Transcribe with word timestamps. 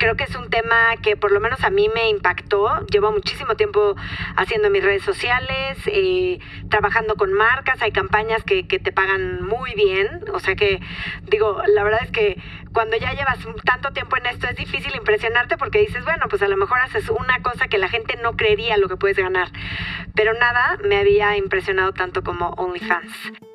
creo 0.00 0.16
que 0.16 0.24
es 0.24 0.34
un 0.34 0.48
tema 0.48 0.96
que 1.02 1.14
por 1.14 1.30
lo 1.30 1.40
menos 1.40 1.62
a 1.62 1.68
mí 1.68 1.90
me 1.94 2.08
impactó. 2.08 2.86
Llevo 2.86 3.12
muchísimo 3.12 3.54
tiempo 3.54 3.96
haciendo 4.34 4.70
mis 4.70 4.82
redes 4.82 5.02
sociales, 5.02 5.76
eh, 5.86 6.38
trabajando 6.70 7.16
con 7.16 7.34
marcas, 7.34 7.82
hay 7.82 7.92
campañas 7.92 8.42
que, 8.42 8.66
que, 8.66 8.78
te 8.78 8.92
pagan 8.92 9.44
muy 9.44 9.74
bien. 9.74 10.24
O 10.32 10.40
sea 10.40 10.54
que, 10.54 10.80
digo, 11.28 11.62
la 11.66 11.84
verdad 11.84 12.00
es 12.02 12.10
que 12.10 12.42
cuando 12.72 12.96
ya 12.96 13.12
llevas 13.12 13.40
tanto 13.66 13.92
tiempo 13.92 14.16
en 14.16 14.24
esto 14.24 14.48
es 14.48 14.56
difícil 14.56 14.96
impresionarte 14.96 15.58
porque 15.58 15.80
dices, 15.80 16.02
bueno, 16.02 16.28
pues 16.30 16.40
a 16.40 16.48
lo 16.48 16.56
mejor 16.56 16.80
haces 16.80 17.10
una 17.10 17.42
cosa 17.42 17.68
que 17.68 17.76
la 17.76 17.88
gente 17.88 18.16
no 18.16 18.36
creería 18.36 18.78
lo 18.78 18.88
que 18.88 18.96
puedes 18.96 19.18
ganar. 19.18 19.48
Pero 20.14 20.32
nada 20.32 20.78
me 20.82 20.96
había 20.96 21.36
impresionado 21.36 21.92
tanto 21.92 22.22
como 22.22 22.48
OnlyFans. 22.56 23.49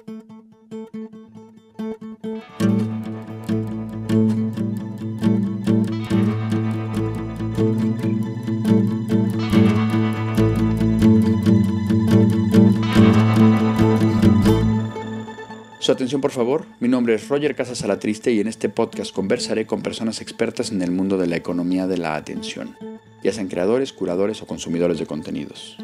Su 15.86 15.92
atención 15.92 16.20
por 16.20 16.32
favor, 16.32 16.66
mi 16.80 16.88
nombre 16.88 17.14
es 17.14 17.30
Roger 17.30 17.56
Casas 17.56 17.84
Alatriste 17.84 18.32
y 18.32 18.40
en 18.40 18.48
este 18.48 18.70
podcast 18.70 19.14
conversaré 19.14 19.68
con 19.68 19.84
personas 19.84 20.20
expertas 20.20 20.72
en 20.72 20.82
el 20.82 20.90
mundo 20.90 21.16
de 21.16 21.28
la 21.28 21.36
economía 21.36 21.86
de 21.86 22.00
la 22.00 22.16
atención, 22.16 22.76
ya 23.22 23.32
sean 23.32 23.50
creadores, 23.50 23.94
curadores 23.94 24.42
o 24.42 24.48
consumidores 24.48 24.98
de 24.98 25.06
contenidos. 25.06 25.78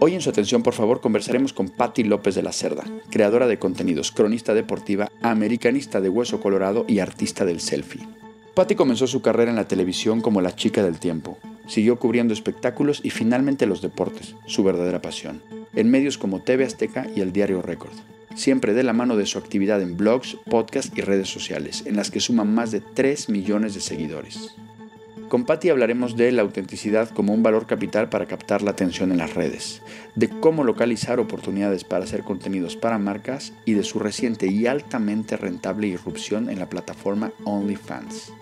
Hoy 0.00 0.12
en 0.12 0.20
su 0.20 0.28
atención 0.28 0.62
por 0.62 0.74
favor 0.74 1.00
conversaremos 1.00 1.54
con 1.54 1.70
Patti 1.70 2.04
López 2.04 2.34
de 2.34 2.42
la 2.42 2.52
Cerda, 2.52 2.84
creadora 3.08 3.46
de 3.46 3.58
contenidos, 3.58 4.12
cronista 4.12 4.52
deportiva, 4.52 5.10
americanista 5.22 6.02
de 6.02 6.10
hueso 6.10 6.40
colorado 6.40 6.84
y 6.86 6.98
artista 6.98 7.46
del 7.46 7.60
selfie. 7.60 8.06
Patti 8.58 8.74
comenzó 8.74 9.06
su 9.06 9.22
carrera 9.22 9.52
en 9.52 9.56
la 9.56 9.68
televisión 9.68 10.20
como 10.20 10.40
la 10.40 10.56
chica 10.56 10.82
del 10.82 10.98
tiempo, 10.98 11.38
siguió 11.68 12.00
cubriendo 12.00 12.34
espectáculos 12.34 13.00
y 13.04 13.10
finalmente 13.10 13.66
los 13.66 13.80
deportes, 13.82 14.34
su 14.46 14.64
verdadera 14.64 15.00
pasión, 15.00 15.40
en 15.76 15.88
medios 15.88 16.18
como 16.18 16.42
TV 16.42 16.64
Azteca 16.64 17.06
y 17.14 17.20
el 17.20 17.32
Diario 17.32 17.62
Record 17.62 17.94
siempre 18.34 18.74
de 18.74 18.82
la 18.82 18.92
mano 18.92 19.16
de 19.16 19.26
su 19.26 19.38
actividad 19.38 19.80
en 19.80 19.96
blogs, 19.96 20.36
podcasts 20.50 20.92
y 20.96 21.02
redes 21.02 21.28
sociales, 21.28 21.84
en 21.86 21.94
las 21.94 22.10
que 22.10 22.18
suman 22.18 22.52
más 22.52 22.72
de 22.72 22.80
3 22.80 23.28
millones 23.28 23.74
de 23.74 23.80
seguidores. 23.80 24.56
Con 25.28 25.44
Patti 25.44 25.68
hablaremos 25.68 26.16
de 26.16 26.32
la 26.32 26.42
autenticidad 26.42 27.10
como 27.10 27.34
un 27.34 27.44
valor 27.44 27.66
capital 27.66 28.08
para 28.08 28.26
captar 28.26 28.62
la 28.62 28.72
atención 28.72 29.12
en 29.12 29.18
las 29.18 29.34
redes, 29.34 29.82
de 30.16 30.28
cómo 30.28 30.64
localizar 30.64 31.20
oportunidades 31.20 31.84
para 31.84 32.04
hacer 32.04 32.24
contenidos 32.24 32.76
para 32.76 32.98
marcas 32.98 33.52
y 33.64 33.74
de 33.74 33.84
su 33.84 34.00
reciente 34.00 34.48
y 34.48 34.66
altamente 34.66 35.36
rentable 35.36 35.86
irrupción 35.86 36.50
en 36.50 36.58
la 36.58 36.68
plataforma 36.68 37.32
OnlyFans. 37.44 38.32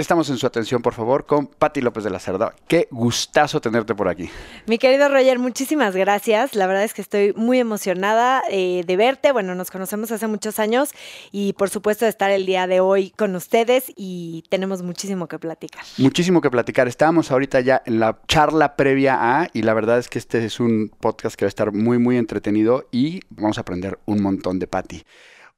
Estamos 0.00 0.30
en 0.30 0.38
su 0.38 0.46
atención, 0.46 0.80
por 0.80 0.94
favor, 0.94 1.26
con 1.26 1.46
Patti 1.46 1.82
López 1.82 2.04
de 2.04 2.08
la 2.08 2.18
Cerda. 2.18 2.54
Qué 2.66 2.88
gustazo 2.90 3.60
tenerte 3.60 3.94
por 3.94 4.08
aquí. 4.08 4.30
Mi 4.66 4.78
querido 4.78 5.10
Roger, 5.10 5.38
muchísimas 5.38 5.94
gracias. 5.94 6.54
La 6.54 6.66
verdad 6.66 6.84
es 6.84 6.94
que 6.94 7.02
estoy 7.02 7.34
muy 7.34 7.58
emocionada 7.58 8.42
eh, 8.48 8.82
de 8.86 8.96
verte. 8.96 9.30
Bueno, 9.30 9.54
nos 9.54 9.70
conocemos 9.70 10.10
hace 10.10 10.26
muchos 10.26 10.58
años 10.58 10.92
y 11.32 11.52
por 11.52 11.68
supuesto 11.68 12.06
de 12.06 12.08
estar 12.08 12.30
el 12.30 12.46
día 12.46 12.66
de 12.66 12.80
hoy 12.80 13.10
con 13.10 13.36
ustedes 13.36 13.92
y 13.94 14.42
tenemos 14.48 14.80
muchísimo 14.80 15.28
que 15.28 15.38
platicar. 15.38 15.84
Muchísimo 15.98 16.40
que 16.40 16.50
platicar. 16.50 16.88
Estábamos 16.88 17.30
ahorita 17.30 17.60
ya 17.60 17.82
en 17.84 18.00
la 18.00 18.22
charla 18.26 18.76
previa 18.76 19.18
a 19.20 19.48
y 19.52 19.60
la 19.60 19.74
verdad 19.74 19.98
es 19.98 20.08
que 20.08 20.18
este 20.18 20.42
es 20.46 20.60
un 20.60 20.90
podcast 20.98 21.36
que 21.36 21.44
va 21.44 21.48
a 21.48 21.50
estar 21.50 21.72
muy, 21.72 21.98
muy 21.98 22.16
entretenido 22.16 22.88
y 22.90 23.20
vamos 23.28 23.58
a 23.58 23.60
aprender 23.60 23.98
un 24.06 24.22
montón 24.22 24.58
de 24.58 24.66
Patti. 24.66 25.02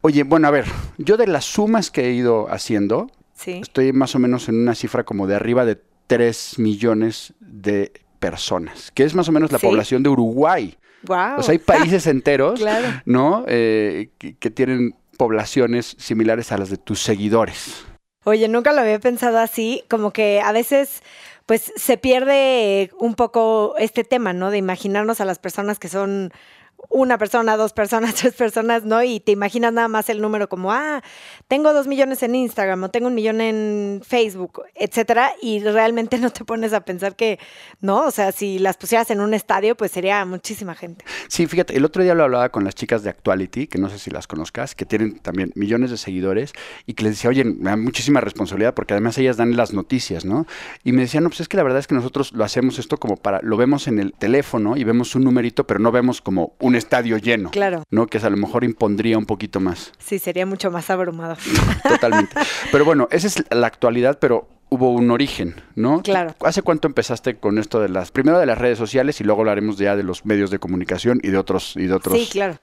Oye, 0.01 0.25
bueno, 0.25 0.49
a 0.49 0.51
ver, 0.51 0.65
yo 0.99 1.17
de 1.17 1.29
las 1.29 1.45
sumas 1.45 1.93
que 1.93 2.09
he 2.09 2.13
ido 2.13 2.53
haciendo, 2.53 3.09
Estoy 3.45 3.93
más 3.93 4.15
o 4.15 4.19
menos 4.19 4.49
en 4.49 4.57
una 4.57 4.75
cifra 4.75 5.05
como 5.05 5.27
de 5.27 5.35
arriba 5.35 5.65
de 5.65 5.81
3 6.07 6.59
millones 6.59 7.35
de 7.41 7.93
personas, 8.19 8.91
que 8.93 9.05
es 9.05 9.15
más 9.15 9.29
o 9.29 9.33
menos 9.33 9.51
la 9.51 9.59
población 9.59 10.03
de 10.03 10.09
Uruguay. 10.11 10.77
Wow. 11.03 11.39
O 11.39 11.43
sea, 11.43 11.53
hay 11.53 11.59
países 11.59 12.07
enteros, 12.07 12.63
¿no? 13.05 13.45
Eh, 13.49 14.11
que, 14.19 14.51
tienen 14.51 14.95
poblaciones 15.17 15.97
similares 15.99 16.53
a 16.53 16.59
las 16.59 16.71
de 16.71 16.77
tus 16.77 17.01
seguidores. 17.01 17.85
Oye, 18.25 18.47
nunca 18.49 18.73
lo 18.73 18.81
había 18.81 19.01
pensado 19.01 19.39
así, 19.39 19.83
como 19.89 20.13
que 20.13 20.41
a 20.41 20.53
veces 20.53 21.03
pues 21.47 21.73
se 21.75 21.97
pierde 21.97 22.91
un 22.99 23.15
poco 23.15 23.75
este 23.79 24.05
tema, 24.05 24.33
¿no? 24.33 24.51
De 24.51 24.59
imaginarnos 24.59 25.21
a 25.21 25.25
las 25.25 25.41
personas 25.41 25.81
que 25.81 25.89
son 25.89 26.33
una 26.89 27.19
persona, 27.19 27.57
dos 27.57 27.73
personas, 27.73 28.15
tres 28.21 28.35
personas, 28.35 28.85
¿no? 28.85 29.03
Y 29.03 29.21
te 29.21 29.33
imaginas 29.33 29.73
nada 29.73 29.89
más 29.89 30.09
el 30.09 30.21
número 30.21 30.49
como, 30.49 30.73
ah, 30.73 31.03
tengo 31.49 31.73
dos 31.73 31.87
millones 31.87 32.23
en 32.23 32.35
Instagram 32.35 32.85
o 32.85 32.91
tengo 32.91 33.09
un 33.09 33.15
millón 33.15 33.41
en 33.41 34.01
Facebook, 34.05 34.63
etcétera, 34.75 35.33
y 35.41 35.61
realmente 35.61 36.19
no 36.19 36.31
te 36.31 36.45
pones 36.45 36.73
a 36.73 36.81
pensar 36.81 37.17
que, 37.17 37.39
¿no? 37.81 38.07
O 38.07 38.11
sea, 38.11 38.33
si 38.33 38.59
las 38.59 38.77
pusieras 38.77 39.11
en 39.11 39.21
un 39.21 39.35
estadio, 39.35 39.77
pues 39.77 39.91
sería 39.91 40.25
muchísima 40.25 40.75
gente. 40.75 41.05
Sí, 41.29 41.47
fíjate, 41.47 41.77
el 41.77 41.85
otro 41.85 42.03
día 42.03 42.15
lo 42.15 42.25
hablaba 42.25 42.51
con 42.51 42.65
las 42.65 42.75
chicas 42.75 43.03
de 43.03 43.11
Actuality, 43.11 43.67
que 43.67 43.79
no 43.79 43.89
sé 43.89 43.99
si 43.99 44.11
las 44.11 44.27
conozcas, 44.27 44.75
que 44.75 44.85
tienen 44.85 45.19
también 45.19 45.53
millones 45.55 45.91
de 45.91 45.97
seguidores, 45.97 46.53
y 46.87 46.95
que 46.95 47.05
les 47.05 47.15
decía, 47.15 47.31
oye, 47.31 47.45
me 47.45 47.71
da 47.71 47.77
muchísima 47.77 48.21
responsabilidad 48.21 48.75
porque 48.75 48.95
además 48.95 49.17
ellas 49.19 49.37
dan 49.37 49.57
las 49.57 49.73
noticias, 49.73 50.25
¿no? 50.25 50.47
Y 50.85 50.93
me 50.93 51.03
decían, 51.03 51.25
no, 51.25 51.31
pues 51.31 51.41
es 51.41 51.49
que 51.49 51.57
la 51.57 51.63
verdad 51.63 51.79
es 51.79 51.87
que 51.87 51.95
nosotros 51.95 52.33
lo 52.33 52.45
hacemos 52.45 52.79
esto 52.79 52.97
como 52.99 53.17
para, 53.17 53.41
lo 53.43 53.57
vemos 53.57 53.89
en 53.89 53.99
el 53.99 54.13
teléfono 54.13 54.77
y 54.77 54.85
vemos 54.85 55.15
un 55.15 55.25
numerito, 55.25 55.67
pero 55.67 55.81
no 55.81 55.93
vemos 55.93 56.21
como 56.21 56.55
un 56.61 56.72
estadio 56.75 57.19
lleno. 57.19 57.51
Claro. 57.51 57.85
¿No? 57.91 58.07
Que 58.07 58.19
a 58.19 58.31
lo 58.31 58.37
mejor 58.37 58.65
impondría 58.65 59.19
un 59.19 59.27
poquito 59.27 59.61
más. 59.61 59.93
Sí, 59.99 60.19
sería 60.19 60.47
mucho 60.47 60.71
más 60.71 60.91
abrumado. 60.91 61.37
Totalmente. 61.89 62.35
Pero 62.71 62.85
bueno, 62.85 63.09
esa 63.11 63.27
es 63.27 63.45
la 63.51 63.67
actualidad, 63.67 64.19
pero 64.19 64.49
hubo 64.73 64.91
un 64.91 65.11
origen, 65.11 65.57
¿no? 65.75 66.03
Claro. 66.03 66.35
¿Hace 66.41 66.63
cuánto 66.63 66.89
empezaste 66.89 67.37
con 67.37 67.59
esto 67.59 67.81
de 67.81 67.91
las, 67.91 68.11
primero 68.11 68.39
de 68.39 68.47
las 68.47 68.57
redes 68.57 68.79
sociales 68.79 69.21
y 69.21 69.25
luego 69.25 69.43
hablaremos 69.43 69.77
ya 69.77 69.97
de 69.97 70.03
los 70.03 70.25
medios 70.25 70.51
de 70.51 70.59
comunicación 70.59 71.21
y 71.23 71.29
de 71.29 71.37
otros, 71.37 71.75
y 71.77 71.87
de 71.87 71.95
otros? 71.95 72.19
Sí, 72.19 72.29
claro. 72.31 72.59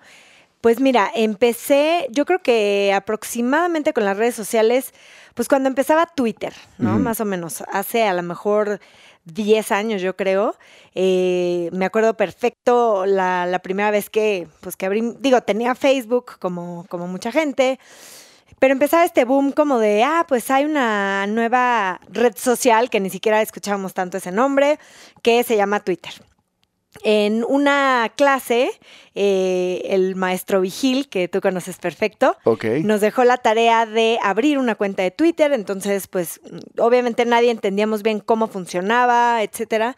Pues 0.62 0.82
mira, 0.82 1.10
empecé, 1.16 2.08
yo 2.10 2.26
creo 2.26 2.40
que 2.40 2.92
aproximadamente 2.94 3.94
con 3.94 4.04
las 4.04 4.18
redes 4.18 4.36
sociales, 4.36 4.94
pues 5.34 5.48
cuando 5.48 5.70
empezaba 5.70 6.06
Twitter, 6.08 6.54
¿no? 6.78 7.00
Más 7.00 7.22
o 7.22 7.26
menos, 7.26 7.64
hace 7.72 8.04
a 8.04 8.14
lo 8.14 8.24
mejor 8.24 8.82
10 9.26 9.72
años, 9.72 10.02
yo 10.02 10.16
creo. 10.16 10.56
Eh, 10.96 11.70
me 11.72 11.86
acuerdo 11.86 12.16
perfecto 12.16 13.06
la, 13.06 13.60
primera 13.64 13.92
vez 13.92 14.10
que, 14.10 14.48
pues, 14.62 14.76
que 14.76 14.86
abrí, 14.86 15.16
digo, 15.20 15.42
tenía 15.42 15.76
Facebook 15.76 16.38
como, 16.40 16.86
como 16.90 17.08
mucha 17.08 17.32
gente, 17.32 17.80
pero 18.60 18.74
empezaba 18.74 19.06
este 19.06 19.24
boom 19.24 19.52
como 19.52 19.80
de, 19.80 20.04
ah, 20.04 20.26
pues 20.28 20.52
hay 20.52 20.66
una 20.66 21.26
nueva 21.28 22.02
red 22.10 22.36
social 22.36 22.90
que 22.90 23.00
ni 23.00 23.10
siquiera 23.10 23.42
escuchábamos 23.42 23.94
tanto 23.94 24.18
ese 24.18 24.32
nombre, 24.32 24.80
que 25.22 25.44
se 25.44 25.56
llama 25.56 25.80
Twitter. 25.80 26.14
En 27.04 27.46
una 27.48 28.12
clase, 28.16 28.72
eh, 29.14 29.82
el 29.86 30.16
maestro 30.16 30.62
Vigil, 30.62 31.08
que 31.08 31.28
tú 31.28 31.40
conoces 31.40 31.78
perfecto, 31.78 32.36
nos 32.84 33.00
dejó 33.02 33.24
la 33.24 33.38
tarea 33.38 33.86
de 33.86 34.18
abrir 34.22 34.58
una 34.58 34.76
cuenta 34.76 35.04
de 35.04 35.12
Twitter. 35.12 35.54
Entonces, 35.54 36.08
pues, 36.08 36.42
obviamente 36.78 37.26
nadie 37.26 37.52
entendíamos 37.52 38.02
bien 38.02 38.20
cómo 38.20 38.48
funcionaba, 38.48 39.44
etcétera. 39.44 39.96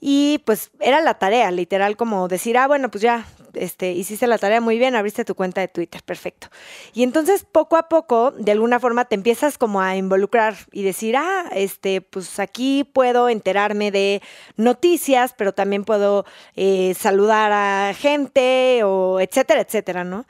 Y 0.00 0.40
pues 0.44 0.72
era 0.80 1.00
la 1.00 1.14
tarea, 1.14 1.50
literal, 1.52 1.96
como 1.96 2.26
decir, 2.26 2.58
ah, 2.58 2.66
bueno, 2.66 2.90
pues 2.90 3.02
ya, 3.02 3.24
este, 3.54 3.92
hiciste 3.92 4.26
la 4.26 4.38
tarea 4.38 4.60
muy 4.60 4.78
bien, 4.78 4.94
abriste 4.94 5.24
tu 5.24 5.34
cuenta 5.34 5.60
de 5.60 5.68
Twitter, 5.68 6.02
perfecto. 6.02 6.48
Y 6.92 7.02
entonces 7.02 7.44
poco 7.50 7.76
a 7.76 7.88
poco, 7.88 8.32
de 8.32 8.52
alguna 8.52 8.80
forma, 8.80 9.04
te 9.04 9.14
empiezas 9.14 9.58
como 9.58 9.80
a 9.80 9.96
involucrar 9.96 10.56
y 10.72 10.82
decir, 10.82 11.16
ah, 11.16 11.50
este, 11.54 12.00
pues 12.00 12.38
aquí 12.38 12.84
puedo 12.84 13.28
enterarme 13.28 13.90
de 13.90 14.22
noticias, 14.56 15.34
pero 15.36 15.52
también 15.52 15.84
puedo 15.84 16.24
eh, 16.56 16.94
saludar 16.98 17.52
a 17.52 17.94
gente 17.94 18.82
o 18.84 19.20
etcétera, 19.20 19.60
etcétera, 19.60 20.04
¿no? 20.04 20.26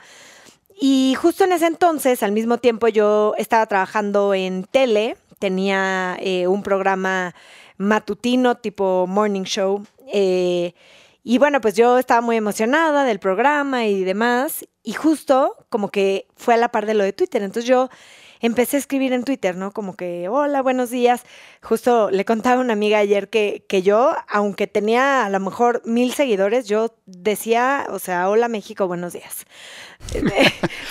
Y 0.80 1.14
justo 1.14 1.44
en 1.44 1.52
ese 1.52 1.66
entonces, 1.66 2.22
al 2.22 2.32
mismo 2.32 2.58
tiempo, 2.58 2.88
yo 2.88 3.34
estaba 3.38 3.66
trabajando 3.66 4.34
en 4.34 4.64
tele, 4.64 5.16
tenía 5.38 6.16
eh, 6.20 6.46
un 6.48 6.62
programa 6.62 7.34
matutino 7.76 8.56
tipo 8.56 9.06
morning 9.06 9.44
show. 9.44 9.84
Eh, 10.12 10.74
y 11.24 11.38
bueno, 11.38 11.60
pues 11.60 11.74
yo 11.74 11.98
estaba 11.98 12.20
muy 12.20 12.36
emocionada 12.36 13.04
del 13.04 13.20
programa 13.20 13.86
y 13.86 14.02
demás. 14.02 14.66
Y 14.82 14.94
justo 14.94 15.66
como 15.68 15.90
que 15.90 16.26
fue 16.36 16.54
a 16.54 16.56
la 16.56 16.70
par 16.70 16.86
de 16.86 16.94
lo 16.94 17.04
de 17.04 17.12
Twitter. 17.12 17.42
Entonces 17.42 17.68
yo 17.68 17.88
empecé 18.40 18.76
a 18.76 18.80
escribir 18.80 19.12
en 19.12 19.22
Twitter, 19.22 19.56
¿no? 19.56 19.70
Como 19.70 19.94
que, 19.94 20.28
hola, 20.28 20.62
buenos 20.62 20.90
días. 20.90 21.22
Justo 21.62 22.10
le 22.10 22.24
contaba 22.24 22.56
a 22.56 22.64
una 22.64 22.72
amiga 22.72 22.98
ayer 22.98 23.30
que, 23.30 23.64
que 23.68 23.82
yo, 23.82 24.12
aunque 24.28 24.66
tenía 24.66 25.24
a 25.24 25.30
lo 25.30 25.38
mejor 25.38 25.80
mil 25.84 26.12
seguidores, 26.12 26.66
yo 26.66 26.92
decía, 27.06 27.86
o 27.90 28.00
sea, 28.00 28.28
hola 28.28 28.48
México, 28.48 28.88
buenos 28.88 29.12
días. 29.12 29.46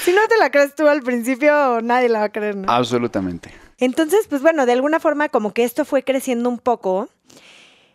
si 0.03 0.13
no 0.13 0.21
te 0.29 0.37
la 0.37 0.49
crees 0.49 0.75
tú 0.75 0.87
al 0.87 1.01
principio, 1.01 1.81
nadie 1.81 2.07
la 2.07 2.19
va 2.19 2.25
a 2.25 2.31
creer, 2.31 2.55
¿no? 2.55 2.71
Absolutamente. 2.71 3.51
Entonces, 3.81 4.27
pues 4.29 4.41
bueno, 4.41 4.65
de 4.65 4.71
alguna 4.71 4.99
forma 5.01 5.27
como 5.27 5.53
que 5.53 5.65
esto 5.65 5.83
fue 5.83 6.03
creciendo 6.03 6.47
un 6.47 6.59
poco 6.59 7.09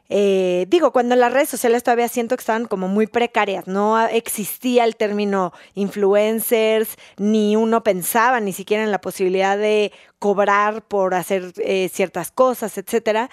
eh, 0.09 0.67
digo, 0.69 0.93
cuando 0.93 1.17
las 1.17 1.33
redes 1.33 1.49
sociales 1.49 1.83
todavía 1.83 2.09
siento 2.09 2.37
que 2.37 2.43
estaban 2.43 2.67
como 2.67 2.89
muy 2.89 3.07
precarias, 3.07 3.67
no 3.67 3.99
existía 4.07 4.85
el 4.85 4.97
término 4.97 5.53
influencers, 5.75 6.97
ni 7.17 7.57
uno 7.57 7.83
pensaba 7.83 8.41
ni 8.41 8.53
siquiera 8.53 8.85
en 8.85 8.91
la 8.91 9.01
posibilidad 9.01 9.59
de 9.59 9.93
cobrar 10.19 10.83
por 10.83 11.15
hacer 11.15 11.53
eh, 11.59 11.89
ciertas 11.93 12.31
cosas, 12.31 12.79
etcétera. 12.79 13.31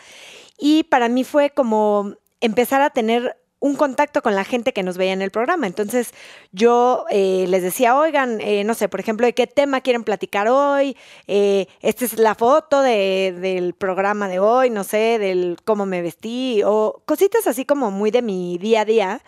Y 0.57 0.83
para 0.83 1.09
mí 1.09 1.23
fue 1.23 1.51
como 1.51 2.15
empezar 2.41 2.81
a 2.81 2.89
tener 2.89 3.37
un 3.63 3.75
contacto 3.75 4.21
con 4.21 4.35
la 4.35 4.43
gente 4.43 4.73
que 4.73 4.83
nos 4.83 4.97
veía 4.97 5.13
en 5.13 5.21
el 5.21 5.31
programa. 5.31 5.67
Entonces 5.67 6.13
yo 6.51 7.05
eh, 7.09 7.45
les 7.47 7.63
decía, 7.63 7.97
oigan, 7.97 8.41
eh, 8.41 8.65
no 8.65 8.73
sé, 8.73 8.89
por 8.89 8.99
ejemplo, 8.99 9.25
de 9.25 9.31
qué 9.31 9.47
tema 9.47 9.79
quieren 9.79 10.03
platicar 10.03 10.49
hoy, 10.49 10.97
eh, 11.27 11.67
esta 11.81 12.03
es 12.03 12.19
la 12.19 12.35
foto 12.35 12.81
del 12.81 13.73
programa 13.73 14.27
de 14.27 14.39
hoy, 14.39 14.69
no 14.69 14.83
sé, 14.83 15.17
del 15.17 15.55
cómo 15.63 15.85
me 15.85 16.01
vestí, 16.01 16.61
o 16.65 17.01
cositas 17.05 17.47
así 17.47 17.63
como 17.63 17.89
muy 17.89 18.11
de 18.11 18.21
mi 18.21 18.57
día 18.57 18.81
a 18.81 18.85
día. 18.85 19.21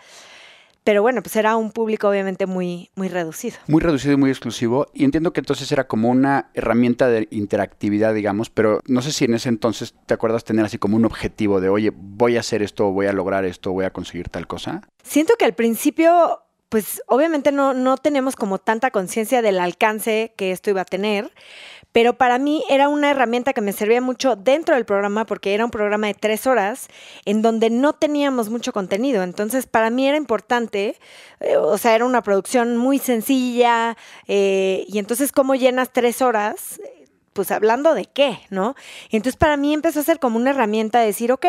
Pero 0.86 1.02
bueno, 1.02 1.20
pues 1.20 1.34
era 1.34 1.56
un 1.56 1.72
público 1.72 2.08
obviamente 2.08 2.46
muy, 2.46 2.90
muy 2.94 3.08
reducido. 3.08 3.56
Muy 3.66 3.80
reducido 3.80 4.14
y 4.14 4.16
muy 4.16 4.30
exclusivo. 4.30 4.86
Y 4.94 5.02
entiendo 5.02 5.32
que 5.32 5.40
entonces 5.40 5.72
era 5.72 5.88
como 5.88 6.08
una 6.08 6.50
herramienta 6.54 7.08
de 7.08 7.26
interactividad, 7.32 8.14
digamos, 8.14 8.50
pero 8.50 8.80
no 8.86 9.02
sé 9.02 9.10
si 9.10 9.24
en 9.24 9.34
ese 9.34 9.48
entonces 9.48 9.96
te 10.06 10.14
acuerdas 10.14 10.44
tener 10.44 10.64
así 10.64 10.78
como 10.78 10.96
un 10.96 11.04
objetivo 11.04 11.60
de, 11.60 11.70
oye, 11.70 11.90
voy 11.92 12.36
a 12.36 12.40
hacer 12.40 12.62
esto, 12.62 12.92
voy 12.92 13.06
a 13.06 13.12
lograr 13.12 13.44
esto, 13.44 13.72
voy 13.72 13.84
a 13.84 13.92
conseguir 13.92 14.28
tal 14.28 14.46
cosa. 14.46 14.82
Siento 15.02 15.34
que 15.36 15.44
al 15.44 15.54
principio 15.54 16.40
pues 16.68 17.02
obviamente 17.06 17.52
no, 17.52 17.74
no 17.74 17.96
tenemos 17.96 18.36
como 18.36 18.58
tanta 18.58 18.90
conciencia 18.90 19.42
del 19.42 19.58
alcance 19.60 20.32
que 20.36 20.50
esto 20.50 20.70
iba 20.70 20.80
a 20.80 20.84
tener, 20.84 21.32
pero 21.96 22.12
para 22.18 22.38
mí 22.38 22.62
era 22.68 22.90
una 22.90 23.10
herramienta 23.10 23.54
que 23.54 23.62
me 23.62 23.72
servía 23.72 24.02
mucho 24.02 24.36
dentro 24.36 24.74
del 24.74 24.84
programa 24.84 25.24
porque 25.24 25.54
era 25.54 25.64
un 25.64 25.70
programa 25.70 26.08
de 26.08 26.12
tres 26.12 26.46
horas 26.46 26.88
en 27.24 27.40
donde 27.40 27.70
no 27.70 27.94
teníamos 27.94 28.50
mucho 28.50 28.74
contenido. 28.74 29.22
Entonces, 29.22 29.64
para 29.64 29.88
mí 29.88 30.06
era 30.06 30.18
importante, 30.18 30.98
eh, 31.40 31.56
o 31.56 31.78
sea, 31.78 31.94
era 31.94 32.04
una 32.04 32.20
producción 32.22 32.76
muy 32.76 32.98
sencilla 32.98 33.96
eh, 34.28 34.84
y 34.88 34.98
entonces, 34.98 35.32
¿cómo 35.32 35.54
llenas 35.54 35.90
tres 35.90 36.20
horas? 36.20 36.78
Pues 37.36 37.52
hablando 37.52 37.94
de 37.94 38.06
qué, 38.06 38.40
¿no? 38.50 38.74
Entonces 39.10 39.36
para 39.36 39.56
mí 39.56 39.72
empezó 39.72 40.00
a 40.00 40.02
ser 40.02 40.18
como 40.18 40.38
una 40.38 40.50
herramienta 40.50 40.98
de 40.98 41.06
decir, 41.06 41.30
ok, 41.30 41.46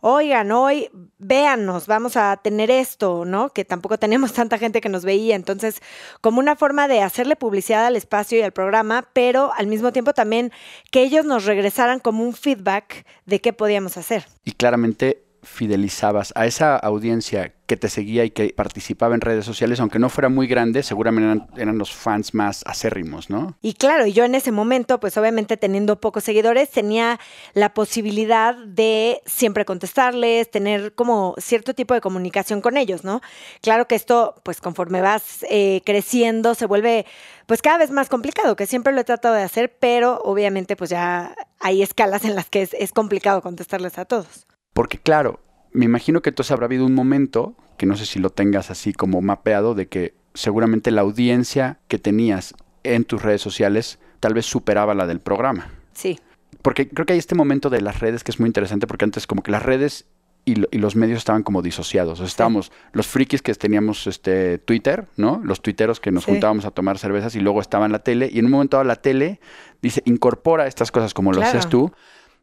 oigan, 0.00 0.52
hoy 0.52 0.90
véanos, 1.18 1.86
vamos 1.86 2.16
a 2.16 2.36
tener 2.36 2.70
esto, 2.70 3.24
¿no? 3.24 3.48
Que 3.48 3.64
tampoco 3.64 3.98
tenemos 3.98 4.32
tanta 4.34 4.58
gente 4.58 4.80
que 4.80 4.88
nos 4.88 5.04
veía, 5.04 5.34
entonces 5.34 5.80
como 6.20 6.38
una 6.38 6.54
forma 6.54 6.86
de 6.86 7.00
hacerle 7.00 7.34
publicidad 7.34 7.86
al 7.86 7.96
espacio 7.96 8.38
y 8.38 8.42
al 8.42 8.52
programa, 8.52 9.08
pero 9.12 9.52
al 9.56 9.66
mismo 9.66 9.92
tiempo 9.92 10.12
también 10.12 10.52
que 10.92 11.02
ellos 11.02 11.24
nos 11.24 11.46
regresaran 11.46 11.98
como 11.98 12.22
un 12.22 12.34
feedback 12.34 13.06
de 13.24 13.40
qué 13.40 13.52
podíamos 13.52 13.96
hacer. 13.96 14.26
Y 14.44 14.52
claramente 14.52 15.24
fidelizabas 15.42 16.32
a 16.36 16.46
esa 16.46 16.76
audiencia 16.76 17.52
que 17.66 17.76
te 17.76 17.88
seguía 17.88 18.24
y 18.24 18.30
que 18.30 18.52
participaba 18.54 19.14
en 19.14 19.20
redes 19.20 19.44
sociales, 19.44 19.80
aunque 19.80 19.98
no 19.98 20.08
fuera 20.08 20.28
muy 20.28 20.46
grande, 20.46 20.82
seguramente 20.82 21.44
eran, 21.56 21.78
los 21.78 21.92
fans 21.92 22.34
más 22.34 22.62
acérrimos, 22.66 23.30
¿no? 23.30 23.56
Y 23.62 23.74
claro, 23.74 24.06
yo 24.06 24.24
en 24.24 24.34
ese 24.34 24.52
momento, 24.52 25.00
pues 25.00 25.16
obviamente 25.16 25.56
teniendo 25.56 26.00
pocos 26.00 26.24
seguidores, 26.24 26.70
tenía 26.70 27.18
la 27.54 27.72
posibilidad 27.74 28.56
de 28.56 29.20
siempre 29.26 29.64
contestarles, 29.64 30.50
tener 30.50 30.94
como 30.94 31.34
cierto 31.38 31.74
tipo 31.74 31.94
de 31.94 32.00
comunicación 32.00 32.60
con 32.60 32.76
ellos, 32.76 33.04
¿no? 33.04 33.20
Claro 33.62 33.88
que 33.88 33.94
esto, 33.94 34.34
pues 34.44 34.60
conforme 34.60 35.00
vas 35.00 35.44
eh, 35.48 35.82
creciendo, 35.84 36.54
se 36.54 36.66
vuelve 36.66 37.06
pues 37.46 37.62
cada 37.62 37.78
vez 37.78 37.90
más 37.90 38.08
complicado, 38.08 38.54
que 38.54 38.66
siempre 38.66 38.92
lo 38.92 39.00
he 39.00 39.04
tratado 39.04 39.34
de 39.34 39.42
hacer, 39.42 39.76
pero 39.80 40.20
obviamente 40.24 40.76
pues 40.76 40.90
ya 40.90 41.34
hay 41.58 41.82
escalas 41.82 42.24
en 42.24 42.34
las 42.36 42.48
que 42.48 42.68
es 42.70 42.92
complicado 42.92 43.42
contestarles 43.42 43.98
a 43.98 44.04
todos. 44.04 44.46
Porque 44.72 44.98
claro, 44.98 45.40
me 45.72 45.84
imagino 45.84 46.22
que 46.22 46.30
entonces 46.30 46.52
habrá 46.52 46.66
habido 46.66 46.86
un 46.86 46.94
momento, 46.94 47.54
que 47.76 47.86
no 47.86 47.96
sé 47.96 48.06
si 48.06 48.18
lo 48.18 48.30
tengas 48.30 48.70
así 48.70 48.92
como 48.92 49.20
mapeado, 49.20 49.74
de 49.74 49.88
que 49.88 50.14
seguramente 50.34 50.90
la 50.90 51.02
audiencia 51.02 51.78
que 51.88 51.98
tenías 51.98 52.54
en 52.84 53.04
tus 53.04 53.22
redes 53.22 53.42
sociales 53.42 53.98
tal 54.20 54.34
vez 54.34 54.46
superaba 54.46 54.94
la 54.94 55.06
del 55.06 55.20
programa. 55.20 55.70
Sí. 55.92 56.18
Porque 56.62 56.88
creo 56.88 57.06
que 57.06 57.14
hay 57.14 57.18
este 57.18 57.34
momento 57.34 57.70
de 57.70 57.80
las 57.80 58.00
redes 58.00 58.24
que 58.24 58.30
es 58.30 58.40
muy 58.40 58.46
interesante 58.46 58.86
porque 58.86 59.04
antes 59.04 59.26
como 59.26 59.42
que 59.42 59.50
las 59.50 59.62
redes 59.62 60.06
y, 60.44 60.56
los 60.76 60.96
medios 60.96 61.18
estaban 61.18 61.42
como 61.42 61.62
disociados. 61.62 62.14
O 62.14 62.16
sea, 62.16 62.26
estábamos 62.26 62.72
los 62.92 63.06
frikis 63.06 63.42
que 63.42 63.54
teníamos 63.54 64.06
este 64.06 64.58
Twitter, 64.58 65.06
¿no? 65.16 65.40
Los 65.44 65.62
tuiteros 65.62 66.00
que 66.00 66.10
nos 66.10 66.24
juntábamos 66.24 66.64
a 66.64 66.70
tomar 66.70 66.98
cervezas 66.98 67.34
y 67.36 67.40
luego 67.40 67.60
estaba 67.60 67.86
en 67.86 67.92
la 67.92 68.00
tele 68.00 68.28
y 68.32 68.38
en 68.38 68.46
un 68.46 68.50
momento 68.52 68.76
dado 68.76 68.84
la 68.84 68.96
tele 68.96 69.40
dice, 69.80 70.02
incorpora 70.04 70.66
estas 70.66 70.90
cosas 70.90 71.14
como 71.14 71.32
lo 71.32 71.42
haces 71.42 71.68
tú 71.68 71.92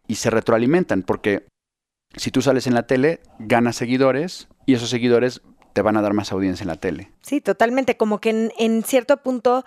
y 0.08 0.16
se 0.16 0.30
retroalimentan 0.30 1.04
porque 1.04 1.46
si 2.20 2.32
tú 2.32 2.42
sales 2.42 2.68
en 2.68 2.74
la 2.74 2.84
tele, 2.84 3.22
ganas 3.40 3.78
seguidores 3.78 4.50
y 4.66 4.74
esos 4.74 4.90
seguidores 4.90 5.42
te 5.74 5.82
van 5.82 5.96
a 5.96 6.02
dar 6.02 6.14
más 6.14 6.32
audiencia 6.32 6.64
en 6.64 6.68
la 6.68 6.76
tele. 6.76 7.12
Sí, 7.22 7.40
totalmente. 7.40 7.96
Como 7.96 8.20
que 8.20 8.52
en, 8.58 8.84
cierto 8.84 9.18
punto 9.18 9.64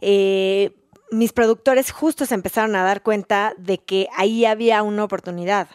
eh, 0.00 0.74
mis 1.12 1.32
productores 1.32 1.92
justo 1.92 2.26
se 2.26 2.34
empezaron 2.34 2.74
a 2.74 2.82
dar 2.82 3.02
cuenta 3.02 3.54
de 3.58 3.78
que 3.78 4.08
ahí 4.16 4.44
había 4.44 4.82
una 4.82 5.04
oportunidad. 5.04 5.68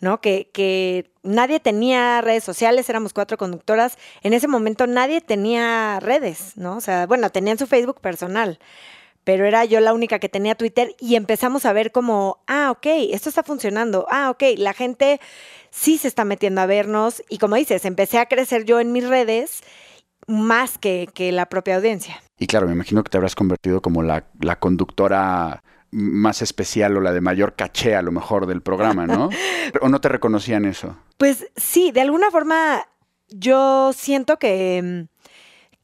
¿no? 0.00 0.20
Que, 0.20 0.48
que, 0.52 1.10
nadie 1.22 1.60
tenía 1.60 2.22
redes 2.22 2.42
sociales, 2.42 2.88
éramos 2.88 3.12
cuatro 3.12 3.36
conductoras. 3.36 3.96
En 4.22 4.32
ese 4.32 4.48
momento 4.48 4.86
nadie 4.86 5.20
tenía 5.20 6.00
redes, 6.00 6.56
¿no? 6.56 6.78
O 6.78 6.80
sea, 6.80 7.06
bueno, 7.06 7.30
tenían 7.30 7.58
su 7.58 7.66
Facebook 7.66 8.00
personal, 8.00 8.58
pero 9.24 9.44
era 9.44 9.64
yo 9.64 9.80
la 9.80 9.92
única 9.92 10.18
que 10.18 10.28
tenía 10.28 10.54
Twitter 10.54 10.94
y 10.98 11.16
empezamos 11.16 11.66
a 11.66 11.72
ver 11.72 11.92
como, 11.92 12.42
ah, 12.46 12.70
ok, 12.70 12.86
esto 13.12 13.28
está 13.28 13.42
funcionando, 13.42 14.06
ah, 14.10 14.30
ok, 14.30 14.42
la 14.56 14.72
gente 14.72 15.20
sí 15.70 15.98
se 15.98 16.08
está 16.08 16.24
metiendo 16.24 16.60
a 16.60 16.66
vernos 16.66 17.22
y 17.28 17.38
como 17.38 17.56
dices, 17.56 17.84
empecé 17.84 18.18
a 18.18 18.26
crecer 18.26 18.64
yo 18.64 18.80
en 18.80 18.92
mis 18.92 19.06
redes 19.06 19.62
más 20.26 20.78
que, 20.78 21.08
la 21.32 21.46
propia 21.46 21.76
audiencia. 21.76 22.22
Y 22.38 22.46
claro, 22.46 22.66
me 22.66 22.72
imagino 22.72 23.02
que 23.02 23.10
te 23.10 23.18
habrás 23.18 23.34
convertido 23.34 23.82
como 23.82 24.02
la, 24.02 24.26
la 24.40 24.58
conductora 24.58 25.62
más 25.90 26.40
especial 26.40 26.96
o 26.96 27.00
la 27.00 27.12
de 27.12 27.20
mayor 27.20 27.56
caché 27.56 27.96
a 27.96 28.02
lo 28.02 28.12
mejor 28.12 28.46
del 28.46 28.62
programa, 28.62 29.06
¿no? 29.06 29.28
¿O 29.80 29.88
no 29.88 30.00
te 30.00 30.08
reconocían 30.08 30.64
eso? 30.64 30.96
Pues 31.18 31.48
sí, 31.56 31.90
de 31.90 32.00
alguna 32.00 32.30
forma 32.30 32.86
yo 33.28 33.92
siento 33.92 34.38
que 34.38 35.06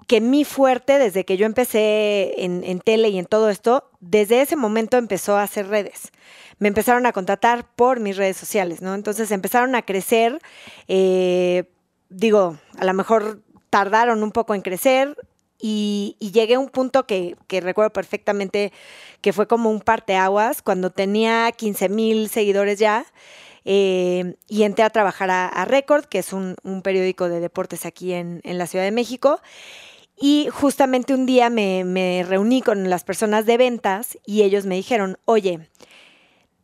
que 0.06 0.20
mi 0.20 0.44
fuerte, 0.44 0.98
desde 0.98 1.24
que 1.24 1.36
yo 1.36 1.46
empecé 1.46 2.44
en, 2.44 2.80
tele 2.80 3.08
y 3.08 3.18
en 3.18 3.26
todo 3.26 3.50
esto, 3.50 3.90
desde 4.00 4.40
ese 4.40 4.56
momento 4.56 4.96
empezó 4.96 5.36
a 5.36 5.42
hacer 5.42 5.68
redes. 5.68 6.12
Me 6.58 6.68
empezaron 6.68 7.06
a 7.06 7.12
contratar 7.12 7.66
por 7.74 8.00
mis 8.00 8.16
redes 8.16 8.36
sociales, 8.36 8.82
¿no? 8.82 8.94
Entonces 8.94 9.30
empezaron 9.30 9.74
a 9.74 9.82
crecer. 9.82 10.40
Eh, 10.86 11.64
digo, 12.08 12.56
a 12.78 12.84
lo 12.84 12.94
mejor 12.94 13.42
tardaron 13.68 14.22
un 14.22 14.30
poco 14.30 14.54
en 14.54 14.62
crecer 14.62 15.16
y, 15.58 16.16
llegué 16.20 16.54
a 16.54 16.60
un 16.60 16.68
punto 16.68 17.06
que, 17.06 17.36
recuerdo 17.48 17.92
perfectamente 17.92 18.72
que 19.20 19.32
fue 19.32 19.48
como 19.48 19.70
un 19.70 19.80
parteaguas 19.80 20.62
cuando 20.62 20.90
tenía 20.90 21.50
15 21.50 21.88
mil 21.88 22.28
seguidores 22.28 22.78
ya. 22.78 23.04
Eh, 23.68 24.36
y 24.46 24.62
entré 24.62 24.84
a 24.84 24.90
trabajar 24.90 25.28
a, 25.28 25.64
Record, 25.64 26.04
que 26.04 26.20
es 26.20 26.32
un, 26.32 26.54
periódico 26.84 27.28
de 27.28 27.40
deportes 27.40 27.84
aquí 27.84 28.12
en 28.12 28.40
la 28.44 28.68
Ciudad 28.68 28.84
de 28.84 28.92
México. 28.92 29.40
Y 30.18 30.48
justamente 30.50 31.12
un 31.12 31.26
día 31.26 31.50
me, 31.50 32.24
reuní 32.26 32.62
con 32.62 32.88
las 32.88 33.04
personas 33.04 33.44
de 33.44 33.58
ventas 33.58 34.18
y 34.24 34.42
ellos 34.42 34.64
me 34.64 34.74
dijeron, 34.74 35.18
oye, 35.26 35.68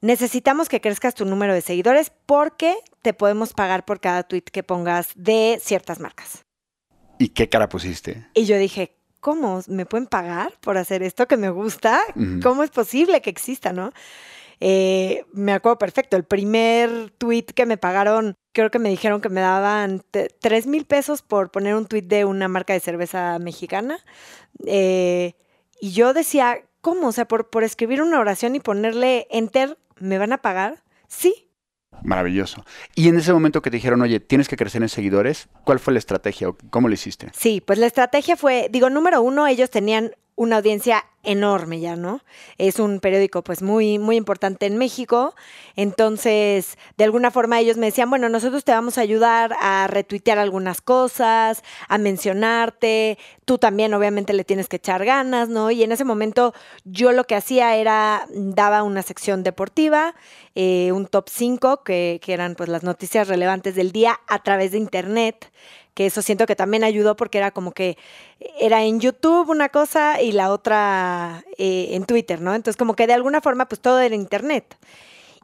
necesitamos 0.00 0.68
que 0.68 0.80
crezcas 0.80 1.14
tu 1.14 1.24
número 1.26 1.52
de 1.52 1.60
seguidores 1.60 2.12
porque 2.26 2.76
te 3.02 3.12
podemos 3.12 3.52
pagar 3.52 3.84
por 3.84 4.00
cada 4.00 4.22
tweet 4.22 4.44
que 4.44 4.62
pongas 4.62 5.10
de 5.14 5.60
ciertas 5.62 6.00
marcas. 6.00 6.44
¿Y 7.18 7.28
qué 7.28 7.48
cara 7.48 7.68
pusiste? 7.68 8.26
Y 8.34 8.46
yo 8.46 8.56
dije, 8.56 8.96
¿cómo? 9.20 9.60
¿Me 9.68 9.84
pueden 9.84 10.06
pagar 10.06 10.52
por 10.60 10.78
hacer 10.78 11.02
esto 11.02 11.28
que 11.28 11.36
me 11.36 11.50
gusta? 11.50 12.00
¿Cómo 12.42 12.62
es 12.62 12.70
posible 12.70 13.20
que 13.20 13.30
exista, 13.30 13.72
no? 13.72 13.92
Eh, 14.64 15.24
me 15.32 15.52
acuerdo 15.52 15.76
perfecto, 15.76 16.16
el 16.16 16.22
primer 16.22 17.10
tweet 17.18 17.46
que 17.46 17.66
me 17.66 17.78
pagaron, 17.78 18.36
creo 18.52 18.70
que 18.70 18.78
me 18.78 18.90
dijeron 18.90 19.20
que 19.20 19.28
me 19.28 19.40
daban 19.40 20.04
tres 20.40 20.68
mil 20.68 20.84
pesos 20.84 21.20
por 21.20 21.50
poner 21.50 21.74
un 21.74 21.86
tweet 21.86 22.02
de 22.02 22.24
una 22.24 22.46
marca 22.46 22.72
de 22.72 22.78
cerveza 22.78 23.40
mexicana. 23.40 23.98
Eh, 24.64 25.34
y 25.80 25.90
yo 25.90 26.14
decía, 26.14 26.60
¿cómo? 26.80 27.08
O 27.08 27.12
sea, 27.12 27.26
por, 27.26 27.50
por 27.50 27.64
escribir 27.64 28.02
una 28.02 28.20
oración 28.20 28.54
y 28.54 28.60
ponerle 28.60 29.26
enter, 29.32 29.78
¿me 29.98 30.16
van 30.18 30.32
a 30.32 30.38
pagar? 30.38 30.84
Sí, 31.08 31.48
Maravilloso. 32.04 32.64
Y 32.94 33.08
en 33.08 33.18
ese 33.18 33.32
momento 33.32 33.62
que 33.62 33.70
te 33.70 33.76
dijeron, 33.76 34.00
oye, 34.02 34.18
tienes 34.18 34.48
que 34.48 34.56
crecer 34.56 34.82
en 34.82 34.88
seguidores, 34.88 35.48
¿cuál 35.64 35.78
fue 35.78 35.92
la 35.92 35.98
estrategia 35.98 36.48
o 36.48 36.56
cómo 36.70 36.88
lo 36.88 36.94
hiciste? 36.94 37.28
Sí, 37.32 37.60
pues 37.60 37.78
la 37.78 37.86
estrategia 37.86 38.36
fue, 38.36 38.68
digo, 38.70 38.90
número 38.90 39.22
uno, 39.22 39.46
ellos 39.46 39.70
tenían 39.70 40.12
una 40.34 40.56
audiencia 40.56 41.04
enorme 41.22 41.80
ya, 41.80 41.96
¿no? 41.96 42.20
Es 42.58 42.78
un 42.78 43.00
periódico 43.00 43.42
pues 43.42 43.62
muy, 43.62 43.98
muy 43.98 44.16
importante 44.16 44.66
en 44.66 44.76
México. 44.76 45.34
Entonces, 45.76 46.76
de 46.96 47.04
alguna 47.04 47.30
forma 47.30 47.60
ellos 47.60 47.76
me 47.76 47.86
decían, 47.86 48.10
bueno, 48.10 48.28
nosotros 48.28 48.64
te 48.64 48.72
vamos 48.72 48.98
a 48.98 49.02
ayudar 49.02 49.54
a 49.60 49.86
retuitear 49.86 50.38
algunas 50.38 50.80
cosas, 50.80 51.62
a 51.88 51.98
mencionarte, 51.98 53.18
tú 53.44 53.58
también 53.58 53.94
obviamente 53.94 54.32
le 54.32 54.44
tienes 54.44 54.68
que 54.68 54.76
echar 54.76 55.04
ganas, 55.04 55.48
¿no? 55.48 55.70
Y 55.70 55.82
en 55.82 55.92
ese 55.92 56.04
momento 56.04 56.54
yo 56.84 57.12
lo 57.12 57.24
que 57.24 57.36
hacía 57.36 57.76
era, 57.76 58.26
daba 58.30 58.82
una 58.82 59.02
sección 59.02 59.42
deportiva, 59.42 60.14
eh, 60.54 60.90
un 60.92 61.06
top 61.06 61.28
5, 61.28 61.82
que, 61.84 62.20
que 62.22 62.32
eran 62.32 62.56
pues 62.56 62.68
las 62.68 62.82
noticias 62.82 63.28
relevantes 63.28 63.74
del 63.74 63.92
día 63.92 64.20
a 64.26 64.42
través 64.42 64.72
de 64.72 64.78
internet 64.78 65.52
que 65.94 66.06
eso 66.06 66.22
siento 66.22 66.46
que 66.46 66.56
también 66.56 66.84
ayudó 66.84 67.16
porque 67.16 67.38
era 67.38 67.50
como 67.50 67.72
que 67.72 67.98
era 68.58 68.82
en 68.84 69.00
YouTube 69.00 69.50
una 69.50 69.68
cosa 69.68 70.20
y 70.20 70.32
la 70.32 70.50
otra 70.50 71.44
eh, 71.58 71.88
en 71.92 72.04
Twitter, 72.04 72.40
¿no? 72.40 72.54
Entonces 72.54 72.76
como 72.76 72.96
que 72.96 73.06
de 73.06 73.14
alguna 73.14 73.40
forma 73.40 73.66
pues 73.66 73.80
todo 73.80 74.00
era 74.00 74.14
Internet. 74.14 74.76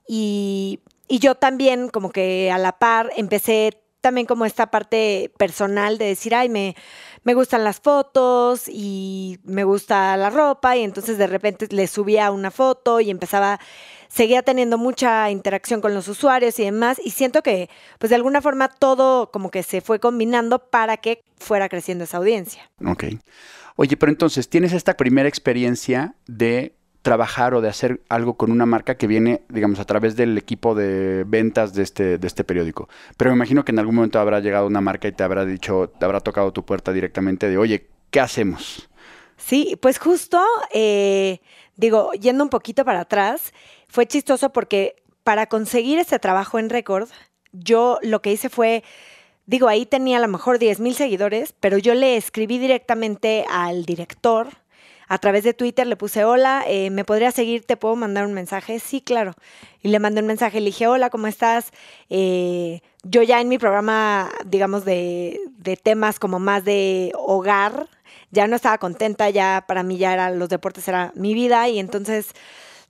Y, 0.07 0.81
y 1.07 1.19
yo 1.19 1.35
también 1.35 1.89
como 1.89 2.11
que 2.11 2.51
a 2.51 2.59
la 2.59 2.79
par 2.79 3.11
empecé 3.17 3.83
también 4.01 4.27
como 4.27 4.45
esta 4.47 4.71
parte 4.71 5.33
personal 5.37 5.99
de 5.99 6.07
decir, 6.07 6.35
ay, 6.35 6.49
me, 6.49 6.77
me 7.25 7.35
gustan 7.35 7.65
las 7.65 7.81
fotos 7.81 8.69
y 8.69 9.39
me 9.45 9.65
gusta 9.65 10.17
la 10.17 10.31
ropa 10.31 10.77
y 10.77 10.85
entonces 10.85 11.19
de 11.19 11.27
repente 11.27 11.67
le 11.71 11.87
subía 11.87 12.31
una 12.31 12.51
foto 12.51 13.01
y 13.01 13.11
empezaba 13.11 13.61
seguía 14.09 14.43
teniendo 14.43 14.79
mucha 14.79 15.31
interacción 15.31 15.81
con 15.81 15.95
los 15.95 16.09
usuarios 16.09 16.59
y 16.59 16.65
demás, 16.65 17.01
y 17.03 17.11
siento 17.11 17.43
que, 17.43 17.69
pues 17.99 18.11
de 18.11 18.17
alguna 18.17 18.41
forma, 18.41 18.69
todo 18.69 19.31
como 19.31 19.51
que 19.51 19.63
se 19.63 19.81
fue 19.81 20.01
combinando 20.01 20.59
para 20.59 20.97
que 20.97 21.23
fuera 21.39 21.69
creciendo 21.69 22.05
esa 22.05 22.17
audiencia. 22.17 22.71
Ok. 22.85 23.05
Oye, 23.77 23.97
pero 23.97 24.11
entonces, 24.11 24.49
tienes 24.49 24.73
esta 24.73 24.97
primera 24.97 25.29
experiencia 25.29 26.15
de 26.27 26.75
trabajar 27.03 27.55
o 27.55 27.61
de 27.61 27.69
hacer 27.69 28.03
algo 28.09 28.37
con 28.37 28.51
una 28.51 28.67
marca 28.67 28.97
que 28.97 29.07
viene, 29.07 29.43
digamos, 29.49 29.79
a 29.79 29.85
través 29.85 30.17
del 30.17 30.37
equipo 30.37 30.75
de 30.75 31.25
ventas 31.27 31.73
de 31.73 31.83
este, 31.83 32.19
de 32.19 32.27
este 32.27 32.45
periódico. 32.45 32.89
Pero 33.17 33.31
me 33.31 33.37
imagino 33.37 33.65
que 33.65 33.73
en 33.73 33.79
algún 33.79 33.95
momento 33.95 34.19
habrá 34.19 34.41
llegado 34.41 34.67
una 34.67 34.81
marca 34.81 35.09
y 35.09 35.13
te 35.13 35.23
habrá 35.23 35.45
dicho, 35.45 35.93
te 35.99 36.05
habrá 36.05 36.21
tocado 36.21 36.53
tu 36.53 36.65
puerta 36.65 36.93
directamente 36.93 37.49
de, 37.49 37.57
oye, 37.57 37.87
¿qué 38.11 38.21
hacemos? 38.21 38.89
Sí, 39.37 39.79
pues 39.81 39.99
justo, 39.99 40.43
eh, 40.75 41.41
digo, 41.77 42.13
yendo 42.13 42.43
un 42.43 42.51
poquito 42.51 42.85
para 42.85 43.01
atrás, 43.01 43.53
fue 43.89 44.07
chistoso 44.07 44.51
porque 44.51 45.03
para 45.25 45.47
conseguir 45.47 45.99
este 45.99 46.19
trabajo 46.19 46.59
en 46.59 46.71
récord, 46.71 47.09
yo 47.53 47.99
lo 48.03 48.23
que 48.23 48.33
hice 48.33 48.49
fue, 48.49 48.85
digo, 49.47 49.69
ahí 49.69 49.87
tenía 49.87 50.19
a 50.19 50.21
lo 50.21 50.29
mejor 50.29 50.59
10 50.59 50.81
mil 50.81 50.95
seguidores, 50.95 51.55
pero 51.61 51.79
yo 51.79 51.95
le 51.95 52.17
escribí 52.17 52.59
directamente 52.59 53.45
al 53.51 53.85
director. 53.85 54.49
A 55.11 55.17
través 55.17 55.43
de 55.43 55.55
Twitter 55.55 55.87
le 55.87 55.97
puse, 55.97 56.25
hola, 56.25 56.65
eh, 56.67 56.91
¿me 56.91 57.03
podría 57.03 57.31
seguir? 57.31 57.65
¿Te 57.65 57.79
puedo 57.79 57.97
mandar 57.97 58.27
un 58.27 58.35
mensaje? 58.35 58.79
Sí, 58.79 59.01
claro. 59.01 59.33
Y 59.83 59.89
le 59.89 59.99
mandé 60.01 60.21
un 60.21 60.27
mensaje, 60.27 60.61
le 60.61 60.67
dije, 60.67 60.87
hola, 60.87 61.09
¿cómo 61.09 61.27
estás? 61.27 61.73
Eh, 62.11 62.83
yo 63.05 63.23
ya 63.23 63.41
en 63.41 63.49
mi 63.49 63.57
programa, 63.57 64.31
digamos, 64.45 64.85
de, 64.85 65.41
de 65.57 65.77
temas 65.79 66.19
como 66.19 66.39
más 66.41 66.63
de 66.65 67.13
hogar, 67.15 67.89
ya 68.31 68.47
no 68.47 68.57
estaba 68.57 68.77
contenta, 68.77 69.31
ya 69.31 69.65
para 69.67 69.83
mí 69.83 69.97
ya 69.97 70.13
era, 70.13 70.31
los 70.31 70.51
deportes 70.51 70.87
era 70.89 71.13
mi 71.15 71.33
vida 71.33 71.69
y 71.69 71.79
entonces 71.79 72.35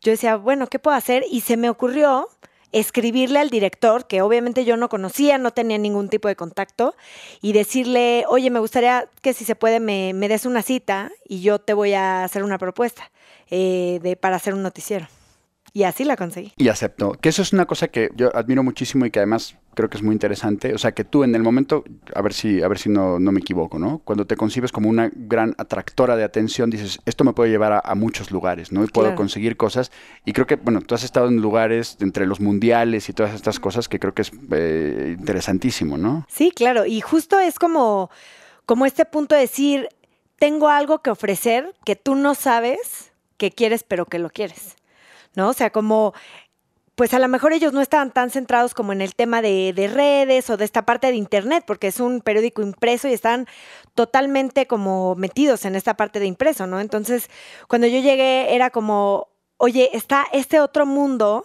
yo 0.02 0.12
decía, 0.12 0.36
bueno, 0.36 0.66
¿qué 0.66 0.78
puedo 0.78 0.96
hacer? 0.96 1.24
Y 1.30 1.40
se 1.40 1.56
me 1.56 1.70
ocurrió 1.70 2.28
escribirle 2.72 3.38
al 3.38 3.50
director, 3.50 4.06
que 4.06 4.20
obviamente 4.20 4.64
yo 4.64 4.76
no 4.76 4.88
conocía, 4.88 5.38
no 5.38 5.52
tenía 5.52 5.78
ningún 5.78 6.08
tipo 6.08 6.28
de 6.28 6.36
contacto, 6.36 6.94
y 7.40 7.52
decirle, 7.52 8.24
oye, 8.28 8.50
me 8.50 8.60
gustaría 8.60 9.08
que 9.22 9.32
si 9.32 9.44
se 9.44 9.54
puede 9.54 9.80
me, 9.80 10.12
me 10.12 10.28
des 10.28 10.44
una 10.44 10.62
cita 10.62 11.10
y 11.26 11.40
yo 11.40 11.58
te 11.58 11.72
voy 11.72 11.94
a 11.94 12.24
hacer 12.24 12.44
una 12.44 12.58
propuesta 12.58 13.10
eh, 13.50 14.00
de, 14.02 14.16
para 14.16 14.36
hacer 14.36 14.54
un 14.54 14.62
noticiero. 14.62 15.08
Y 15.72 15.84
así 15.84 16.04
la 16.04 16.16
conseguí. 16.16 16.52
Y 16.56 16.68
aceptó. 16.68 17.12
Que 17.12 17.28
eso 17.28 17.42
es 17.42 17.52
una 17.52 17.66
cosa 17.66 17.88
que 17.88 18.10
yo 18.16 18.34
admiro 18.34 18.62
muchísimo 18.62 19.06
y 19.06 19.10
que 19.10 19.20
además 19.20 19.56
creo 19.74 19.88
que 19.88 19.96
es 19.96 20.02
muy 20.02 20.12
interesante. 20.12 20.74
O 20.74 20.78
sea, 20.78 20.92
que 20.92 21.04
tú 21.04 21.22
en 21.22 21.34
el 21.34 21.42
momento, 21.42 21.84
a 22.12 22.20
ver 22.20 22.32
si, 22.32 22.62
a 22.62 22.68
ver 22.68 22.78
si 22.78 22.88
no, 22.88 23.20
no 23.20 23.30
me 23.30 23.38
equivoco, 23.38 23.78
¿no? 23.78 24.00
Cuando 24.00 24.26
te 24.26 24.36
concibes 24.36 24.72
como 24.72 24.88
una 24.88 25.10
gran 25.14 25.54
atractora 25.56 26.16
de 26.16 26.24
atención, 26.24 26.68
dices, 26.68 26.98
esto 27.06 27.22
me 27.22 27.32
puede 27.32 27.50
llevar 27.50 27.80
a, 27.84 27.94
muchos 27.94 28.30
lugares, 28.30 28.72
¿no? 28.72 28.82
Y 28.82 28.88
puedo 28.88 29.14
conseguir 29.14 29.56
cosas. 29.56 29.92
Y 30.24 30.32
creo 30.32 30.46
que, 30.46 30.56
bueno, 30.56 30.80
tú 30.80 30.96
has 30.96 31.04
estado 31.04 31.28
en 31.28 31.36
lugares 31.36 31.96
entre 32.00 32.26
los 32.26 32.40
mundiales 32.40 33.08
y 33.08 33.12
todas 33.12 33.34
estas 33.34 33.60
cosas 33.60 33.88
que 33.88 34.00
creo 34.00 34.14
que 34.14 34.22
es 34.22 34.32
eh, 34.50 35.14
interesantísimo, 35.16 35.96
¿no? 35.96 36.26
Sí, 36.28 36.50
claro. 36.50 36.84
Y 36.84 37.00
justo 37.00 37.38
es 37.38 37.58
como, 37.58 38.10
como 38.66 38.84
este 38.84 39.04
punto 39.04 39.36
de 39.36 39.42
decir, 39.42 39.88
tengo 40.38 40.68
algo 40.68 41.02
que 41.02 41.10
ofrecer 41.10 41.74
que 41.84 41.94
tú 41.94 42.14
no 42.14 42.34
sabes 42.34 43.12
que 43.36 43.52
quieres, 43.52 43.84
pero 43.84 44.06
que 44.06 44.18
lo 44.18 44.30
quieres. 44.30 44.76
¿No? 45.34 45.50
O 45.50 45.52
sea, 45.52 45.70
como 45.70 46.14
pues 46.98 47.14
a 47.14 47.20
lo 47.20 47.28
mejor 47.28 47.52
ellos 47.52 47.72
no 47.72 47.80
estaban 47.80 48.10
tan 48.10 48.28
centrados 48.30 48.74
como 48.74 48.92
en 48.92 49.00
el 49.00 49.14
tema 49.14 49.40
de, 49.40 49.72
de, 49.72 49.86
redes 49.86 50.50
o 50.50 50.56
de 50.56 50.64
esta 50.64 50.84
parte 50.84 51.06
de 51.06 51.14
internet, 51.14 51.62
porque 51.64 51.86
es 51.86 52.00
un 52.00 52.20
periódico 52.20 52.60
impreso 52.60 53.06
y 53.06 53.12
están 53.12 53.46
totalmente 53.94 54.66
como 54.66 55.14
metidos 55.14 55.64
en 55.64 55.76
esta 55.76 55.96
parte 55.96 56.18
de 56.18 56.26
impreso, 56.26 56.66
¿no? 56.66 56.80
Entonces, 56.80 57.30
cuando 57.68 57.86
yo 57.86 58.00
llegué 58.00 58.52
era 58.52 58.70
como, 58.70 59.28
oye, 59.58 59.90
está 59.92 60.26
este 60.32 60.58
otro 60.58 60.86
mundo 60.86 61.44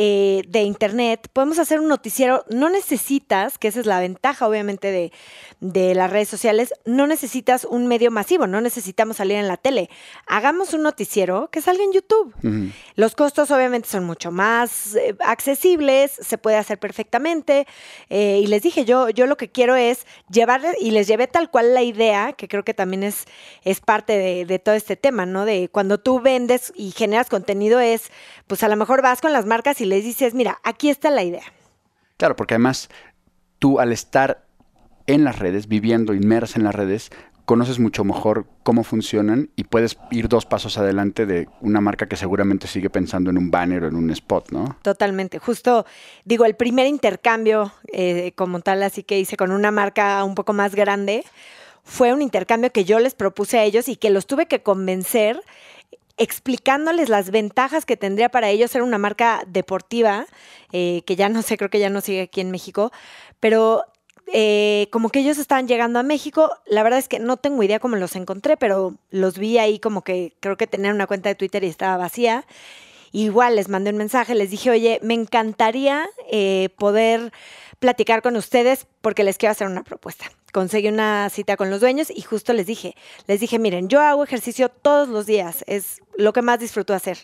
eh, 0.00 0.44
de 0.46 0.62
Internet, 0.62 1.28
podemos 1.32 1.58
hacer 1.58 1.80
un 1.80 1.88
noticiero, 1.88 2.44
no 2.48 2.70
necesitas, 2.70 3.58
que 3.58 3.66
esa 3.66 3.80
es 3.80 3.86
la 3.86 3.98
ventaja 3.98 4.46
obviamente 4.46 4.92
de, 4.92 5.10
de, 5.58 5.92
las 5.96 6.08
redes 6.08 6.28
sociales, 6.28 6.72
no 6.84 7.08
necesitas 7.08 7.64
un 7.64 7.88
medio 7.88 8.12
masivo, 8.12 8.46
no 8.46 8.60
necesitamos 8.60 9.16
salir 9.16 9.38
en 9.38 9.48
la 9.48 9.56
tele. 9.56 9.90
Hagamos 10.28 10.72
un 10.72 10.84
noticiero 10.84 11.50
que 11.50 11.60
salga 11.60 11.82
en 11.82 11.92
YouTube. 11.92 12.32
Los 12.94 13.16
costos 13.16 13.50
obviamente 13.50 13.88
son 13.88 14.04
mucho 14.04 14.30
más 14.30 14.94
eh, 14.94 15.16
accesibles, 15.18 16.12
se 16.12 16.38
puede 16.38 16.58
hacer 16.58 16.78
perfectamente. 16.78 17.66
Eh, 18.08 18.38
y 18.40 18.46
les 18.46 18.62
dije, 18.62 18.84
yo, 18.84 19.08
yo 19.08 19.26
lo 19.26 19.36
que 19.36 19.50
quiero 19.50 19.74
es 19.74 20.06
llevar, 20.30 20.62
y 20.80 20.92
les 20.92 21.08
llevé 21.08 21.26
tal 21.26 21.50
cual 21.50 21.74
la 21.74 21.82
idea, 21.82 22.34
que 22.34 22.46
creo 22.46 22.62
que 22.62 22.72
también 22.72 23.02
es, 23.02 23.24
es 23.64 23.80
parte 23.80 24.16
de, 24.16 24.44
de 24.44 24.60
todo 24.60 24.76
este 24.76 24.94
tema, 24.94 25.26
¿no? 25.26 25.44
De 25.44 25.68
cuando 25.68 25.98
tú 25.98 26.20
vendes 26.20 26.72
y 26.76 26.92
generas 26.92 27.28
contenido 27.28 27.80
es, 27.80 28.12
pues 28.46 28.62
a 28.62 28.68
lo 28.68 28.76
mejor 28.76 29.02
vas 29.02 29.20
con 29.20 29.32
las 29.32 29.44
marcas 29.44 29.80
y 29.80 29.87
les 29.88 30.04
dices, 30.04 30.34
mira, 30.34 30.58
aquí 30.62 30.88
está 30.88 31.10
la 31.10 31.24
idea. 31.24 31.44
Claro, 32.16 32.36
porque 32.36 32.54
además 32.54 32.88
tú 33.58 33.80
al 33.80 33.92
estar 33.92 34.46
en 35.06 35.24
las 35.24 35.38
redes, 35.38 35.68
viviendo 35.68 36.14
inmersa 36.14 36.58
en 36.58 36.64
las 36.64 36.74
redes, 36.74 37.10
conoces 37.48 37.78
mucho 37.78 38.04
mejor 38.04 38.44
cómo 38.62 38.84
funcionan 38.84 39.48
y 39.56 39.64
puedes 39.64 39.96
ir 40.10 40.28
dos 40.28 40.44
pasos 40.44 40.76
adelante 40.76 41.24
de 41.24 41.48
una 41.62 41.80
marca 41.80 42.06
que 42.06 42.14
seguramente 42.14 42.66
sigue 42.66 42.90
pensando 42.90 43.30
en 43.30 43.38
un 43.38 43.50
banner 43.50 43.84
o 43.84 43.88
en 43.88 43.96
un 43.96 44.10
spot, 44.10 44.52
¿no? 44.52 44.76
Totalmente. 44.82 45.38
Justo, 45.38 45.86
digo, 46.26 46.44
el 46.44 46.56
primer 46.56 46.86
intercambio 46.86 47.72
eh, 47.90 48.32
como 48.36 48.60
tal, 48.60 48.82
así 48.82 49.02
que 49.02 49.18
hice 49.18 49.38
con 49.38 49.50
una 49.50 49.70
marca 49.70 50.22
un 50.24 50.34
poco 50.34 50.52
más 50.52 50.74
grande, 50.74 51.24
fue 51.84 52.12
un 52.12 52.20
intercambio 52.20 52.70
que 52.70 52.84
yo 52.84 52.98
les 52.98 53.14
propuse 53.14 53.58
a 53.58 53.64
ellos 53.64 53.88
y 53.88 53.96
que 53.96 54.10
los 54.10 54.26
tuve 54.26 54.44
que 54.44 54.62
convencer 54.62 55.40
explicándoles 56.18 57.08
las 57.08 57.30
ventajas 57.30 57.86
que 57.86 57.96
tendría 57.96 58.28
para 58.28 58.50
ellos 58.50 58.70
ser 58.70 58.82
una 58.82 58.98
marca 58.98 59.42
deportiva, 59.46 60.26
eh, 60.72 61.02
que 61.06 61.16
ya 61.16 61.28
no 61.28 61.42
sé, 61.42 61.56
creo 61.56 61.70
que 61.70 61.78
ya 61.78 61.90
no 61.90 62.00
sigue 62.00 62.22
aquí 62.22 62.40
en 62.40 62.50
México, 62.50 62.90
pero 63.40 63.84
eh, 64.32 64.88
como 64.90 65.08
que 65.08 65.20
ellos 65.20 65.38
estaban 65.38 65.68
llegando 65.68 65.98
a 65.98 66.02
México, 66.02 66.50
la 66.66 66.82
verdad 66.82 66.98
es 66.98 67.08
que 67.08 67.18
no 67.18 67.38
tengo 67.38 67.62
idea 67.62 67.78
cómo 67.78 67.96
los 67.96 68.14
encontré, 68.16 68.56
pero 68.56 68.94
los 69.10 69.38
vi 69.38 69.58
ahí 69.58 69.78
como 69.78 70.02
que 70.02 70.34
creo 70.40 70.56
que 70.56 70.66
tenían 70.66 70.94
una 70.94 71.06
cuenta 71.06 71.30
de 71.30 71.34
Twitter 71.34 71.64
y 71.64 71.68
estaba 71.68 71.96
vacía. 71.96 72.44
Igual 73.10 73.56
les 73.56 73.70
mandé 73.70 73.90
un 73.90 73.96
mensaje, 73.96 74.34
les 74.34 74.50
dije, 74.50 74.70
oye, 74.70 75.00
me 75.02 75.14
encantaría 75.14 76.06
eh, 76.30 76.68
poder 76.76 77.32
platicar 77.78 78.22
con 78.22 78.36
ustedes 78.36 78.86
porque 79.00 79.24
les 79.24 79.38
quiero 79.38 79.52
hacer 79.52 79.66
una 79.66 79.84
propuesta. 79.84 80.26
Conseguí 80.52 80.88
una 80.88 81.28
cita 81.30 81.56
con 81.56 81.70
los 81.70 81.80
dueños 81.80 82.10
y 82.10 82.22
justo 82.22 82.52
les 82.52 82.66
dije, 82.66 82.94
les 83.26 83.40
dije, 83.40 83.58
miren, 83.58 83.88
yo 83.88 84.00
hago 84.00 84.24
ejercicio 84.24 84.68
todos 84.68 85.08
los 85.08 85.26
días, 85.26 85.64
es 85.66 86.00
lo 86.16 86.32
que 86.32 86.42
más 86.42 86.58
disfruto 86.58 86.94
hacer. 86.94 87.18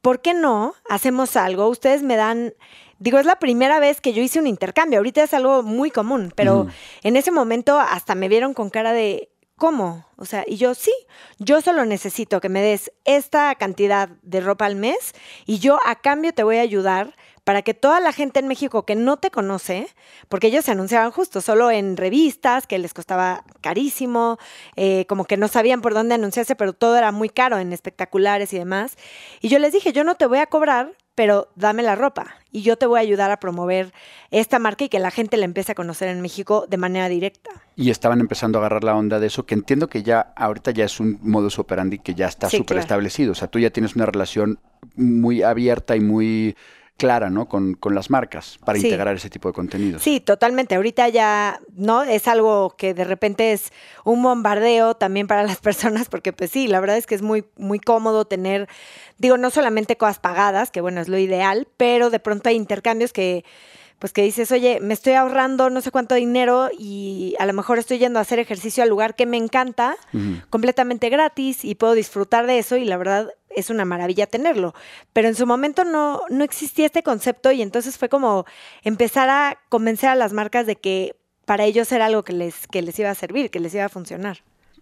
¿Por 0.00 0.20
qué 0.20 0.34
no 0.34 0.74
hacemos 0.88 1.36
algo? 1.36 1.68
Ustedes 1.68 2.02
me 2.02 2.16
dan, 2.16 2.54
digo, 2.98 3.18
es 3.18 3.26
la 3.26 3.38
primera 3.38 3.78
vez 3.78 4.00
que 4.00 4.12
yo 4.12 4.22
hice 4.22 4.38
un 4.38 4.46
intercambio, 4.46 4.98
ahorita 4.98 5.22
es 5.22 5.34
algo 5.34 5.62
muy 5.62 5.90
común, 5.90 6.32
pero 6.34 6.66
en 7.02 7.16
ese 7.16 7.30
momento 7.30 7.78
hasta 7.78 8.14
me 8.14 8.28
vieron 8.28 8.54
con 8.54 8.70
cara 8.70 8.92
de, 8.92 9.31
¿cómo? 9.56 10.06
O 10.16 10.24
sea, 10.24 10.44
y 10.46 10.56
yo 10.56 10.74
sí, 10.74 10.92
yo 11.38 11.60
solo 11.60 11.84
necesito 11.84 12.40
que 12.40 12.48
me 12.48 12.62
des 12.62 12.92
esta 13.04 13.54
cantidad 13.54 14.08
de 14.22 14.40
ropa 14.40 14.66
al 14.66 14.76
mes 14.76 15.14
y 15.46 15.58
yo 15.58 15.78
a 15.84 15.96
cambio 15.96 16.32
te 16.34 16.42
voy 16.42 16.58
a 16.58 16.62
ayudar 16.62 17.14
para 17.44 17.62
que 17.62 17.74
toda 17.74 18.00
la 18.00 18.12
gente 18.12 18.40
en 18.40 18.46
México 18.46 18.84
que 18.84 18.94
no 18.94 19.16
te 19.16 19.30
conoce, 19.30 19.88
porque 20.28 20.46
ellos 20.46 20.64
se 20.64 20.70
anunciaban 20.70 21.10
justo 21.10 21.40
solo 21.40 21.70
en 21.70 21.96
revistas, 21.96 22.66
que 22.66 22.78
les 22.78 22.94
costaba 22.94 23.44
carísimo, 23.60 24.38
eh, 24.76 25.06
como 25.08 25.24
que 25.24 25.36
no 25.36 25.48
sabían 25.48 25.80
por 25.80 25.94
dónde 25.94 26.14
anunciarse, 26.14 26.54
pero 26.54 26.72
todo 26.72 26.96
era 26.96 27.10
muy 27.10 27.28
caro 27.28 27.58
en 27.58 27.72
espectaculares 27.72 28.52
y 28.52 28.58
demás. 28.58 28.96
Y 29.40 29.48
yo 29.48 29.58
les 29.58 29.72
dije, 29.72 29.92
yo 29.92 30.04
no 30.04 30.14
te 30.14 30.26
voy 30.26 30.38
a 30.38 30.46
cobrar, 30.46 30.92
pero 31.14 31.48
dame 31.56 31.82
la 31.82 31.94
ropa 31.94 32.34
y 32.50 32.62
yo 32.62 32.76
te 32.76 32.86
voy 32.86 32.98
a 32.98 33.02
ayudar 33.02 33.30
a 33.30 33.38
promover 33.38 33.92
esta 34.30 34.58
marca 34.58 34.84
y 34.84 34.88
que 34.88 34.98
la 34.98 35.10
gente 35.10 35.36
la 35.36 35.44
empiece 35.44 35.72
a 35.72 35.74
conocer 35.74 36.08
en 36.08 36.20
México 36.20 36.66
de 36.68 36.76
manera 36.76 37.08
directa. 37.08 37.50
Y 37.76 37.90
estaban 37.90 38.20
empezando 38.20 38.58
a 38.58 38.60
agarrar 38.60 38.84
la 38.84 38.94
onda 38.94 39.20
de 39.20 39.26
eso, 39.26 39.44
que 39.46 39.54
entiendo 39.54 39.88
que 39.88 40.02
ya 40.02 40.32
ahorita 40.36 40.70
ya 40.70 40.84
es 40.84 41.00
un 41.00 41.18
modus 41.22 41.58
operandi 41.58 41.98
que 41.98 42.14
ya 42.14 42.26
está 42.26 42.48
súper 42.48 42.78
establecido. 42.78 43.32
O 43.32 43.34
sea, 43.34 43.48
tú 43.48 43.58
ya 43.58 43.70
tienes 43.70 43.96
una 43.96 44.06
relación 44.06 44.58
muy 44.96 45.42
abierta 45.42 45.96
y 45.96 46.00
muy 46.00 46.56
clara, 47.02 47.30
¿no? 47.30 47.48
Con, 47.48 47.76
las 47.90 48.10
marcas 48.10 48.60
para 48.64 48.78
integrar 48.78 49.16
ese 49.16 49.28
tipo 49.28 49.48
de 49.48 49.54
contenido. 49.54 49.98
Sí, 49.98 50.20
totalmente. 50.20 50.76
Ahorita 50.76 51.08
ya, 51.08 51.60
¿no? 51.74 52.04
Es 52.04 52.28
algo 52.28 52.76
que 52.78 52.94
de 52.94 53.02
repente 53.02 53.52
es 53.52 53.72
un 54.04 54.22
bombardeo 54.22 54.94
también 54.94 55.26
para 55.26 55.42
las 55.42 55.56
personas, 55.68 56.08
porque 56.08 56.32
pues 56.32 56.52
sí, 56.52 56.68
la 56.68 56.78
verdad 56.78 56.96
es 56.96 57.06
que 57.06 57.16
es 57.16 57.22
muy, 57.22 57.44
muy 57.56 57.80
cómodo 57.80 58.24
tener, 58.24 58.68
digo, 59.18 59.36
no 59.36 59.50
solamente 59.50 59.96
cosas 59.96 60.20
pagadas, 60.20 60.70
que 60.70 60.80
bueno, 60.80 61.00
es 61.00 61.08
lo 61.08 61.18
ideal, 61.18 61.66
pero 61.76 62.08
de 62.08 62.20
pronto 62.20 62.48
hay 62.48 62.54
intercambios 62.54 63.12
que 63.12 63.44
pues 64.02 64.12
que 64.12 64.22
dices, 64.24 64.50
oye, 64.50 64.80
me 64.80 64.94
estoy 64.94 65.12
ahorrando 65.12 65.70
no 65.70 65.80
sé 65.80 65.92
cuánto 65.92 66.16
dinero 66.16 66.70
y 66.76 67.36
a 67.38 67.46
lo 67.46 67.52
mejor 67.52 67.78
estoy 67.78 67.98
yendo 67.98 68.18
a 68.18 68.22
hacer 68.22 68.40
ejercicio 68.40 68.82
al 68.82 68.88
lugar 68.88 69.14
que 69.14 69.26
me 69.26 69.36
encanta, 69.36 69.94
completamente 70.50 71.08
gratis 71.08 71.64
y 71.64 71.76
puedo 71.76 71.92
disfrutar 71.92 72.48
de 72.48 72.58
eso 72.58 72.76
y 72.76 72.84
la 72.84 72.96
verdad 72.96 73.32
es 73.48 73.70
una 73.70 73.84
maravilla 73.84 74.26
tenerlo. 74.26 74.74
Pero 75.12 75.28
en 75.28 75.36
su 75.36 75.46
momento 75.46 75.84
no, 75.84 76.22
no 76.30 76.42
existía 76.42 76.86
este 76.86 77.04
concepto 77.04 77.52
y 77.52 77.62
entonces 77.62 77.96
fue 77.96 78.08
como 78.08 78.44
empezar 78.82 79.28
a 79.28 79.60
convencer 79.68 80.08
a 80.08 80.16
las 80.16 80.32
marcas 80.32 80.66
de 80.66 80.74
que 80.74 81.14
para 81.44 81.64
ellos 81.64 81.92
era 81.92 82.06
algo 82.06 82.24
que 82.24 82.32
les, 82.32 82.66
que 82.66 82.82
les 82.82 82.98
iba 82.98 83.08
a 83.08 83.14
servir, 83.14 83.52
que 83.52 83.60
les 83.60 83.72
iba 83.72 83.84
a 83.84 83.88
funcionar. 83.88 84.38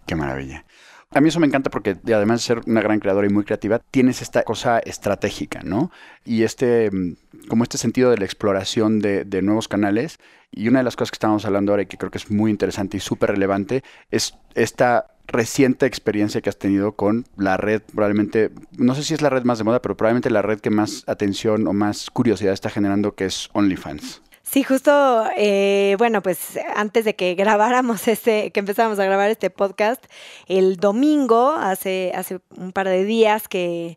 Qué 0.06 0.14
maravilla. 0.14 0.64
A 1.12 1.20
mí 1.20 1.28
eso 1.28 1.40
me 1.40 1.48
encanta 1.48 1.70
porque 1.70 1.96
además 2.06 2.40
de 2.40 2.46
ser 2.46 2.60
una 2.68 2.82
gran 2.82 3.00
creadora 3.00 3.26
y 3.26 3.32
muy 3.32 3.42
creativa, 3.42 3.80
tienes 3.90 4.22
esta 4.22 4.44
cosa 4.44 4.78
estratégica, 4.78 5.60
¿no? 5.64 5.90
Y 6.24 6.44
este, 6.44 6.88
mm, 6.88 7.16
como 7.48 7.64
este 7.64 7.78
sentido 7.78 8.10
de 8.10 8.18
la 8.18 8.24
exploración 8.24 9.00
de, 9.00 9.42
nuevos 9.42 9.66
canales. 9.66 10.20
Y 10.52 10.68
una 10.68 10.78
de 10.78 10.84
las 10.84 10.94
cosas 10.94 11.10
que 11.10 11.16
estábamos 11.16 11.44
hablando 11.44 11.72
ahora 11.72 11.82
y 11.82 11.86
que 11.86 11.96
creo 11.96 12.12
que 12.12 12.18
es 12.18 12.30
muy 12.30 12.52
interesante 12.52 12.96
y 12.96 13.00
súper 13.00 13.30
relevante 13.30 13.82
es 14.12 14.34
esta 14.54 15.08
reciente 15.26 15.86
experiencia 15.86 16.42
que 16.42 16.48
has 16.48 16.58
tenido 16.58 16.92
con 16.92 17.26
la 17.36 17.56
red, 17.56 17.82
probablemente, 17.92 18.52
no 18.78 18.94
sé 18.94 19.02
si 19.02 19.14
es 19.14 19.20
la 19.20 19.30
red 19.30 19.42
más 19.42 19.58
de 19.58 19.64
moda, 19.64 19.82
pero 19.82 19.96
probablemente 19.96 20.30
la 20.30 20.42
red 20.42 20.60
que 20.60 20.70
más 20.70 21.02
atención 21.08 21.66
o 21.66 21.72
más 21.72 22.08
curiosidad 22.10 22.52
está 22.52 22.70
generando, 22.70 23.16
que 23.16 23.24
es 23.24 23.48
OnlyFans. 23.52 24.22
Sí, 24.50 24.64
justo, 24.64 25.26
eh, 25.36 25.94
bueno, 25.98 26.22
pues 26.22 26.58
antes 26.74 27.04
de 27.04 27.14
que 27.14 27.34
grabáramos 27.36 28.08
este, 28.08 28.50
que 28.50 28.58
empezáramos 28.58 28.98
a 28.98 29.04
grabar 29.04 29.30
este 29.30 29.48
podcast, 29.48 30.04
el 30.48 30.76
domingo, 30.78 31.52
hace, 31.52 32.10
hace 32.16 32.40
un 32.56 32.72
par 32.72 32.88
de 32.88 33.04
días 33.04 33.46
que, 33.46 33.96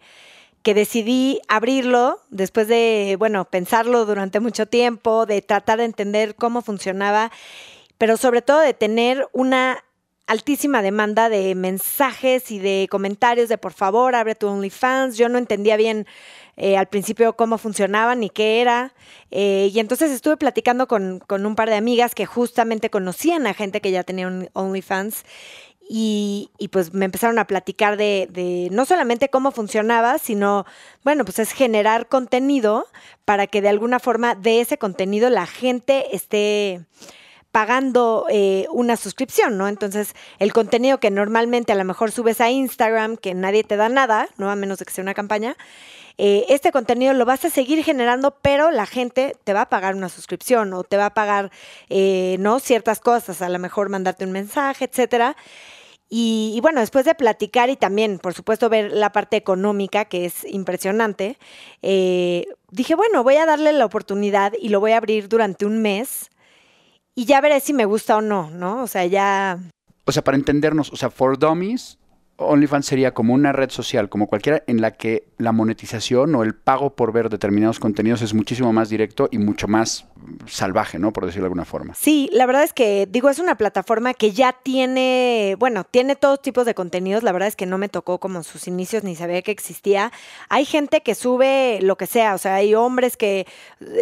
que 0.61 0.75
decidí 0.75 1.41
abrirlo 1.47 2.19
después 2.29 2.67
de, 2.67 3.15
bueno, 3.17 3.45
pensarlo 3.45 4.05
durante 4.05 4.39
mucho 4.39 4.67
tiempo, 4.67 5.25
de 5.25 5.41
tratar 5.41 5.79
de 5.79 5.85
entender 5.85 6.35
cómo 6.35 6.61
funcionaba, 6.61 7.31
pero 7.97 8.15
sobre 8.15 8.43
todo 8.43 8.59
de 8.59 8.75
tener 8.75 9.27
una 9.33 9.83
altísima 10.27 10.81
demanda 10.81 11.29
de 11.29 11.53
mensajes 11.55 12.51
y 12.51 12.59
de 12.59 12.87
comentarios 12.89 13.49
de 13.49 13.57
por 13.57 13.73
favor, 13.73 14.15
abre 14.15 14.35
tu 14.35 14.47
OnlyFans. 14.47 15.17
Yo 15.17 15.29
no 15.29 15.37
entendía 15.37 15.77
bien 15.77 16.07
eh, 16.55 16.77
al 16.77 16.87
principio 16.87 17.35
cómo 17.35 17.57
funcionaba 17.57 18.15
ni 18.15 18.29
qué 18.29 18.61
era. 18.61 18.93
Eh, 19.31 19.69
y 19.73 19.79
entonces 19.79 20.11
estuve 20.11 20.37
platicando 20.37 20.87
con, 20.87 21.23
un 21.29 21.55
par 21.55 21.69
de 21.69 21.75
amigas 21.75 22.15
que 22.15 22.25
justamente 22.25 22.89
conocían 22.89 23.47
a 23.47 23.53
gente 23.53 23.81
que 23.81 23.91
ya 23.91 24.03
tenía 24.03 24.31
OnlyFans. 24.53 25.23
Y, 25.89 26.49
y, 26.57 26.69
pues 26.69 26.93
me 26.93 27.03
empezaron 27.03 27.37
a 27.39 27.45
platicar 27.45 27.97
de, 27.97 28.69
no 28.71 28.85
solamente 28.85 29.27
cómo 29.27 29.51
funcionaba, 29.51 30.17
sino, 30.17 30.65
bueno, 31.03 31.25
pues 31.25 31.39
es 31.39 31.51
generar 31.51 32.07
contenido 32.07 32.87
para 33.25 33.47
que 33.47 33.61
de 33.61 33.67
alguna 33.67 33.99
forma 33.99 34.33
de 34.33 34.61
ese 34.61 34.77
contenido 34.77 35.29
la 35.29 35.45
gente 35.45 36.15
esté 36.15 36.85
pagando 37.53 38.25
eh, 38.31 38.65
una 38.71 38.97
suscripción, 38.97 39.59
¿no? 39.59 39.67
Entonces, 39.67 40.15
el 40.39 40.51
contenido 40.51 40.99
que 40.99 41.11
normalmente 41.11 41.71
a 41.71 41.75
lo 41.75 41.85
mejor 41.85 42.11
subes 42.11 42.41
a 42.41 42.49
Instagram, 42.49 43.15
que 43.15 43.35
nadie 43.35 43.63
te 43.63 43.75
da 43.75 43.89
nada, 43.89 44.27
¿no? 44.37 44.49
A 44.49 44.55
menos 44.55 44.79
de 44.79 44.85
que 44.85 44.91
sea 44.91 45.03
una 45.03 45.13
campaña, 45.13 45.55
eh, 46.17 46.45
este 46.49 46.71
contenido 46.71 47.13
lo 47.13 47.25
vas 47.25 47.45
a 47.45 47.51
seguir 47.51 47.83
generando, 47.83 48.31
pero 48.41 48.71
la 48.71 48.87
gente 48.87 49.35
te 49.43 49.53
va 49.53 49.61
a 49.61 49.69
pagar 49.69 49.93
una 49.93 50.09
suscripción 50.09 50.73
o 50.73 50.83
te 50.83 50.97
va 50.97 51.05
a 51.05 51.13
pagar, 51.13 51.51
eh, 51.89 52.37
¿no? 52.39 52.59
Ciertas 52.59 52.99
cosas, 52.99 53.43
a 53.43 53.49
lo 53.49 53.59
mejor 53.59 53.87
mandarte 53.89 54.25
un 54.25 54.31
mensaje, 54.31 54.85
etcétera. 54.85 55.35
Y, 56.09 56.59
bueno, 56.61 56.79
después 56.79 57.05
de 57.05 57.13
platicar 57.13 57.69
y 57.69 57.75
también, 57.75 58.17
por 58.17 58.33
supuesto, 58.33 58.67
ver 58.67 58.91
la 58.91 59.11
parte 59.11 59.37
económica, 59.37 60.05
que 60.05 60.25
es 60.25 60.43
impresionante, 60.45 61.37
eh, 61.83 62.47
dije, 62.71 62.95
bueno, 62.95 63.23
voy 63.23 63.35
a 63.35 63.45
darle 63.45 63.73
la 63.73 63.85
oportunidad 63.85 64.53
y 64.59 64.69
lo 64.69 64.79
voy 64.79 64.93
a 64.93 64.97
abrir 64.97 65.27
durante 65.27 65.67
un 65.67 65.83
mes 65.83 66.31
y 67.15 67.25
ya 67.25 67.41
veré 67.41 67.59
si 67.59 67.73
me 67.73 67.85
gusta 67.85 68.17
o 68.17 68.21
no, 68.21 68.49
¿no? 68.49 68.83
O 68.83 68.87
sea, 68.87 69.05
ya... 69.05 69.59
O 70.05 70.11
sea, 70.11 70.23
para 70.23 70.37
entendernos, 70.37 70.91
o 70.91 70.95
sea, 70.95 71.09
For 71.09 71.37
Dummies 71.37 71.97
OnlyFans 72.37 72.85
sería 72.85 73.13
como 73.13 73.33
una 73.33 73.51
red 73.51 73.69
social, 73.69 74.09
como 74.09 74.27
cualquiera, 74.27 74.63
en 74.67 74.81
la 74.81 74.91
que 74.91 75.27
la 75.37 75.51
monetización 75.51 76.33
o 76.35 76.43
el 76.43 76.55
pago 76.55 76.95
por 76.95 77.13
ver 77.13 77.29
determinados 77.29 77.79
contenidos 77.79 78.21
es 78.21 78.33
muchísimo 78.33 78.73
más 78.73 78.89
directo 78.89 79.29
y 79.31 79.37
mucho 79.37 79.67
más 79.67 80.07
salvaje, 80.47 80.99
¿no? 80.99 81.13
Por 81.13 81.25
decirlo 81.25 81.43
de 81.43 81.47
alguna 81.47 81.65
forma. 81.65 81.93
Sí, 81.93 82.29
la 82.33 82.45
verdad 82.45 82.63
es 82.63 82.73
que, 82.73 83.07
digo, 83.09 83.29
es 83.29 83.39
una 83.39 83.55
plataforma 83.55 84.13
que 84.13 84.31
ya 84.31 84.55
tiene, 84.63 85.55
bueno, 85.59 85.83
tiene 85.83 86.15
todos 86.15 86.41
tipos 86.41 86.65
de 86.65 86.73
contenidos. 86.73 87.23
La 87.23 87.31
verdad 87.31 87.47
es 87.49 87.55
que 87.55 87.65
no 87.65 87.77
me 87.77 87.89
tocó 87.89 88.19
como 88.19 88.43
sus 88.43 88.67
inicios 88.67 89.03
ni 89.03 89.15
sabía 89.15 89.41
que 89.41 89.51
existía. 89.51 90.11
Hay 90.49 90.65
gente 90.65 91.01
que 91.01 91.15
sube 91.15 91.79
lo 91.81 91.97
que 91.97 92.07
sea, 92.07 92.33
o 92.35 92.37
sea, 92.37 92.55
hay 92.55 92.73
hombres 92.73 93.17
que 93.17 93.45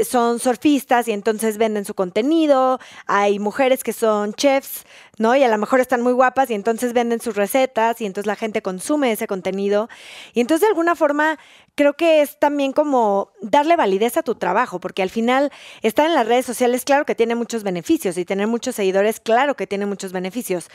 son 0.07 0.39
surfistas 0.39 1.07
y 1.07 1.11
entonces 1.11 1.57
venden 1.57 1.85
su 1.85 1.95
contenido. 1.95 2.79
Hay 3.07 3.39
mujeres 3.39 3.83
que 3.83 3.93
son 3.93 4.33
chefs, 4.33 4.85
¿no? 5.21 5.35
Y 5.35 5.43
a 5.43 5.47
lo 5.47 5.57
mejor 5.57 5.79
están 5.79 6.01
muy 6.01 6.11
guapas 6.11 6.49
y 6.49 6.53
entonces 6.53 6.91
venden 6.93 7.21
sus 7.21 7.35
recetas 7.35 8.01
y 8.01 8.05
entonces 8.05 8.27
la 8.27 8.35
gente 8.35 8.61
consume 8.61 9.11
ese 9.11 9.27
contenido. 9.27 9.87
Y 10.33 10.41
entonces 10.41 10.61
de 10.61 10.67
alguna 10.67 10.95
forma 10.95 11.39
creo 11.75 11.93
que 11.93 12.21
es 12.21 12.37
también 12.39 12.73
como 12.73 13.31
darle 13.41 13.75
validez 13.75 14.17
a 14.17 14.23
tu 14.23 14.35
trabajo, 14.35 14.79
porque 14.79 15.01
al 15.01 15.09
final 15.09 15.51
estar 15.81 16.05
en 16.05 16.15
las 16.15 16.27
redes 16.27 16.45
sociales, 16.45 16.83
claro 16.83 17.05
que 17.05 17.15
tiene 17.15 17.35
muchos 17.35 17.63
beneficios 17.63 18.17
y 18.17 18.25
tener 18.25 18.47
muchos 18.47 18.75
seguidores, 18.75 19.19
claro 19.19 19.55
que 19.55 19.67
tiene 19.67 19.85
muchos 19.85 20.11
beneficios. 20.11 20.69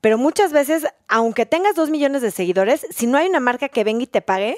Pero 0.00 0.18
muchas 0.18 0.52
veces, 0.52 0.86
aunque 1.06 1.46
tengas 1.46 1.76
dos 1.76 1.90
millones 1.90 2.22
de 2.22 2.30
seguidores, 2.30 2.86
si 2.90 3.06
no 3.06 3.18
hay 3.18 3.28
una 3.28 3.40
marca 3.40 3.68
que 3.68 3.84
venga 3.84 4.02
y 4.02 4.06
te 4.06 4.22
pague, 4.22 4.56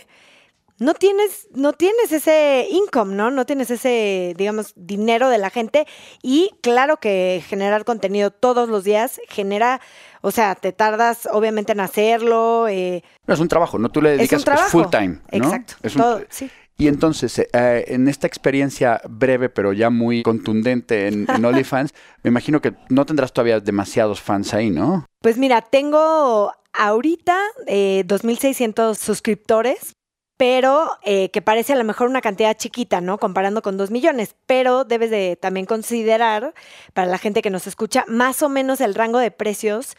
no 0.78 0.94
tienes, 0.94 1.48
no 1.54 1.72
tienes 1.72 2.12
ese 2.12 2.66
income, 2.70 3.14
¿no? 3.14 3.30
No 3.30 3.46
tienes 3.46 3.70
ese, 3.70 4.34
digamos, 4.36 4.72
dinero 4.76 5.28
de 5.28 5.38
la 5.38 5.50
gente. 5.50 5.86
Y 6.22 6.50
claro 6.62 6.98
que 6.98 7.42
generar 7.46 7.84
contenido 7.84 8.30
todos 8.30 8.68
los 8.68 8.84
días 8.84 9.20
genera, 9.28 9.80
o 10.20 10.30
sea, 10.30 10.54
te 10.54 10.72
tardas 10.72 11.28
obviamente 11.30 11.72
en 11.72 11.80
hacerlo. 11.80 12.66
Eh, 12.68 13.02
no, 13.26 13.34
es 13.34 13.40
un 13.40 13.48
trabajo, 13.48 13.78
¿no? 13.78 13.90
Tú 13.90 14.02
le 14.02 14.16
dedicas 14.16 14.44
es 14.46 14.60
full 14.70 14.86
time. 14.90 15.20
Exacto. 15.30 15.74
todo, 15.96 16.20
sí. 16.28 16.50
Y 16.78 16.88
entonces, 16.88 17.38
eh, 17.38 17.84
en 17.86 18.08
esta 18.08 18.26
experiencia 18.26 19.00
breve, 19.08 19.48
pero 19.48 19.72
ya 19.72 19.90
muy 19.90 20.22
contundente 20.22 21.06
en, 21.06 21.26
en 21.30 21.44
OnlyFans, 21.44 21.94
me 22.24 22.28
imagino 22.28 22.60
que 22.60 22.74
no 22.88 23.06
tendrás 23.06 23.32
todavía 23.32 23.60
demasiados 23.60 24.20
fans 24.20 24.52
ahí, 24.52 24.70
¿no? 24.70 25.06
Pues 25.20 25.38
mira, 25.38 25.60
tengo 25.60 26.52
ahorita 26.72 27.38
eh, 27.66 28.04
2.600 28.06 28.96
suscriptores, 28.96 29.92
pero 30.42 30.98
eh, 31.04 31.30
que 31.30 31.40
parece 31.40 31.72
a 31.72 31.76
lo 31.76 31.84
mejor 31.84 32.08
una 32.08 32.20
cantidad 32.20 32.56
chiquita, 32.56 33.00
¿no? 33.00 33.18
Comparando 33.18 33.62
con 33.62 33.76
dos 33.76 33.92
millones, 33.92 34.34
pero 34.46 34.82
debes 34.82 35.08
de 35.08 35.38
también 35.40 35.66
considerar, 35.66 36.52
para 36.94 37.06
la 37.06 37.16
gente 37.18 37.42
que 37.42 37.50
nos 37.50 37.68
escucha, 37.68 38.04
más 38.08 38.42
o 38.42 38.48
menos 38.48 38.80
el 38.80 38.96
rango 38.96 39.20
de 39.20 39.30
precios 39.30 39.94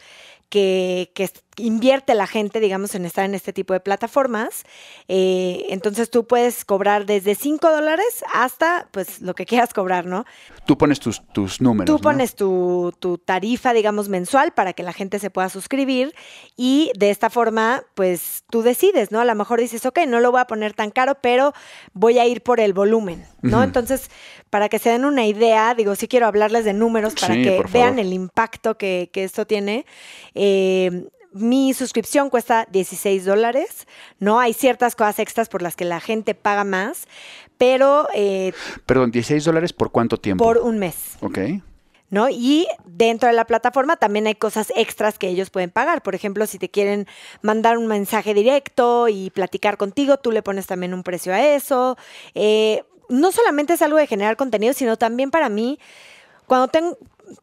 que, 0.48 1.10
que, 1.14 1.30
invierte 1.56 2.14
la 2.14 2.26
gente, 2.26 2.60
digamos, 2.60 2.94
en 2.94 3.04
estar 3.04 3.24
en 3.24 3.34
este 3.34 3.52
tipo 3.52 3.74
de 3.74 3.80
plataformas. 3.80 4.64
Eh, 5.08 5.66
entonces 5.68 6.10
tú 6.10 6.26
puedes 6.26 6.64
cobrar 6.64 7.06
desde 7.06 7.34
5 7.34 7.70
dólares 7.70 8.24
hasta, 8.32 8.88
pues, 8.90 9.20
lo 9.20 9.34
que 9.34 9.46
quieras 9.46 9.72
cobrar, 9.72 10.06
¿no? 10.06 10.24
Tú 10.66 10.76
pones 10.76 11.00
tus, 11.00 11.22
tus 11.32 11.60
números. 11.60 11.94
Tú 11.94 12.02
pones 12.02 12.34
tu, 12.34 12.92
tu, 12.98 13.18
tarifa, 13.18 13.72
digamos, 13.72 14.08
mensual 14.08 14.52
para 14.52 14.72
que 14.72 14.82
la 14.82 14.92
gente 14.92 15.18
se 15.18 15.30
pueda 15.30 15.48
suscribir 15.48 16.14
y 16.56 16.90
de 16.98 17.10
esta 17.10 17.30
forma, 17.30 17.84
pues, 17.94 18.44
tú 18.50 18.62
decides, 18.62 19.12
¿no? 19.12 19.20
A 19.20 19.24
lo 19.24 19.34
mejor 19.34 19.60
dices, 19.60 19.86
ok, 19.86 20.00
no 20.08 20.20
lo 20.20 20.32
voy 20.32 20.40
a 20.40 20.46
poner 20.46 20.74
tan 20.74 20.90
caro, 20.90 21.16
pero 21.20 21.52
voy 21.92 22.18
a 22.18 22.26
ir 22.26 22.42
por 22.42 22.60
el 22.60 22.72
volumen, 22.72 23.24
¿no? 23.42 23.62
Entonces, 23.62 24.10
para 24.54 24.68
que 24.68 24.78
se 24.78 24.88
den 24.88 25.04
una 25.04 25.26
idea, 25.26 25.74
digo, 25.74 25.96
sí 25.96 26.06
quiero 26.06 26.28
hablarles 26.28 26.64
de 26.64 26.74
números 26.74 27.16
para 27.20 27.34
que 27.34 27.64
vean 27.72 27.98
el 27.98 28.12
impacto 28.12 28.78
que, 28.78 29.10
que 29.12 29.24
esto 29.24 29.48
tiene. 29.48 29.84
Eh, 30.36 31.08
mi 31.32 31.74
suscripción 31.74 32.30
cuesta 32.30 32.64
16 32.70 33.24
dólares, 33.24 33.88
¿no? 34.20 34.38
Hay 34.38 34.52
ciertas 34.52 34.94
cosas 34.94 35.18
extras 35.18 35.48
por 35.48 35.60
las 35.60 35.74
que 35.74 35.84
la 35.84 35.98
gente 35.98 36.36
paga 36.36 36.62
más, 36.62 37.08
pero... 37.58 38.06
Eh, 38.14 38.52
Perdón, 38.86 39.10
16 39.10 39.44
dólares 39.44 39.72
por 39.72 39.90
cuánto 39.90 40.18
tiempo? 40.18 40.44
Por 40.44 40.58
un 40.58 40.78
mes. 40.78 41.16
Ok. 41.20 41.38
¿no? 42.10 42.28
Y 42.30 42.68
dentro 42.84 43.28
de 43.28 43.34
la 43.34 43.46
plataforma 43.46 43.96
también 43.96 44.28
hay 44.28 44.36
cosas 44.36 44.72
extras 44.76 45.18
que 45.18 45.26
ellos 45.26 45.50
pueden 45.50 45.70
pagar. 45.70 46.00
Por 46.04 46.14
ejemplo, 46.14 46.46
si 46.46 46.60
te 46.60 46.70
quieren 46.70 47.08
mandar 47.42 47.76
un 47.76 47.88
mensaje 47.88 48.34
directo 48.34 49.08
y 49.08 49.30
platicar 49.30 49.76
contigo, 49.76 50.18
tú 50.18 50.30
le 50.30 50.42
pones 50.42 50.68
también 50.68 50.94
un 50.94 51.02
precio 51.02 51.34
a 51.34 51.44
eso. 51.44 51.96
Eh, 52.36 52.84
no 53.08 53.32
solamente 53.32 53.74
es 53.74 53.82
algo 53.82 53.96
de 53.98 54.06
generar 54.06 54.36
contenido, 54.36 54.72
sino 54.72 54.96
también 54.96 55.30
para 55.30 55.48
mí, 55.48 55.78
cuando 56.46 56.68
tengo, 56.68 56.98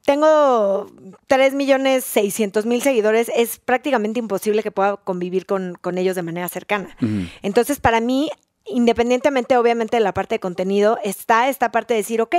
tengo 0.05 0.87
3 1.27 1.53
millones 1.53 2.03
600 2.05 2.65
mil 2.65 2.81
seguidores, 2.81 3.31
es 3.35 3.59
prácticamente 3.59 4.19
imposible 4.19 4.63
que 4.63 4.71
pueda 4.71 4.97
convivir 4.97 5.45
con, 5.45 5.77
ellos 5.97 6.15
de 6.15 6.21
manera 6.23 6.47
cercana. 6.49 6.95
Entonces, 7.41 7.79
para 7.79 7.99
mí, 7.99 8.29
independientemente 8.65 9.57
obviamente 9.57 9.97
de 9.97 10.03
la 10.03 10.13
parte 10.13 10.35
de 10.35 10.39
contenido, 10.39 10.99
está 11.03 11.49
esta 11.49 11.71
parte 11.71 11.93
de 11.93 11.99
decir, 11.99 12.21
ok, 12.21 12.35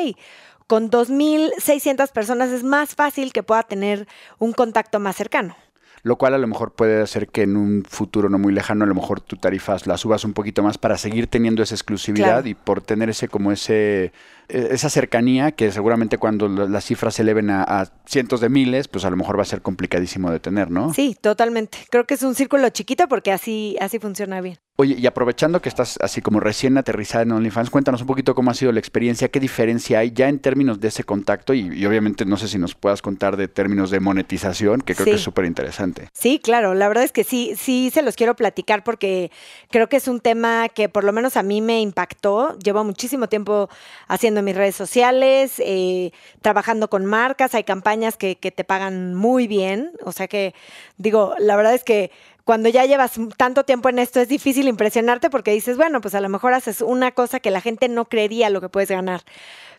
con 0.66 0.90
2.600 0.90 2.10
personas 2.12 2.50
es 2.50 2.62
más 2.62 2.94
fácil 2.94 3.32
que 3.32 3.42
pueda 3.42 3.62
tener 3.62 4.06
un 4.38 4.52
contacto 4.52 5.00
más 5.00 5.16
cercano. 5.16 5.56
Lo 6.04 6.16
cual 6.16 6.34
a 6.34 6.38
lo 6.38 6.46
mejor 6.48 6.72
puede 6.72 7.00
hacer 7.00 7.28
que 7.28 7.42
en 7.42 7.56
un 7.56 7.84
futuro 7.84 8.28
no 8.28 8.38
muy 8.38 8.52
lejano 8.52 8.84
a 8.84 8.88
lo 8.88 8.94
mejor 8.94 9.20
tu 9.20 9.36
tarifas 9.36 9.86
las 9.86 10.00
subas 10.00 10.24
un 10.24 10.32
poquito 10.32 10.62
más 10.62 10.76
para 10.76 10.98
seguir 10.98 11.28
teniendo 11.28 11.62
esa 11.62 11.76
exclusividad 11.76 12.44
y 12.44 12.54
por 12.54 12.80
tener 12.80 13.08
ese 13.08 13.28
como 13.28 13.52
ese 13.52 14.12
e, 14.48 14.68
esa 14.72 14.90
cercanía 14.90 15.52
que 15.52 15.70
seguramente 15.70 16.18
cuando 16.18 16.48
las 16.48 16.84
cifras 16.84 17.14
se 17.14 17.22
eleven 17.22 17.50
a, 17.50 17.90
cientos 18.06 18.40
de 18.40 18.48
miles, 18.48 18.88
pues 18.88 19.04
a 19.04 19.10
lo 19.10 19.16
mejor 19.16 19.38
va 19.38 19.42
a 19.42 19.46
ser 19.46 19.62
complicadísimo 19.62 20.30
de 20.30 20.40
tener, 20.40 20.70
¿no? 20.70 20.92
Sí, 20.92 21.16
totalmente. 21.20 21.78
Creo 21.90 22.04
que 22.04 22.14
es 22.14 22.22
un 22.22 22.34
círculo 22.34 22.68
chiquito 22.70 23.08
porque 23.08 23.32
así, 23.32 23.76
así 23.80 23.98
funciona 23.98 24.40
bien. 24.40 24.58
Oye, 24.76 24.96
y 24.98 25.06
aprovechando 25.06 25.60
que 25.60 25.68
estás 25.68 25.98
así 26.00 26.22
como 26.22 26.40
recién 26.40 26.78
aterrizada 26.78 27.24
en 27.24 27.32
OnlyFans, 27.32 27.68
cuéntanos 27.68 28.00
un 28.00 28.06
poquito 28.06 28.34
cómo 28.34 28.50
ha 28.50 28.54
sido 28.54 28.72
la 28.72 28.78
experiencia, 28.78 29.28
qué 29.28 29.38
diferencia 29.38 29.98
hay 29.98 30.12
ya 30.12 30.30
en 30.30 30.38
términos 30.38 30.80
de 30.80 30.88
ese 30.88 31.04
contacto 31.04 31.52
y, 31.52 31.84
obviamente 31.84 32.24
no 32.24 32.38
sé 32.38 32.48
si 32.48 32.58
nos 32.58 32.74
puedas 32.74 33.02
contar 33.02 33.36
de 33.36 33.48
términos 33.48 33.90
de 33.90 34.00
monetización, 34.00 34.80
que 34.80 34.94
creo 34.94 35.04
que 35.04 35.12
es 35.12 35.20
súper 35.20 35.44
interesante. 35.44 36.08
Sí, 36.14 36.38
claro, 36.42 36.72
la 36.72 36.88
verdad 36.88 37.04
es 37.04 37.12
que 37.12 37.22
sí, 37.22 37.52
sí 37.54 37.90
se 37.92 38.00
los 38.00 38.16
quiero 38.16 38.34
platicar 38.34 38.82
porque 38.82 39.30
creo 39.70 39.90
que 39.90 39.98
es 39.98 40.08
un 40.08 40.20
tema 40.20 40.70
que 40.70 40.88
por 40.88 41.04
lo 41.04 41.12
menos 41.12 41.36
a 41.36 41.42
mí 41.42 41.60
me 41.60 41.82
impactó. 41.82 42.56
Llevo 42.58 42.82
muchísimo 42.82 43.28
tiempo 43.28 43.68
haciendo 44.08 44.42
mis 44.42 44.56
redes 44.56 44.74
sociales, 44.74 45.52
eh, 45.58 46.12
trabajando 46.40 46.88
con 46.88 47.04
marcas, 47.04 47.54
hay 47.54 47.64
campañas 47.64 48.16
que, 48.16 48.36
que 48.36 48.50
te 48.50 48.64
pagan 48.64 49.14
muy 49.14 49.46
bien, 49.46 49.92
o 50.02 50.12
sea 50.12 50.28
que 50.28 50.54
digo, 50.96 51.34
la 51.38 51.56
verdad 51.56 51.74
es 51.74 51.84
que 51.84 52.10
cuando 52.44 52.68
ya 52.68 52.84
llevas 52.84 53.12
tanto 53.36 53.64
tiempo 53.64 53.88
en 53.88 53.98
esto 53.98 54.20
es 54.20 54.28
difícil 54.28 54.68
impresionarte 54.68 55.30
porque 55.30 55.52
dices, 55.52 55.76
bueno, 55.76 56.00
pues 56.00 56.14
a 56.14 56.20
lo 56.20 56.28
mejor 56.28 56.54
haces 56.54 56.80
una 56.80 57.12
cosa 57.12 57.40
que 57.40 57.50
la 57.50 57.60
gente 57.60 57.88
no 57.88 58.06
creería 58.06 58.50
lo 58.50 58.60
que 58.60 58.68
puedes 58.68 58.90
ganar. 58.90 59.22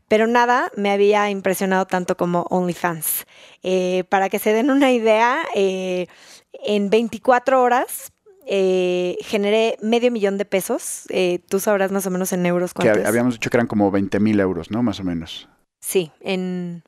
Pero 0.08 0.28
nada 0.28 0.72
me 0.76 0.92
había 0.92 1.30
impresionado 1.30 1.86
tanto 1.86 2.18
como 2.18 2.44
OnlyFans. 2.50 3.26
Eh, 3.64 4.04
para 4.10 4.30
que 4.30 4.40
se 4.40 4.54
den 4.54 4.70
una 4.70 4.92
idea, 4.92 5.44
eh, 5.56 6.08
en 6.52 6.90
24 6.90 7.62
horas 7.62 8.12
eh, 8.46 9.18
generé 9.22 9.78
medio 9.82 10.12
millón 10.12 10.38
de 10.38 10.46
pesos. 10.46 11.08
tú 11.48 11.60
sabrás 11.60 11.92
más 11.92 12.06
o 12.06 12.12
menos 12.12 12.34
en 12.34 12.46
euros 12.46 12.74
cuánto. 12.74 13.00
Que 13.00 13.08
habíamos 13.08 13.36
dicho 13.36 13.50
que 13.50 13.58
eran 13.58 13.68
como 13.68 13.90
20 13.92 14.20
mil 14.20 14.40
euros, 14.40 14.72
¿no? 14.72 14.84
Más 14.84 15.00
o 15.00 15.04
menos. 15.04 15.50
Sí, 15.80 16.12
en... 16.22 16.84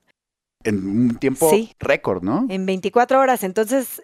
En 0.63 0.87
un 0.87 1.15
tiempo 1.17 1.51
récord, 1.79 2.23
¿no? 2.23 2.47
En 2.49 2.65
24 2.65 3.19
horas. 3.19 3.43
Entonces, 3.43 4.01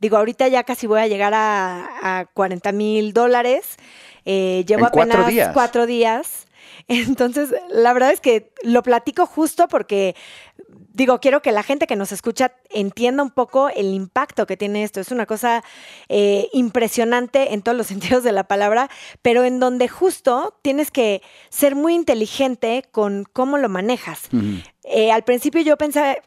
Digo, 0.00 0.16
ahorita 0.16 0.48
ya 0.48 0.64
casi 0.64 0.86
voy 0.86 1.00
a 1.00 1.06
llegar 1.06 1.34
a, 1.34 2.20
a 2.20 2.26
40 2.26 2.72
mil 2.72 3.12
dólares. 3.12 3.76
Eh, 4.24 4.64
llevo 4.66 4.86
apenas 4.86 5.16
cuatro 5.16 5.30
días. 5.30 5.50
cuatro 5.54 5.86
días. 5.86 6.46
Entonces, 6.88 7.54
la 7.70 7.92
verdad 7.92 8.12
es 8.12 8.20
que 8.20 8.52
lo 8.62 8.82
platico 8.82 9.26
justo 9.26 9.68
porque, 9.68 10.14
digo, 10.92 11.18
quiero 11.20 11.42
que 11.42 11.52
la 11.52 11.62
gente 11.62 11.86
que 11.86 11.96
nos 11.96 12.12
escucha 12.12 12.52
entienda 12.70 13.22
un 13.22 13.30
poco 13.30 13.68
el 13.70 13.94
impacto 13.94 14.46
que 14.46 14.56
tiene 14.56 14.84
esto. 14.84 15.00
Es 15.00 15.10
una 15.10 15.26
cosa 15.26 15.64
eh, 16.08 16.48
impresionante 16.52 17.54
en 17.54 17.62
todos 17.62 17.76
los 17.76 17.86
sentidos 17.88 18.22
de 18.22 18.32
la 18.32 18.44
palabra, 18.44 18.90
pero 19.22 19.44
en 19.44 19.60
donde 19.60 19.88
justo 19.88 20.58
tienes 20.62 20.90
que 20.90 21.22
ser 21.48 21.74
muy 21.74 21.94
inteligente 21.94 22.84
con 22.90 23.24
cómo 23.32 23.58
lo 23.58 23.68
manejas. 23.68 24.28
Eh, 24.84 25.10
al 25.10 25.24
principio 25.24 25.62
yo 25.62 25.76
pues 25.76 26.20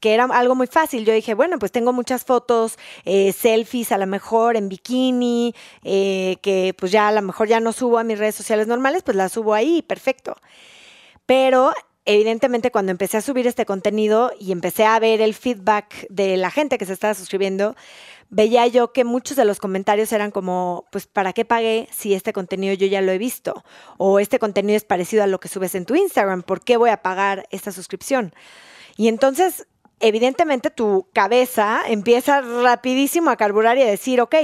que 0.00 0.14
era 0.14 0.24
algo 0.24 0.54
muy 0.54 0.66
fácil. 0.66 1.04
Yo 1.04 1.12
dije, 1.12 1.34
bueno, 1.34 1.58
pues 1.58 1.72
tengo 1.72 1.92
muchas 1.92 2.24
fotos, 2.24 2.78
eh, 3.04 3.32
selfies 3.32 3.92
a 3.92 3.98
lo 3.98 4.06
mejor 4.06 4.56
en 4.56 4.68
bikini, 4.68 5.54
eh, 5.84 6.36
que 6.42 6.74
pues 6.78 6.92
ya 6.92 7.08
a 7.08 7.12
lo 7.12 7.22
mejor 7.22 7.48
ya 7.48 7.60
no 7.60 7.72
subo 7.72 7.98
a 7.98 8.04
mis 8.04 8.18
redes 8.18 8.34
sociales 8.34 8.66
normales, 8.66 9.02
pues 9.02 9.16
las 9.16 9.32
subo 9.32 9.54
ahí, 9.54 9.82
perfecto. 9.82 10.36
Pero 11.26 11.72
evidentemente 12.04 12.70
cuando 12.70 12.90
empecé 12.90 13.18
a 13.18 13.20
subir 13.20 13.46
este 13.46 13.66
contenido 13.66 14.32
y 14.40 14.52
empecé 14.52 14.86
a 14.86 14.98
ver 14.98 15.20
el 15.20 15.34
feedback 15.34 16.06
de 16.08 16.38
la 16.38 16.50
gente 16.50 16.78
que 16.78 16.86
se 16.86 16.94
estaba 16.94 17.12
suscribiendo, 17.12 17.76
veía 18.30 18.66
yo 18.66 18.92
que 18.92 19.04
muchos 19.04 19.36
de 19.36 19.44
los 19.44 19.58
comentarios 19.58 20.12
eran 20.12 20.30
como, 20.30 20.86
pues, 20.90 21.06
¿para 21.06 21.32
qué 21.32 21.44
pagué 21.44 21.88
si 21.92 22.14
este 22.14 22.32
contenido 22.32 22.74
yo 22.74 22.86
ya 22.86 23.00
lo 23.00 23.12
he 23.12 23.18
visto? 23.18 23.62
O 23.98 24.20
este 24.20 24.38
contenido 24.38 24.76
es 24.76 24.84
parecido 24.84 25.22
a 25.22 25.26
lo 25.26 25.40
que 25.40 25.48
subes 25.48 25.74
en 25.74 25.84
tu 25.84 25.94
Instagram, 25.94 26.42
¿por 26.42 26.62
qué 26.62 26.76
voy 26.76 26.90
a 26.90 27.02
pagar 27.02 27.46
esta 27.50 27.72
suscripción? 27.72 28.32
Y 28.96 29.08
entonces 29.08 29.66
evidentemente 30.00 30.70
tu 30.70 31.06
cabeza 31.12 31.82
empieza 31.86 32.40
rapidísimo 32.40 33.30
a 33.30 33.36
carburar 33.36 33.78
y 33.78 33.82
a 33.82 33.86
decir, 33.86 34.20
ok, 34.20 34.34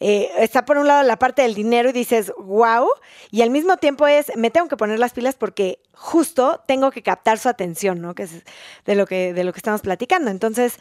eh, 0.00 0.30
está 0.38 0.64
por 0.64 0.78
un 0.78 0.86
lado 0.86 1.02
la 1.02 1.18
parte 1.18 1.42
del 1.42 1.54
dinero 1.54 1.90
y 1.90 1.92
dices, 1.92 2.32
wow, 2.38 2.88
y 3.30 3.42
al 3.42 3.50
mismo 3.50 3.76
tiempo 3.76 4.06
es, 4.06 4.32
me 4.36 4.50
tengo 4.50 4.68
que 4.68 4.76
poner 4.76 4.98
las 4.98 5.12
pilas 5.12 5.34
porque 5.34 5.80
justo 5.92 6.62
tengo 6.66 6.90
que 6.90 7.02
captar 7.02 7.38
su 7.38 7.48
atención, 7.48 8.00
¿no? 8.00 8.14
Que 8.14 8.24
es 8.24 8.44
de 8.84 8.94
lo 8.94 9.06
que, 9.06 9.32
de 9.32 9.44
lo 9.44 9.52
que 9.52 9.58
estamos 9.58 9.80
platicando. 9.80 10.30
Entonces, 10.30 10.78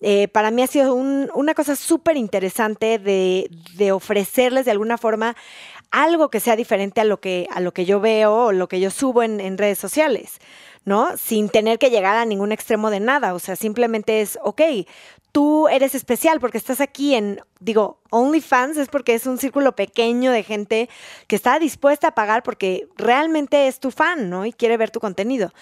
eh, 0.00 0.28
para 0.28 0.50
mí 0.50 0.62
ha 0.62 0.66
sido 0.66 0.94
una 0.94 1.54
cosa 1.54 1.76
súper 1.76 2.16
interesante 2.16 2.98
de, 2.98 3.92
ofrecerles 3.92 4.64
de 4.64 4.70
alguna 4.70 4.98
forma 4.98 5.34
algo 5.90 6.30
que 6.30 6.40
sea 6.40 6.54
diferente 6.54 7.00
a 7.00 7.04
lo 7.04 7.20
que, 7.20 7.48
a 7.50 7.60
lo 7.60 7.72
que 7.72 7.84
yo 7.86 7.98
veo 7.98 8.46
o 8.46 8.52
lo 8.52 8.68
que 8.68 8.80
yo 8.80 8.90
subo 8.90 9.22
en 9.22 9.58
redes 9.58 9.78
sociales. 9.78 10.38
¿No? 10.88 11.16
Sin 11.18 11.50
tener 11.50 11.78
que 11.78 11.90
llegar 11.90 12.16
a 12.16 12.24
ningún 12.24 12.50
extremo 12.50 12.90
de 12.90 12.98
nada. 12.98 13.34
O 13.34 13.38
sea, 13.38 13.54
simplemente 13.54 14.22
es, 14.22 14.38
ok, 14.42 14.62
tú 15.30 15.68
eres 15.68 15.94
especial 15.94 16.40
porque 16.40 16.58
estás 16.58 16.80
aquí 16.80 17.14
en, 17.14 17.40
digo, 17.60 18.00
OnlyFans 18.10 18.78
es 18.78 18.88
porque 18.88 19.14
es 19.14 19.26
un 19.26 19.38
círculo 19.38 19.76
pequeño 19.76 20.32
de 20.32 20.42
gente 20.42 20.88
que 21.26 21.36
está 21.36 21.58
dispuesta 21.58 22.08
a 22.08 22.14
pagar 22.14 22.42
porque 22.42 22.88
realmente 22.96 23.68
es 23.68 23.78
tu 23.78 23.90
fan, 23.90 24.30
¿no? 24.30 24.46
Y 24.46 24.52
quiere 24.52 24.78
ver 24.78 24.90
tu 24.90 24.98
contenido. 24.98 25.52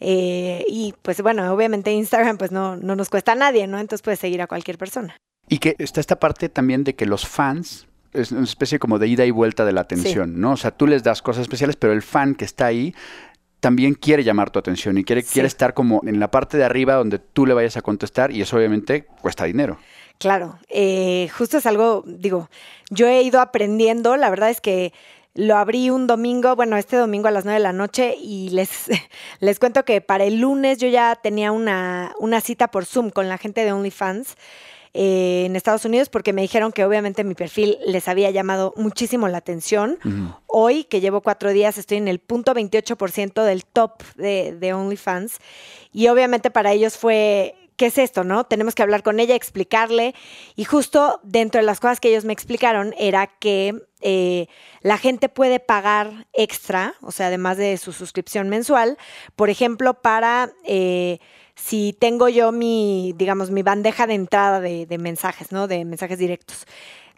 Eh, 0.00 0.64
y 0.68 0.94
pues 1.02 1.22
bueno, 1.22 1.50
obviamente 1.54 1.92
Instagram 1.92 2.36
pues 2.36 2.50
no, 2.50 2.76
no 2.76 2.96
nos 2.96 3.08
cuesta 3.08 3.32
a 3.32 3.36
nadie, 3.36 3.66
¿no? 3.68 3.78
Entonces 3.78 4.02
puedes 4.02 4.18
seguir 4.18 4.42
a 4.42 4.48
cualquier 4.48 4.78
persona. 4.78 5.16
Y 5.48 5.58
que 5.58 5.76
está 5.78 6.00
esta 6.00 6.18
parte 6.18 6.48
también 6.48 6.82
de 6.82 6.96
que 6.96 7.06
los 7.06 7.26
fans 7.26 7.86
es 8.12 8.32
una 8.32 8.42
especie 8.42 8.78
como 8.78 8.98
de 8.98 9.06
ida 9.08 9.24
y 9.24 9.30
vuelta 9.30 9.64
de 9.64 9.72
la 9.72 9.82
atención, 9.82 10.40
¿no? 10.40 10.52
O 10.52 10.56
sea, 10.56 10.70
tú 10.70 10.86
les 10.86 11.02
das 11.02 11.22
cosas 11.22 11.42
especiales, 11.42 11.76
pero 11.76 11.92
el 11.92 12.02
fan 12.02 12.34
que 12.34 12.44
está 12.44 12.66
ahí 12.66 12.94
también 13.62 13.94
quiere 13.94 14.24
llamar 14.24 14.50
tu 14.50 14.58
atención 14.58 14.98
y 14.98 15.04
quiere, 15.04 15.22
quiere 15.22 15.46
estar 15.46 15.72
como 15.72 16.00
en 16.04 16.18
la 16.18 16.32
parte 16.32 16.56
de 16.56 16.64
arriba 16.64 16.96
donde 16.96 17.20
tú 17.20 17.46
le 17.46 17.54
vayas 17.54 17.76
a 17.76 17.80
contestar 17.80 18.32
y 18.32 18.42
eso 18.42 18.56
obviamente 18.56 19.04
cuesta 19.20 19.44
dinero. 19.44 19.78
Claro, 20.18 20.58
eh, 20.68 21.30
justo 21.32 21.58
es 21.58 21.66
algo, 21.66 22.02
digo, 22.04 22.50
yo 22.90 23.06
he 23.06 23.22
ido 23.22 23.40
aprendiendo, 23.40 24.16
la 24.16 24.30
verdad 24.30 24.50
es 24.50 24.60
que 24.60 24.92
lo 25.34 25.56
abrí 25.56 25.90
un 25.90 26.08
domingo, 26.08 26.56
bueno, 26.56 26.76
este 26.76 26.96
domingo 26.96 27.28
a 27.28 27.30
las 27.30 27.44
9 27.44 27.60
de 27.60 27.62
la 27.62 27.72
noche 27.72 28.16
y 28.20 28.50
les, 28.50 28.90
les 29.38 29.60
cuento 29.60 29.84
que 29.84 30.00
para 30.00 30.24
el 30.24 30.40
lunes 30.40 30.78
yo 30.78 30.88
ya 30.88 31.14
tenía 31.14 31.52
una, 31.52 32.14
una 32.18 32.40
cita 32.40 32.68
por 32.68 32.84
Zoom 32.84 33.10
con 33.10 33.28
la 33.28 33.38
gente 33.38 33.64
de 33.64 33.70
OnlyFans. 33.70 34.36
Eh, 34.94 35.44
en 35.46 35.56
Estados 35.56 35.86
Unidos 35.86 36.10
porque 36.10 36.34
me 36.34 36.42
dijeron 36.42 36.70
que 36.70 36.84
obviamente 36.84 37.24
mi 37.24 37.34
perfil 37.34 37.78
les 37.86 38.08
había 38.08 38.30
llamado 38.30 38.74
muchísimo 38.76 39.26
la 39.28 39.38
atención. 39.38 39.98
Hoy, 40.46 40.84
que 40.84 41.00
llevo 41.00 41.22
cuatro 41.22 41.50
días, 41.50 41.78
estoy 41.78 41.96
en 41.96 42.08
el 42.08 42.18
punto 42.18 42.52
28% 42.52 43.42
del 43.42 43.64
top 43.64 44.02
de, 44.16 44.54
de 44.54 44.74
OnlyFans 44.74 45.38
y 45.92 46.08
obviamente 46.08 46.50
para 46.50 46.72
ellos 46.72 46.98
fue 46.98 47.54
¿qué 47.76 47.86
es 47.86 47.98
esto, 47.98 48.22
no? 48.22 48.44
Tenemos 48.44 48.74
que 48.74 48.82
hablar 48.82 49.02
con 49.02 49.18
ella, 49.18 49.34
explicarle. 49.34 50.14
Y 50.54 50.64
justo 50.64 51.20
dentro 51.22 51.60
de 51.60 51.66
las 51.66 51.80
cosas 51.80 52.00
que 52.00 52.10
ellos 52.10 52.24
me 52.24 52.32
explicaron 52.32 52.94
era 52.98 53.26
que 53.26 53.74
eh, 54.00 54.46
la 54.82 54.98
gente 54.98 55.28
puede 55.28 55.58
pagar 55.58 56.26
extra, 56.32 56.94
o 57.00 57.12
sea, 57.12 57.26
además 57.26 57.56
de 57.56 57.76
su 57.78 57.92
suscripción 57.92 58.48
mensual, 58.48 58.98
por 59.36 59.50
ejemplo, 59.50 59.94
para 59.94 60.52
eh, 60.64 61.18
si 61.54 61.92
tengo 61.98 62.28
yo 62.28 62.52
mi, 62.52 63.14
digamos, 63.16 63.50
mi 63.50 63.62
bandeja 63.62 64.06
de 64.06 64.14
entrada 64.14 64.60
de, 64.60 64.98
mensajes, 64.98 65.52
¿no? 65.52 65.68
De 65.68 65.84
mensajes 65.84 66.18
directos 66.18 66.66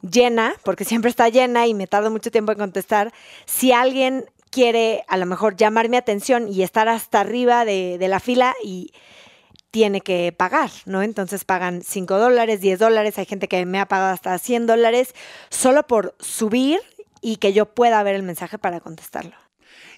llena, 0.03 0.55
porque 0.65 0.85
siempre 0.85 1.09
está 1.09 1.29
llena 1.29 1.67
y 1.67 1.75
me 1.75 1.87
tardo 1.87 2.11
mucho 2.11 2.31
tiempo 2.31 2.53
en 2.53 2.59
contestar. 2.59 3.13
Si 3.47 3.73
alguien 3.73 4.27
quiere 4.51 5.05
a 5.09 5.17
lo 5.17 5.27
mejor 5.27 5.57
llamar 5.57 5.89
mi 5.89 5.97
atención 5.97 6.49
y 6.49 6.63
estar 6.63 6.89
hasta 6.89 7.21
arriba 7.21 7.65
de, 7.65 7.97
de 7.99 8.09
la 8.09 8.21
fila 8.21 8.55
y 8.63 8.93
tiene 9.71 10.03
que 10.03 10.33
pagar, 10.37 10.71
¿no? 10.85 11.03
Entonces 11.03 11.45
pagan 11.45 11.83
5 11.83 12.19
dólares, 12.19 12.61
10 12.61 12.79
dólares, 12.79 13.19
hay 13.19 13.25
gente 13.25 13.49
que 13.49 13.67
me 13.67 13.81
ha 13.81 13.87
pagado 13.87 14.13
hasta 14.13 14.39
100 14.39 14.67
dólares 14.67 15.15
solo 15.49 15.85
por 15.87 16.15
subir 16.21 16.81
y 17.21 17.37
que 17.37 17.53
yo 17.53 17.67
pueda 17.67 18.03
ver 18.03 18.15
el 18.15 18.23
mensaje 18.23 18.59
para 18.59 18.81
contestarlo. 18.81 19.35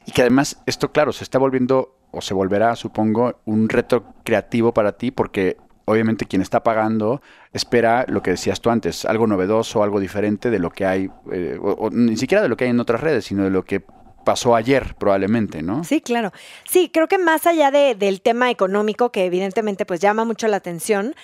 Y 0.07 0.13
que 0.13 0.23
además 0.23 0.63
esto, 0.65 0.93
claro, 0.93 1.13
se 1.13 1.25
está 1.25 1.39
volviendo 1.39 1.97
o 2.17 2.21
se 2.21 2.35
volverá, 2.35 2.75
supongo, 2.77 3.41
un 3.45 3.69
reto 3.69 4.15
creativo 4.25 4.73
para 4.73 4.93
ti 4.93 5.11
porque 5.11 5.57
obviamente 5.85 6.27
quien 6.27 6.43
está 6.43 6.63
pagando 6.63 7.23
espera 7.53 8.05
lo 8.09 8.23
que 8.23 8.33
decías 8.33 8.61
tú 8.61 8.71
antes, 8.71 9.05
algo 9.05 9.27
novedoso, 9.27 9.83
algo 9.83 10.01
diferente 10.01 10.51
de 10.51 10.59
lo 10.59 10.71
que 10.71 10.85
hay, 10.85 11.11
eh, 11.33 11.59
o, 11.61 11.91
ni 11.91 12.17
siquiera 12.17 12.43
de 12.43 12.49
lo 12.49 12.57
que 12.57 12.65
hay 12.65 12.71
en 12.71 12.81
otras 12.81 13.01
redes, 13.01 13.25
sino 13.25 13.45
de 13.45 13.51
lo 13.51 13.65
que 13.65 13.83
pasó 14.25 14.57
ayer 14.57 14.97
probablemente, 14.99 15.63
¿no? 15.63 15.85
Sí, 15.85 16.01
claro. 16.01 16.33
Sí, 16.69 16.91
creo 16.93 17.07
que 17.07 17.17
más 17.17 17.47
allá 17.47 17.71
de, 17.71 17.95
del 17.95 18.21
tema 18.21 18.51
económico, 18.51 19.13
que 19.13 19.25
evidentemente 19.25 19.87
pues 19.87 20.01
llama 20.01 20.25
mucho 20.25 20.49
la 20.49 20.57
atención, 20.57 21.15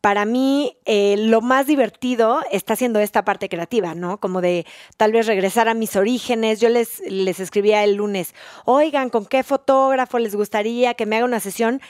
para 0.00 0.24
mí 0.24 0.78
eh, 0.86 1.16
lo 1.18 1.40
más 1.40 1.66
divertido 1.66 2.40
está 2.50 2.74
siendo 2.74 3.00
esta 3.00 3.24
parte 3.24 3.48
creativa, 3.48 3.94
¿no? 3.94 4.18
Como 4.18 4.40
de 4.40 4.66
tal 4.96 5.12
vez 5.12 5.26
regresar 5.26 5.68
a 5.68 5.74
mis 5.74 5.94
orígenes. 5.96 6.60
Yo 6.60 6.68
les, 6.68 7.00
les 7.00 7.38
escribía 7.40 7.84
el 7.84 7.94
lunes, 7.96 8.34
oigan, 8.64 9.10
¿con 9.10 9.26
qué 9.26 9.42
fotógrafo 9.42 10.18
les 10.18 10.34
gustaría 10.34 10.94
que 10.94 11.06
me 11.06 11.16
haga 11.16 11.26
una 11.26 11.40
sesión? 11.40 11.80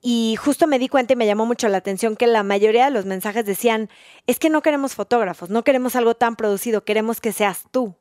Y 0.00 0.36
justo 0.36 0.66
me 0.66 0.80
di 0.80 0.88
cuenta 0.88 1.12
y 1.12 1.16
me 1.16 1.26
llamó 1.26 1.46
mucho 1.46 1.68
la 1.68 1.78
atención 1.78 2.16
que 2.16 2.26
la 2.26 2.42
mayoría 2.42 2.86
de 2.86 2.90
los 2.90 3.04
mensajes 3.04 3.44
decían, 3.44 3.88
es 4.26 4.38
que 4.40 4.50
no 4.50 4.60
queremos 4.60 4.94
fotógrafos, 4.94 5.48
no 5.48 5.62
queremos 5.62 5.94
algo 5.94 6.16
tan 6.16 6.34
producido, 6.34 6.84
queremos 6.84 7.20
que 7.20 7.32
seas 7.32 7.64
tú. 7.70 7.94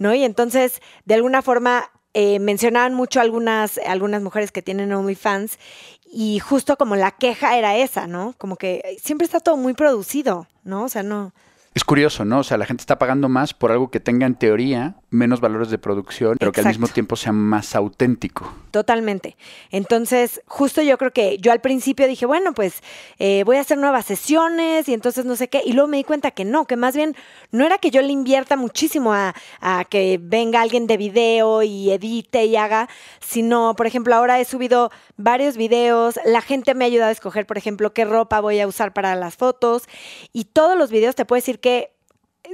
¿No? 0.00 0.14
Y 0.14 0.24
entonces, 0.24 0.80
de 1.04 1.14
alguna 1.14 1.42
forma, 1.42 1.90
eh, 2.14 2.38
mencionaban 2.38 2.94
mucho 2.94 3.20
algunas, 3.20 3.78
algunas 3.86 4.22
mujeres 4.22 4.52
que 4.52 4.62
tienen 4.62 4.92
OnlyFans 4.92 5.58
y 6.12 6.38
justo 6.40 6.76
como 6.76 6.96
la 6.96 7.12
queja 7.12 7.56
era 7.56 7.76
esa, 7.76 8.06
¿no? 8.06 8.34
Como 8.38 8.56
que 8.56 8.96
siempre 9.00 9.24
está 9.24 9.40
todo 9.40 9.56
muy 9.56 9.74
producido, 9.74 10.46
¿no? 10.64 10.84
O 10.84 10.88
sea, 10.88 11.02
no, 11.02 11.32
es 11.74 11.84
curioso, 11.84 12.24
¿no? 12.24 12.40
O 12.40 12.44
sea, 12.44 12.58
la 12.58 12.66
gente 12.66 12.82
está 12.82 12.98
pagando 12.98 13.28
más 13.28 13.54
por 13.54 13.70
algo 13.70 13.90
que 13.90 14.00
tenga 14.00 14.26
en 14.26 14.34
teoría 14.34 14.96
menos 15.10 15.40
valores 15.40 15.70
de 15.70 15.78
producción, 15.78 16.36
pero 16.38 16.52
que 16.52 16.60
al 16.60 16.68
mismo 16.68 16.88
tiempo 16.88 17.16
sea 17.16 17.32
más 17.32 17.74
auténtico. 17.74 18.52
Totalmente. 18.70 19.36
Entonces, 19.70 20.40
justo 20.46 20.82
yo 20.82 20.96
creo 20.98 21.12
que 21.12 21.38
yo 21.38 21.50
al 21.50 21.60
principio 21.60 22.06
dije, 22.06 22.26
bueno, 22.26 22.54
pues 22.54 22.82
eh, 23.18 23.42
voy 23.44 23.56
a 23.56 23.60
hacer 23.60 23.76
nuevas 23.76 24.06
sesiones 24.06 24.88
y 24.88 24.94
entonces 24.94 25.24
no 25.24 25.34
sé 25.34 25.48
qué. 25.48 25.62
Y 25.64 25.72
luego 25.72 25.88
me 25.88 25.96
di 25.96 26.04
cuenta 26.04 26.30
que 26.30 26.44
no, 26.44 26.64
que 26.64 26.76
más 26.76 26.94
bien 26.94 27.16
no 27.50 27.66
era 27.66 27.78
que 27.78 27.90
yo 27.90 28.00
le 28.02 28.12
invierta 28.12 28.56
muchísimo 28.56 29.12
a, 29.12 29.34
a 29.60 29.84
que 29.84 30.20
venga 30.22 30.60
alguien 30.60 30.86
de 30.86 30.96
video 30.96 31.62
y 31.62 31.90
edite 31.90 32.44
y 32.44 32.56
haga, 32.56 32.88
sino, 33.20 33.74
por 33.76 33.86
ejemplo, 33.86 34.14
ahora 34.14 34.38
he 34.38 34.44
subido 34.44 34.90
varios 35.16 35.56
videos, 35.56 36.20
la 36.24 36.40
gente 36.40 36.74
me 36.74 36.84
ha 36.84 36.86
ayudado 36.86 37.08
a 37.08 37.12
escoger, 37.12 37.46
por 37.46 37.58
ejemplo, 37.58 37.92
qué 37.92 38.04
ropa 38.04 38.40
voy 38.40 38.60
a 38.60 38.68
usar 38.68 38.92
para 38.92 39.16
las 39.16 39.36
fotos 39.36 39.88
y 40.32 40.44
todos 40.44 40.78
los 40.78 40.90
videos 40.90 41.16
te 41.16 41.24
puedo 41.24 41.38
decir 41.38 41.58
que 41.58 41.92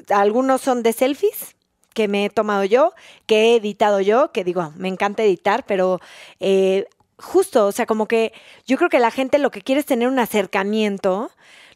algunos 0.08 0.62
son 0.62 0.82
de 0.82 0.92
selfies 0.92 1.55
que 1.96 2.08
me 2.08 2.26
he 2.26 2.30
tomado 2.30 2.62
yo, 2.64 2.92
que 3.24 3.36
he 3.36 3.56
editado 3.56 4.02
yo, 4.02 4.30
que 4.30 4.44
digo, 4.44 4.70
me 4.76 4.88
encanta 4.88 5.22
editar, 5.22 5.64
pero 5.64 5.98
eh, 6.40 6.84
justo, 7.16 7.66
o 7.66 7.72
sea, 7.72 7.86
como 7.86 8.06
que 8.06 8.34
yo 8.66 8.76
creo 8.76 8.90
que 8.90 8.98
la 8.98 9.10
gente 9.10 9.38
lo 9.38 9.50
que 9.50 9.62
quiere 9.62 9.80
es 9.80 9.86
tener 9.86 10.06
un 10.06 10.18
acercamiento. 10.18 11.30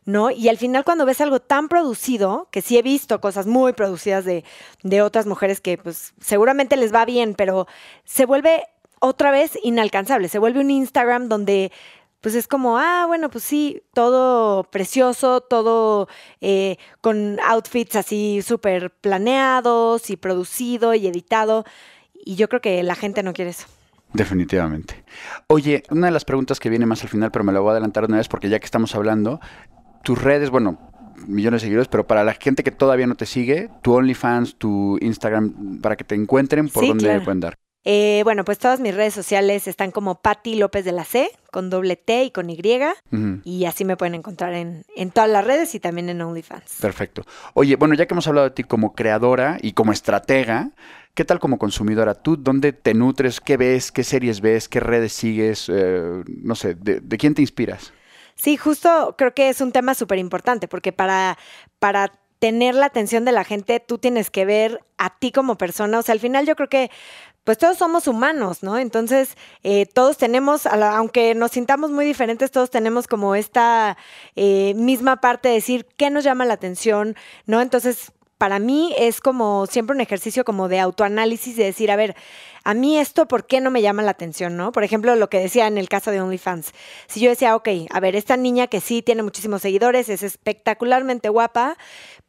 ¿no? 0.04 0.30
Y 0.30 0.48
al 0.48 0.58
final 0.58 0.84
cuando 0.84 1.06
ves 1.06 1.20
algo 1.20 1.40
tan 1.40 1.68
producido, 1.68 2.48
que 2.50 2.62
sí 2.62 2.76
he 2.76 2.82
visto 2.82 3.20
cosas 3.20 3.46
muy 3.46 3.72
producidas 3.72 4.24
de, 4.24 4.44
de, 4.82 5.02
otras 5.02 5.26
mujeres 5.26 5.60
que 5.60 5.78
pues 5.78 6.14
seguramente 6.20 6.76
les 6.76 6.92
va 6.92 7.04
bien, 7.04 7.34
pero 7.34 7.66
se 8.04 8.26
vuelve 8.26 8.64
otra 8.98 9.30
vez 9.30 9.58
inalcanzable, 9.62 10.28
se 10.28 10.38
vuelve 10.38 10.60
un 10.60 10.70
Instagram 10.70 11.28
donde 11.28 11.70
pues 12.20 12.34
es 12.34 12.46
como, 12.46 12.78
ah, 12.78 13.04
bueno, 13.06 13.30
pues 13.30 13.44
sí, 13.44 13.82
todo 13.94 14.64
precioso, 14.64 15.40
todo 15.40 16.08
eh, 16.40 16.76
con 17.00 17.38
outfits 17.40 17.96
así 17.96 18.42
súper 18.42 18.90
planeados 18.90 20.10
y 20.10 20.16
producido 20.16 20.94
y 20.94 21.06
editado. 21.06 21.64
Y 22.12 22.36
yo 22.36 22.48
creo 22.48 22.60
que 22.60 22.82
la 22.82 22.94
gente 22.94 23.22
no 23.22 23.32
quiere 23.32 23.52
eso. 23.52 23.66
Definitivamente. 24.12 25.04
Oye, 25.46 25.82
una 25.90 26.08
de 26.08 26.12
las 26.12 26.24
preguntas 26.24 26.60
que 26.60 26.68
viene 26.68 26.84
más 26.84 27.02
al 27.02 27.08
final, 27.08 27.30
pero 27.30 27.44
me 27.44 27.52
la 27.52 27.60
voy 27.60 27.68
a 27.68 27.72
adelantar 27.72 28.04
una 28.04 28.18
vez 28.18 28.28
porque 28.28 28.48
ya 28.48 28.58
que 28.58 28.64
estamos 28.64 28.94
hablando, 28.94 29.40
tus 30.02 30.20
redes, 30.20 30.50
bueno, 30.50 30.90
millones 31.26 31.62
de 31.62 31.66
seguidores, 31.66 31.88
pero 31.88 32.06
para 32.06 32.24
la 32.24 32.34
gente 32.34 32.62
que 32.64 32.70
todavía 32.70 33.06
no 33.06 33.14
te 33.14 33.26
sigue, 33.26 33.70
tu 33.82 33.94
OnlyFans, 33.94 34.56
tu 34.56 34.98
Instagram, 35.00 35.80
para 35.80 35.96
que 35.96 36.04
te 36.04 36.16
encuentren, 36.16 36.68
¿por 36.68 36.86
dónde 36.86 37.20
pueden 37.20 37.40
dar? 37.40 37.56
Eh, 37.84 38.20
bueno, 38.24 38.44
pues 38.44 38.58
todas 38.58 38.78
mis 38.78 38.94
redes 38.94 39.14
sociales 39.14 39.66
están 39.66 39.90
como 39.90 40.20
Patti 40.20 40.56
López 40.56 40.84
de 40.84 40.92
la 40.92 41.04
C, 41.04 41.30
con 41.50 41.70
doble 41.70 41.96
T 41.96 42.24
y 42.24 42.30
con 42.30 42.50
Y. 42.50 42.60
Y 43.44 43.64
así 43.64 43.84
me 43.84 43.96
pueden 43.96 44.14
encontrar 44.14 44.52
en, 44.52 44.84
en, 44.96 45.10
todas 45.10 45.30
las 45.30 45.44
redes 45.44 45.74
y 45.74 45.80
también 45.80 46.10
en 46.10 46.20
OnlyFans. 46.20 46.76
Perfecto. 46.80 47.24
Oye, 47.54 47.76
bueno, 47.76 47.94
ya 47.94 48.06
que 48.06 48.14
hemos 48.14 48.26
hablado 48.26 48.48
de 48.48 48.54
ti 48.54 48.64
como 48.64 48.92
creadora 48.94 49.56
y 49.62 49.72
como 49.72 49.92
estratega, 49.92 50.70
¿qué 51.14 51.24
tal 51.24 51.40
como 51.40 51.58
consumidora? 51.58 52.14
¿Tú 52.14 52.36
dónde 52.36 52.72
te 52.72 52.92
nutres? 52.92 53.40
¿Qué 53.40 53.56
ves? 53.56 53.90
¿Qué 53.92 54.04
series 54.04 54.42
ves? 54.42 54.68
¿Qué 54.68 54.80
redes 54.80 55.14
sigues? 55.14 55.70
Eh, 55.72 56.22
no 56.26 56.54
sé, 56.54 56.74
¿de, 56.74 57.00
¿de, 57.00 57.16
quién 57.16 57.34
te 57.34 57.40
inspiras? 57.40 57.94
Sí, 58.34 58.56
justo 58.58 59.14
creo 59.16 59.34
que 59.34 59.48
es 59.48 59.60
un 59.60 59.72
tema 59.72 59.94
súper 59.94 60.18
importante 60.18 60.68
porque 60.68 60.92
para, 60.92 61.38
para 61.78 62.12
tener 62.40 62.74
la 62.74 62.86
atención 62.86 63.24
de 63.24 63.32
la 63.32 63.44
gente, 63.44 63.78
tú 63.78 63.98
tienes 63.98 64.30
que 64.30 64.44
ver 64.44 64.80
a 64.98 65.16
ti 65.18 65.30
como 65.30 65.56
persona. 65.56 65.98
O 65.98 66.02
sea, 66.02 66.14
al 66.14 66.20
final 66.20 66.46
yo 66.46 66.56
creo 66.56 66.68
que 66.68 66.90
pues 67.44 67.58
todos 67.58 67.78
somos 67.78 68.06
humanos, 68.06 68.62
¿no? 68.62 68.78
Entonces, 68.78 69.36
eh, 69.62 69.86
todos 69.86 70.18
tenemos, 70.18 70.66
aunque 70.66 71.34
nos 71.34 71.52
sintamos 71.52 71.90
muy 71.90 72.04
diferentes, 72.04 72.50
todos 72.50 72.70
tenemos 72.70 73.06
como 73.06 73.34
esta 73.34 73.96
eh, 74.36 74.74
misma 74.74 75.20
parte 75.20 75.48
de 75.48 75.54
decir 75.54 75.86
qué 75.96 76.10
nos 76.10 76.24
llama 76.24 76.44
la 76.44 76.54
atención, 76.54 77.16
¿no? 77.46 77.60
Entonces, 77.60 78.12
para 78.40 78.58
mí 78.58 78.94
es 78.96 79.20
como 79.20 79.66
siempre 79.66 79.94
un 79.94 80.00
ejercicio 80.00 80.46
como 80.46 80.68
de 80.68 80.80
autoanálisis, 80.80 81.56
de 81.56 81.64
decir, 81.64 81.90
a 81.90 81.96
ver, 81.96 82.16
a 82.64 82.72
mí 82.72 82.96
esto, 82.96 83.28
¿por 83.28 83.46
qué 83.46 83.60
no 83.60 83.70
me 83.70 83.82
llama 83.82 84.02
la 84.02 84.12
atención, 84.12 84.56
no? 84.56 84.72
Por 84.72 84.82
ejemplo, 84.82 85.14
lo 85.14 85.28
que 85.28 85.38
decía 85.38 85.66
en 85.66 85.76
el 85.76 85.90
caso 85.90 86.10
de 86.10 86.22
OnlyFans. 86.22 86.72
Si 87.06 87.20
yo 87.20 87.28
decía, 87.28 87.54
ok, 87.54 87.68
a 87.90 88.00
ver, 88.00 88.16
esta 88.16 88.38
niña 88.38 88.66
que 88.66 88.80
sí 88.80 89.02
tiene 89.02 89.22
muchísimos 89.22 89.60
seguidores, 89.60 90.08
es 90.08 90.22
espectacularmente 90.22 91.28
guapa, 91.28 91.76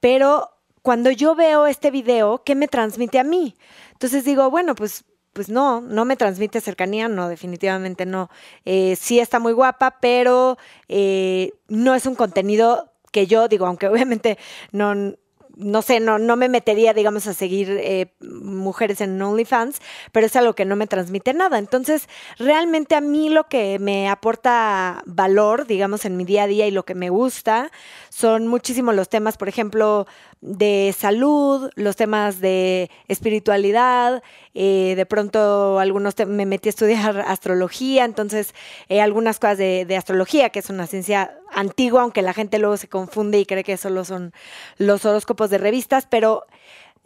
pero 0.01 0.49
cuando 0.81 1.11
yo 1.11 1.33
veo 1.33 1.65
este 1.65 1.91
video, 1.91 2.43
¿qué 2.43 2.55
me 2.55 2.67
transmite 2.67 3.17
a 3.17 3.23
mí? 3.23 3.55
Entonces 3.93 4.25
digo, 4.25 4.51
bueno, 4.51 4.75
pues, 4.75 5.05
pues 5.31 5.47
no, 5.47 5.79
no 5.79 6.03
me 6.03 6.17
transmite 6.17 6.59
cercanía, 6.59 7.07
no, 7.07 7.29
definitivamente 7.29 8.05
no. 8.05 8.29
Eh, 8.65 8.97
sí 8.99 9.21
está 9.21 9.39
muy 9.39 9.53
guapa, 9.53 9.99
pero 10.01 10.57
eh, 10.89 11.53
no 11.69 11.95
es 11.95 12.05
un 12.05 12.15
contenido 12.15 12.91
que 13.13 13.27
yo 13.27 13.47
digo, 13.47 13.65
aunque 13.65 13.87
obviamente 13.87 14.37
no, 14.73 15.15
no 15.61 15.81
sé, 15.81 15.99
no, 15.99 16.17
no 16.17 16.35
me 16.35 16.49
metería, 16.49 16.93
digamos, 16.93 17.27
a 17.27 17.33
seguir 17.33 17.69
eh, 17.69 18.13
mujeres 18.19 19.01
en 19.01 19.21
OnlyFans, 19.21 19.79
pero 20.11 20.25
es 20.25 20.35
algo 20.35 20.53
que 20.53 20.65
no 20.65 20.75
me 20.75 20.87
transmite 20.87 21.33
nada. 21.33 21.57
Entonces, 21.57 22.09
realmente 22.37 22.95
a 22.95 23.01
mí 23.01 23.29
lo 23.29 23.47
que 23.47 23.79
me 23.79 24.09
aporta 24.09 25.03
valor, 25.05 25.67
digamos, 25.67 26.05
en 26.05 26.17
mi 26.17 26.25
día 26.25 26.43
a 26.43 26.47
día 26.47 26.67
y 26.67 26.71
lo 26.71 26.83
que 26.83 26.95
me 26.95 27.09
gusta 27.09 27.71
son 28.11 28.45
muchísimos 28.45 28.93
los 28.93 29.07
temas, 29.07 29.37
por 29.37 29.47
ejemplo, 29.47 30.05
de 30.41 30.93
salud, 30.97 31.69
los 31.75 31.95
temas 31.95 32.41
de 32.41 32.91
espiritualidad, 33.07 34.21
eh, 34.53 34.95
de 34.97 35.05
pronto 35.05 35.79
algunos 35.79 36.15
me 36.27 36.45
metí 36.45 36.67
a 36.67 36.71
estudiar 36.71 37.21
astrología, 37.27 38.03
entonces 38.03 38.53
eh, 38.89 38.99
algunas 38.99 39.39
cosas 39.39 39.59
de, 39.59 39.95
astrología, 39.95 40.49
que 40.49 40.59
es 40.59 40.69
una 40.69 40.87
ciencia 40.87 41.39
antigua, 41.53 42.01
aunque 42.01 42.21
la 42.21 42.33
gente 42.33 42.59
luego 42.59 42.75
se 42.75 42.89
confunde 42.89 43.39
y 43.39 43.45
cree 43.45 43.63
que 43.63 43.77
solo 43.77 44.03
son 44.03 44.33
los 44.77 45.05
horóscopos 45.05 45.49
de 45.49 45.57
revistas, 45.57 46.05
pero 46.05 46.45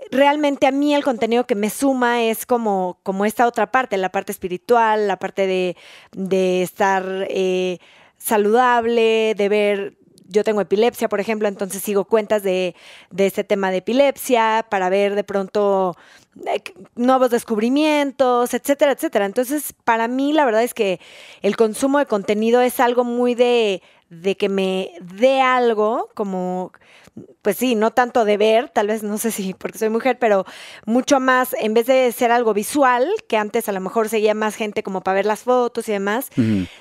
realmente 0.09 0.65
a 0.65 0.71
mí 0.71 0.95
el 0.95 1.03
contenido 1.03 1.45
que 1.45 1.53
me 1.53 1.69
suma 1.69 2.23
es 2.23 2.47
como, 2.47 2.97
como 3.03 3.25
esta 3.25 3.45
otra 3.45 3.71
parte, 3.71 3.97
la 3.97 4.09
parte 4.09 4.31
espiritual, 4.31 5.07
la 5.07 5.19
parte 5.19 5.45
de, 5.45 5.77
de 6.13 6.63
estar 6.63 7.27
eh, 7.29 7.77
saludable, 8.17 9.35
de 9.35 9.49
ver 9.49 10.04
yo 10.27 10.43
tengo 10.43 10.61
epilepsia, 10.61 11.09
por 11.09 11.19
ejemplo, 11.19 11.47
entonces 11.47 11.81
sigo 11.81 12.05
cuentas 12.05 12.43
de, 12.43 12.75
de 13.11 13.25
este 13.27 13.43
tema 13.43 13.71
de 13.71 13.77
epilepsia 13.77 14.65
para 14.69 14.89
ver 14.89 15.15
de 15.15 15.23
pronto 15.23 15.95
eh, 16.47 16.61
nuevos 16.95 17.29
descubrimientos, 17.29 18.53
etcétera, 18.53 18.91
etcétera. 18.91 19.25
Entonces, 19.25 19.73
para 19.83 20.07
mí 20.07 20.33
la 20.33 20.45
verdad 20.45 20.63
es 20.63 20.73
que 20.73 20.99
el 21.41 21.55
consumo 21.55 21.99
de 21.99 22.05
contenido 22.05 22.61
es 22.61 22.79
algo 22.79 23.03
muy 23.03 23.35
de, 23.35 23.81
de 24.09 24.37
que 24.37 24.49
me 24.49 24.91
dé 25.01 25.41
algo 25.41 26.09
como 26.13 26.71
pues 27.41 27.57
sí, 27.57 27.75
no 27.75 27.91
tanto 27.91 28.25
de 28.25 28.37
ver, 28.37 28.69
tal 28.69 28.87
vez 28.87 29.03
no 29.03 29.17
sé 29.17 29.31
si 29.31 29.53
porque 29.57 29.77
soy 29.77 29.89
mujer, 29.89 30.17
pero 30.19 30.45
mucho 30.85 31.19
más, 31.19 31.55
en 31.59 31.73
vez 31.73 31.87
de 31.87 32.11
ser 32.11 32.31
algo 32.31 32.53
visual, 32.53 33.07
que 33.27 33.37
antes 33.37 33.69
a 33.69 33.71
lo 33.71 33.79
mejor 33.79 34.09
seguía 34.09 34.33
más 34.33 34.55
gente 34.55 34.83
como 34.83 35.01
para 35.01 35.15
ver 35.15 35.25
las 35.25 35.43
fotos 35.43 35.87
y 35.87 35.93
demás, 35.93 36.29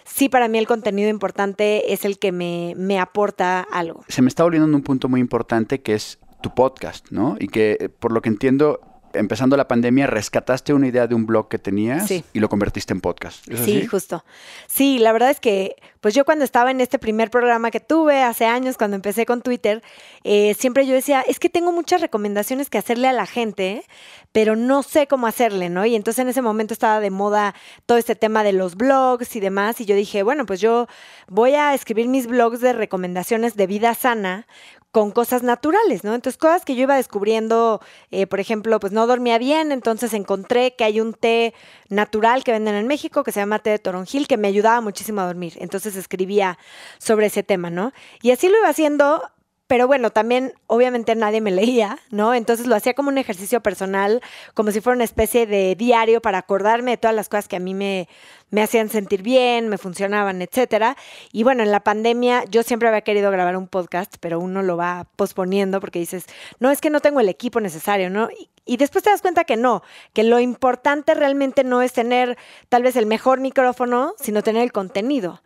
sí 0.04 0.28
para 0.28 0.48
mí 0.48 0.58
el 0.58 0.66
contenido 0.66 1.08
importante 1.08 1.92
es 1.92 2.04
el 2.04 2.18
que 2.18 2.32
me, 2.32 2.74
me 2.76 2.98
aporta 2.98 3.60
algo. 3.60 4.04
Se 4.08 4.22
me 4.22 4.28
está 4.28 4.42
volviendo 4.42 4.74
un 4.74 4.82
punto 4.82 5.08
muy 5.08 5.20
importante 5.20 5.82
que 5.82 5.94
es 5.94 6.18
tu 6.42 6.54
podcast, 6.54 7.10
¿no? 7.10 7.36
Y 7.38 7.48
que 7.48 7.76
eh, 7.80 7.88
por 7.88 8.12
lo 8.12 8.20
que 8.20 8.28
entiendo 8.28 8.80
empezando 9.14 9.56
la 9.56 9.68
pandemia, 9.68 10.06
rescataste 10.06 10.74
una 10.74 10.88
idea 10.88 11.06
de 11.06 11.14
un 11.14 11.26
blog 11.26 11.48
que 11.48 11.58
tenías 11.58 12.10
y 12.10 12.24
lo 12.34 12.48
convertiste 12.48 12.92
en 12.92 13.00
podcast. 13.00 13.44
sí, 13.64 13.86
justo. 13.86 14.24
Sí, 14.66 14.98
la 14.98 15.12
verdad 15.12 15.30
es 15.30 15.40
que, 15.40 15.76
pues 16.00 16.14
yo 16.14 16.24
cuando 16.24 16.44
estaba 16.44 16.70
en 16.70 16.80
este 16.80 16.98
primer 16.98 17.30
programa 17.30 17.70
que 17.70 17.80
tuve 17.80 18.22
hace 18.22 18.46
años, 18.46 18.76
cuando 18.76 18.96
empecé 18.96 19.26
con 19.26 19.42
Twitter, 19.42 19.82
eh, 20.22 20.54
siempre 20.58 20.86
yo 20.86 20.94
decía, 20.94 21.22
es 21.26 21.38
que 21.38 21.48
tengo 21.48 21.72
muchas 21.72 22.00
recomendaciones 22.00 22.70
que 22.70 22.78
hacerle 22.78 23.08
a 23.08 23.12
la 23.12 23.26
gente, 23.26 23.84
pero 24.32 24.56
no 24.56 24.82
sé 24.82 25.06
cómo 25.06 25.26
hacerle, 25.26 25.68
¿no? 25.68 25.86
Y 25.86 25.94
entonces 25.94 26.22
en 26.22 26.28
ese 26.28 26.42
momento 26.42 26.74
estaba 26.74 27.00
de 27.00 27.10
moda 27.10 27.54
todo 27.86 27.98
este 27.98 28.16
tema 28.16 28.42
de 28.42 28.52
los 28.52 28.76
blogs 28.76 29.36
y 29.36 29.40
demás, 29.40 29.80
y 29.80 29.84
yo 29.84 29.94
dije, 29.94 30.22
bueno, 30.22 30.46
pues 30.46 30.60
yo 30.60 30.86
voy 31.28 31.54
a 31.54 31.74
escribir 31.74 32.08
mis 32.08 32.26
blogs 32.26 32.60
de 32.60 32.72
recomendaciones 32.72 33.56
de 33.56 33.66
vida 33.66 33.94
sana 33.94 34.46
con 34.94 35.10
cosas 35.10 35.42
naturales, 35.42 36.04
¿no? 36.04 36.14
Entonces, 36.14 36.38
cosas 36.38 36.64
que 36.64 36.76
yo 36.76 36.82
iba 36.82 36.94
descubriendo, 36.94 37.80
eh, 38.12 38.28
por 38.28 38.38
ejemplo, 38.38 38.78
pues 38.78 38.92
no 38.92 39.08
dormía 39.08 39.38
bien, 39.38 39.72
entonces 39.72 40.12
encontré 40.14 40.76
que 40.76 40.84
hay 40.84 41.00
un 41.00 41.14
té 41.14 41.52
natural 41.88 42.44
que 42.44 42.52
venden 42.52 42.76
en 42.76 42.86
México 42.86 43.24
que 43.24 43.32
se 43.32 43.40
llama 43.40 43.58
té 43.58 43.70
de 43.70 43.80
toronjil, 43.80 44.28
que 44.28 44.36
me 44.36 44.46
ayudaba 44.46 44.80
muchísimo 44.80 45.20
a 45.20 45.26
dormir. 45.26 45.54
Entonces 45.58 45.96
escribía 45.96 46.58
sobre 46.98 47.26
ese 47.26 47.42
tema, 47.42 47.70
¿no? 47.70 47.92
Y 48.22 48.30
así 48.30 48.48
lo 48.48 48.56
iba 48.56 48.68
haciendo 48.68 49.20
pero 49.66 49.86
bueno, 49.86 50.10
también 50.10 50.52
obviamente 50.66 51.14
nadie 51.14 51.40
me 51.40 51.50
leía, 51.50 51.98
¿no? 52.10 52.34
Entonces 52.34 52.66
lo 52.66 52.76
hacía 52.76 52.92
como 52.94 53.08
un 53.08 53.16
ejercicio 53.16 53.62
personal, 53.62 54.20
como 54.52 54.70
si 54.70 54.80
fuera 54.80 54.96
una 54.96 55.04
especie 55.04 55.46
de 55.46 55.74
diario 55.74 56.20
para 56.20 56.38
acordarme 56.38 56.92
de 56.92 56.96
todas 56.98 57.16
las 57.16 57.30
cosas 57.30 57.48
que 57.48 57.56
a 57.56 57.60
mí 57.60 57.72
me, 57.72 58.08
me 58.50 58.62
hacían 58.62 58.90
sentir 58.90 59.22
bien, 59.22 59.68
me 59.68 59.78
funcionaban, 59.78 60.42
etcétera. 60.42 60.96
Y 61.32 61.44
bueno, 61.44 61.62
en 61.62 61.70
la 61.70 61.80
pandemia 61.80 62.44
yo 62.50 62.62
siempre 62.62 62.88
había 62.88 63.00
querido 63.00 63.30
grabar 63.30 63.56
un 63.56 63.66
podcast, 63.66 64.16
pero 64.20 64.38
uno 64.38 64.62
lo 64.62 64.76
va 64.76 65.06
posponiendo 65.16 65.80
porque 65.80 65.98
dices, 65.98 66.26
no, 66.58 66.70
es 66.70 66.82
que 66.82 66.90
no 66.90 67.00
tengo 67.00 67.20
el 67.20 67.30
equipo 67.30 67.60
necesario, 67.60 68.10
¿no? 68.10 68.28
Y, 68.30 68.50
y 68.66 68.76
después 68.76 69.02
te 69.02 69.10
das 69.10 69.22
cuenta 69.22 69.44
que 69.44 69.56
no, 69.56 69.82
que 70.12 70.24
lo 70.24 70.40
importante 70.40 71.14
realmente 71.14 71.64
no 71.64 71.80
es 71.80 71.92
tener 71.94 72.36
tal 72.68 72.82
vez 72.82 72.96
el 72.96 73.06
mejor 73.06 73.40
micrófono, 73.40 74.14
sino 74.18 74.42
tener 74.42 74.62
el 74.62 74.72
contenido 74.72 75.40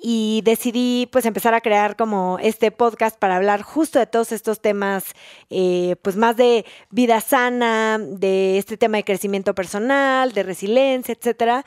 y 0.00 0.42
decidí 0.44 1.08
pues 1.10 1.24
empezar 1.24 1.54
a 1.54 1.60
crear 1.60 1.96
como 1.96 2.38
este 2.40 2.70
podcast 2.70 3.18
para 3.18 3.36
hablar 3.36 3.62
justo 3.62 3.98
de 3.98 4.06
todos 4.06 4.32
estos 4.32 4.60
temas, 4.60 5.04
eh, 5.50 5.96
pues 6.02 6.16
más 6.16 6.36
de 6.36 6.64
vida 6.90 7.20
sana, 7.20 7.98
de 7.98 8.58
este 8.58 8.76
tema 8.76 8.98
de 8.98 9.04
crecimiento 9.04 9.54
personal, 9.54 10.32
de 10.32 10.42
resiliencia, 10.42 11.14
etcétera, 11.18 11.64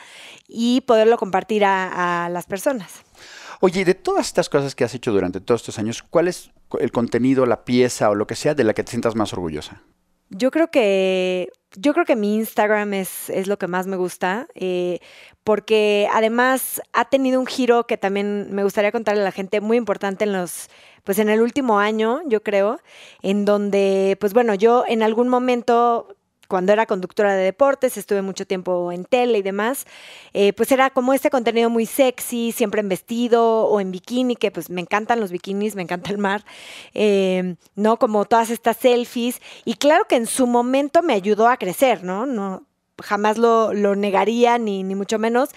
y 0.47 0.81
poderlo 0.81 1.17
compartir 1.17 1.65
a, 1.65 2.25
a 2.25 2.29
las 2.29 2.45
personas. 2.45 2.91
Oye, 3.59 3.85
de 3.85 3.93
todas 3.93 4.27
estas 4.27 4.49
cosas 4.49 4.75
que 4.75 4.83
has 4.83 4.95
hecho 4.95 5.11
durante 5.11 5.41
todos 5.41 5.61
estos 5.61 5.77
años, 5.77 6.03
¿cuál 6.03 6.27
es 6.27 6.51
el 6.79 6.91
contenido, 6.91 7.45
la 7.45 7.65
pieza 7.65 8.09
o 8.09 8.15
lo 8.15 8.27
que 8.27 8.35
sea 8.35 8.55
de 8.55 8.63
la 8.63 8.73
que 8.73 8.83
te 8.83 8.91
sientas 8.91 9.15
más 9.15 9.33
orgullosa? 9.33 9.83
Yo 10.33 10.49
creo 10.49 10.71
que 10.71 11.49
yo 11.75 11.93
creo 11.93 12.05
que 12.05 12.15
mi 12.15 12.35
Instagram 12.35 12.93
es, 12.93 13.29
es 13.29 13.47
lo 13.47 13.57
que 13.57 13.67
más 13.67 13.87
me 13.87 13.95
gusta, 13.95 14.47
eh, 14.55 14.99
porque 15.43 16.07
además 16.11 16.81
ha 16.93 17.05
tenido 17.05 17.39
un 17.39 17.45
giro 17.45 17.85
que 17.87 17.97
también 17.97 18.47
me 18.51 18.63
gustaría 18.63 18.91
contarle 18.91 19.21
a 19.21 19.25
la 19.25 19.31
gente 19.31 19.61
muy 19.61 19.77
importante 19.77 20.25
en 20.25 20.33
los, 20.33 20.69
pues 21.03 21.19
en 21.19 21.29
el 21.29 21.41
último 21.41 21.79
año, 21.79 22.21
yo 22.27 22.43
creo, 22.43 22.79
en 23.21 23.45
donde, 23.45 24.17
pues 24.19 24.33
bueno, 24.33 24.53
yo 24.53 24.83
en 24.87 25.01
algún 25.03 25.29
momento 25.29 26.15
cuando 26.51 26.73
era 26.73 26.85
conductora 26.85 27.33
de 27.33 27.45
deportes, 27.45 27.95
estuve 27.95 28.21
mucho 28.21 28.45
tiempo 28.45 28.91
en 28.91 29.05
tele 29.05 29.37
y 29.37 29.41
demás, 29.41 29.85
eh, 30.33 30.51
pues 30.51 30.69
era 30.73 30.89
como 30.89 31.13
este 31.13 31.29
contenido 31.29 31.69
muy 31.69 31.85
sexy, 31.85 32.51
siempre 32.51 32.81
en 32.81 32.89
vestido 32.89 33.63
o 33.63 33.79
en 33.79 33.89
bikini, 33.89 34.35
que 34.35 34.51
pues 34.51 34.69
me 34.69 34.81
encantan 34.81 35.21
los 35.21 35.31
bikinis, 35.31 35.75
me 35.75 35.81
encanta 35.81 36.11
el 36.11 36.17
mar, 36.17 36.43
eh, 36.93 37.55
¿no? 37.75 37.97
Como 37.97 38.25
todas 38.25 38.49
estas 38.49 38.75
selfies. 38.75 39.39
Y 39.63 39.75
claro 39.75 40.03
que 40.09 40.17
en 40.17 40.27
su 40.27 40.45
momento 40.45 41.01
me 41.01 41.13
ayudó 41.13 41.47
a 41.47 41.55
crecer, 41.55 42.03
¿no? 42.03 42.25
No 42.25 42.67
jamás 43.01 43.37
lo, 43.37 43.73
lo 43.73 43.95
negaría, 43.95 44.57
ni, 44.57 44.83
ni 44.83 44.93
mucho 44.93 45.19
menos, 45.19 45.51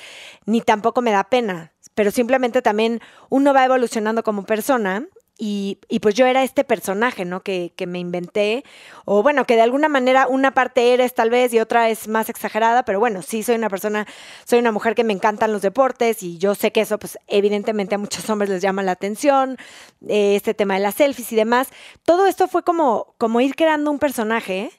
ni 0.47 0.61
tampoco 0.61 1.03
me 1.03 1.11
da 1.11 1.25
pena 1.25 1.73
pero 1.95 2.11
simplemente 2.11 2.61
también 2.61 3.01
uno 3.29 3.55
va 3.55 3.65
evolucionando 3.65 4.25
como 4.25 4.45
persona 4.45 5.07
y, 5.37 5.79
y, 5.89 5.99
pues 5.99 6.15
yo 6.15 6.27
era 6.27 6.45
este 6.45 6.63
personaje, 6.63 7.25
¿no? 7.25 7.43
Que, 7.43 7.73
que, 7.75 7.89
me 7.89 7.99
inventé, 7.99 8.65
o 9.05 9.23
bueno, 9.23 9.47
que 9.47 9.57
de 9.57 9.63
alguna 9.63 9.89
manera 9.89 10.29
una 10.29 10.53
parte 10.53 10.95
eres 10.95 11.13
tal 11.13 11.29
vez 11.31 11.53
y 11.53 11.59
otra 11.59 11.91
es 11.91 12.07
más 12.07 12.29
exagerada, 12.29 12.85
pero 12.85 13.01
bueno, 13.01 13.21
sí 13.21 13.43
soy 13.43 13.57
una 13.57 13.69
persona, 13.69 14.07
soy 14.45 14.61
una 14.61 14.71
mujer 14.71 14.95
que 14.95 15.03
me 15.03 15.13
encantan 15.13 15.53
los 15.53 15.63
deportes 15.63 16.23
y 16.23 16.39
yo 16.39 16.55
sé 16.55 16.71
que 16.71 16.83
eso 16.83 16.99
pues 17.01 17.19
evidentemente 17.27 17.97
a 17.97 17.99
muchos 17.99 18.31
hombres 18.31 18.49
les 18.49 18.63
llama 18.63 18.85
la 18.85 18.93
atención, 18.93 19.59
eh, 20.09 20.37
este 20.37 20.55
tema 20.55 20.75
de 20.75 20.81
las 20.81 20.95
selfies 20.95 21.33
y 21.33 21.37
demás. 21.37 21.69
Todo 22.05 22.27
esto 22.27 22.47
fue 22.47 22.63
como, 22.63 23.15
como 23.19 23.41
ir 23.41 23.57
creando 23.57 23.91
un 23.91 23.99
personaje 23.99 24.71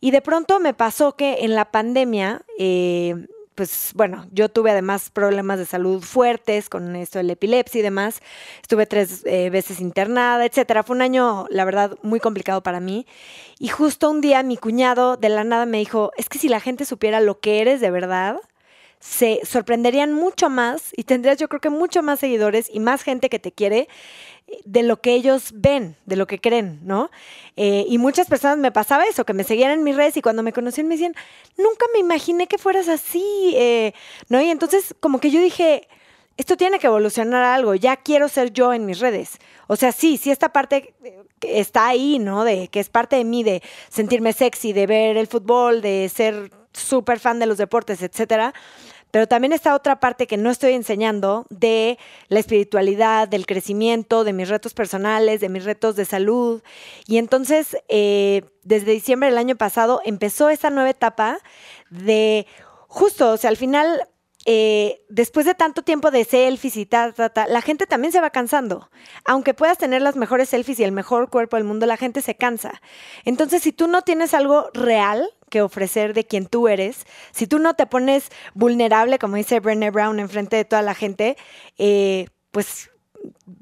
y 0.00 0.10
de 0.10 0.20
pronto 0.20 0.60
me 0.60 0.74
pasó 0.74 1.16
que 1.16 1.38
en 1.40 1.54
la 1.54 1.70
pandemia... 1.70 2.42
Eh, 2.58 3.14
pues 3.58 3.90
bueno, 3.96 4.24
yo 4.30 4.48
tuve 4.48 4.70
además 4.70 5.10
problemas 5.10 5.58
de 5.58 5.66
salud 5.66 6.00
fuertes 6.00 6.68
con 6.68 6.94
esto 6.94 7.18
de 7.18 7.24
la 7.24 7.32
epilepsia 7.32 7.80
y 7.80 7.82
demás. 7.82 8.20
Estuve 8.62 8.86
tres 8.86 9.22
eh, 9.24 9.50
veces 9.50 9.80
internada, 9.80 10.46
etcétera. 10.46 10.84
Fue 10.84 10.94
un 10.94 11.02
año, 11.02 11.46
la 11.50 11.64
verdad, 11.64 11.98
muy 12.02 12.20
complicado 12.20 12.62
para 12.62 12.78
mí. 12.78 13.04
Y 13.58 13.66
justo 13.66 14.10
un 14.10 14.20
día 14.20 14.44
mi 14.44 14.56
cuñado 14.56 15.16
de 15.16 15.28
la 15.28 15.42
nada 15.42 15.66
me 15.66 15.78
dijo, 15.78 16.12
es 16.16 16.28
que 16.28 16.38
si 16.38 16.48
la 16.48 16.60
gente 16.60 16.84
supiera 16.84 17.18
lo 17.18 17.40
que 17.40 17.60
eres 17.60 17.80
de 17.80 17.90
verdad, 17.90 18.36
se 19.00 19.40
sorprenderían 19.44 20.12
mucho 20.12 20.50
más 20.50 20.92
y 20.96 21.04
tendrías 21.04 21.38
yo 21.38 21.48
creo 21.48 21.60
que 21.60 21.70
mucho 21.70 22.02
más 22.02 22.20
seguidores 22.20 22.68
y 22.72 22.80
más 22.80 23.02
gente 23.02 23.28
que 23.28 23.38
te 23.38 23.52
quiere 23.52 23.88
de 24.64 24.82
lo 24.82 25.00
que 25.00 25.14
ellos 25.14 25.50
ven, 25.54 25.96
de 26.06 26.16
lo 26.16 26.26
que 26.26 26.40
creen, 26.40 26.80
¿no? 26.82 27.10
Eh, 27.56 27.84
y 27.88 27.98
muchas 27.98 28.28
personas 28.28 28.58
me 28.58 28.72
pasaba 28.72 29.04
eso, 29.04 29.24
que 29.24 29.34
me 29.34 29.44
seguían 29.44 29.72
en 29.72 29.84
mis 29.84 29.94
redes 29.94 30.16
y 30.16 30.22
cuando 30.22 30.42
me 30.42 30.52
conocían 30.52 30.88
me 30.88 30.94
decían, 30.94 31.14
nunca 31.56 31.86
me 31.92 32.00
imaginé 32.00 32.46
que 32.46 32.58
fueras 32.58 32.88
así, 32.88 33.52
eh", 33.56 33.92
¿no? 34.28 34.40
Y 34.40 34.48
entonces 34.50 34.94
como 35.00 35.20
que 35.20 35.30
yo 35.30 35.40
dije, 35.40 35.86
esto 36.38 36.56
tiene 36.56 36.78
que 36.78 36.86
evolucionar 36.86 37.44
algo, 37.44 37.74
ya 37.74 37.96
quiero 37.96 38.28
ser 38.28 38.52
yo 38.52 38.72
en 38.72 38.86
mis 38.86 39.00
redes. 39.00 39.38
O 39.66 39.76
sea, 39.76 39.92
sí, 39.92 40.16
sí, 40.16 40.30
esta 40.30 40.50
parte 40.50 40.94
está 41.42 41.88
ahí, 41.88 42.18
¿no? 42.18 42.44
De 42.44 42.68
que 42.68 42.80
es 42.80 42.88
parte 42.88 43.16
de 43.16 43.24
mí, 43.24 43.42
de 43.42 43.62
sentirme 43.90 44.32
sexy, 44.32 44.72
de 44.72 44.86
ver 44.86 45.16
el 45.16 45.26
fútbol, 45.26 45.82
de 45.82 46.08
ser 46.08 46.50
súper 46.72 47.18
fan 47.18 47.38
de 47.38 47.46
los 47.46 47.58
deportes, 47.58 48.02
etcétera 48.02 48.52
pero 49.10 49.26
también 49.26 49.52
está 49.52 49.74
otra 49.74 50.00
parte 50.00 50.26
que 50.26 50.36
no 50.36 50.50
estoy 50.50 50.74
enseñando 50.74 51.46
de 51.48 51.98
la 52.28 52.40
espiritualidad, 52.40 53.26
del 53.26 53.46
crecimiento, 53.46 54.24
de 54.24 54.32
mis 54.32 54.48
retos 54.48 54.74
personales, 54.74 55.40
de 55.40 55.48
mis 55.48 55.64
retos 55.64 55.96
de 55.96 56.04
salud. 56.04 56.62
Y 57.06 57.16
entonces, 57.16 57.76
eh, 57.88 58.42
desde 58.64 58.92
diciembre 58.92 59.30
del 59.30 59.38
año 59.38 59.56
pasado, 59.56 60.02
empezó 60.04 60.50
esa 60.50 60.70
nueva 60.70 60.90
etapa 60.90 61.38
de 61.90 62.46
justo, 62.86 63.32
o 63.32 63.36
sea, 63.36 63.50
al 63.50 63.56
final 63.56 64.08
eh, 64.50 65.04
después 65.10 65.44
de 65.44 65.54
tanto 65.54 65.82
tiempo 65.82 66.10
de 66.10 66.24
selfies 66.24 66.78
y 66.78 66.86
tal, 66.86 67.14
la 67.48 67.60
gente 67.60 67.86
también 67.86 68.12
se 68.12 68.20
va 68.22 68.30
cansando. 68.30 68.88
Aunque 69.26 69.52
puedas 69.52 69.76
tener 69.76 70.00
las 70.00 70.16
mejores 70.16 70.48
selfies 70.48 70.80
y 70.80 70.84
el 70.84 70.92
mejor 70.92 71.28
cuerpo 71.28 71.56
del 71.56 71.66
mundo, 71.66 71.84
la 71.84 71.98
gente 71.98 72.22
se 72.22 72.34
cansa. 72.34 72.80
Entonces, 73.26 73.62
si 73.62 73.72
tú 73.72 73.88
no 73.88 74.00
tienes 74.00 74.32
algo 74.32 74.70
real, 74.72 75.28
que 75.50 75.60
ofrecer 75.60 76.14
de 76.14 76.24
quien 76.24 76.46
tú 76.46 76.66
eres, 76.66 77.04
si 77.30 77.46
tú 77.46 77.58
no 77.58 77.74
te 77.74 77.84
pones 77.84 78.30
vulnerable, 78.54 79.18
como 79.18 79.36
dice 79.36 79.60
Brené 79.60 79.90
Brown, 79.90 80.18
enfrente 80.18 80.56
de 80.56 80.64
toda 80.64 80.80
la 80.80 80.94
gente, 80.94 81.36
eh, 81.76 82.28
pues 82.50 82.88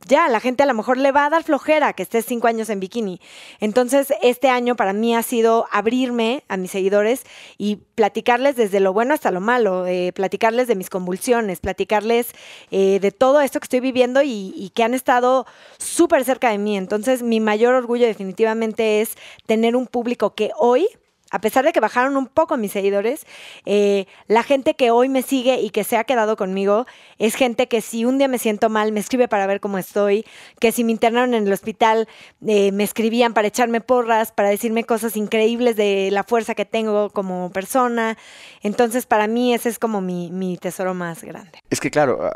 ya, 0.07 0.29
la 0.29 0.41
gente 0.41 0.63
a 0.63 0.67
lo 0.67 0.75
mejor 0.75 0.99
le 0.99 1.13
va 1.13 1.27
a 1.27 1.31
dar 1.31 1.43
flojera 1.43 1.93
que 1.93 2.03
estés 2.03 2.25
cinco 2.25 2.47
años 2.47 2.71
en 2.71 2.81
bikini. 2.81 3.21
Entonces, 3.61 4.13
este 4.23 4.49
año 4.49 4.77
para 4.77 4.93
mí 4.93 5.15
ha 5.15 5.23
sido 5.23 5.67
abrirme 5.71 6.45
a 6.49 6.57
mis 6.57 6.71
seguidores 6.71 7.25
y 7.59 7.77
platicarles 7.95 8.57
desde 8.57 8.81
lo 8.81 8.93
bueno 8.93 9.15
hasta 9.15 9.31
lo 9.31 9.41
malo, 9.41 9.87
eh, 9.87 10.13
platicarles 10.13 10.69
de 10.69 10.77
mis 10.77 10.91
convulsiones, 10.91 11.61
platicarles 11.61 12.29
eh, 12.71 12.99
de 13.01 13.11
todo 13.11 13.41
esto 13.41 13.61
que 13.61 13.65
estoy 13.65 13.81
viviendo 13.81 14.23
y, 14.23 14.53
y 14.57 14.71
que 14.71 14.83
han 14.83 14.95
estado 14.95 15.47
súper 15.79 16.25
cerca 16.25 16.51
de 16.51 16.59
mí. 16.59 16.77
Entonces, 16.77 17.23
mi 17.23 17.41
mayor 17.41 17.75
orgullo 17.75 18.07
definitivamente 18.07 19.01
es 19.01 19.17
tener 19.47 19.77
un 19.77 19.87
público 19.87 20.35
que 20.35 20.51
hoy 20.59 20.89
a 21.31 21.41
pesar 21.41 21.65
de 21.65 21.73
que 21.73 21.81
bajaron 21.81 22.17
un 22.17 22.29
poco 22.29 22.57
mis 22.57 22.73
seguidores, 22.73 23.27
eh, 23.65 24.07
la 24.29 24.43
gente 24.43 24.75
que 24.75 24.91
hoy 24.91 25.09
me 25.09 25.23
sigue 25.23 25.61
y 25.61 25.71
que 25.71 25.83
se 25.83 25.97
ha 25.97 26.05
quedado 26.05 26.37
conmigo 26.37 26.87
es 27.19 27.35
gente 27.35 27.67
que 27.67 27.81
si 27.81 28.05
un 28.05 28.19
día 28.19 28.29
me 28.29 28.39
siento 28.39 28.69
mal 28.69 28.93
me 28.93 29.01
escribe 29.01 29.27
para 29.27 29.47
ver 29.47 29.61
cómo 29.61 29.79
estoy, 29.79 30.25
que 30.61 30.71
si 30.71 30.85
me 30.85 30.93
internaron 30.93 31.35
en 31.35 31.47
el 31.47 31.53
hospital 31.53 32.09
eh, 32.47 32.71
me 32.71 32.85
escribían 32.85 33.35
para 33.35 33.49
echarme 33.49 33.81
porras, 33.81 34.31
para 34.31 34.51
decirme 34.51 34.85
cosas 34.85 35.17
increíbles 35.17 35.75
de 35.77 36.11
la 36.13 36.23
fuerza 36.23 36.55
que 36.55 36.65
tengo 36.65 37.11
como 37.11 37.51
persona. 37.51 38.17
Entonces 38.63 39.07
para 39.07 39.27
mí 39.27 39.53
ese 39.53 39.69
es 39.69 39.79
como 39.81 40.01
mi, 40.01 40.31
mi 40.31 40.57
tesoro 40.59 40.95
más 40.95 41.25
grande. 41.25 41.59
Es 41.71 41.81
que 41.81 41.91
claro, 41.91 42.21
ah, 42.23 42.33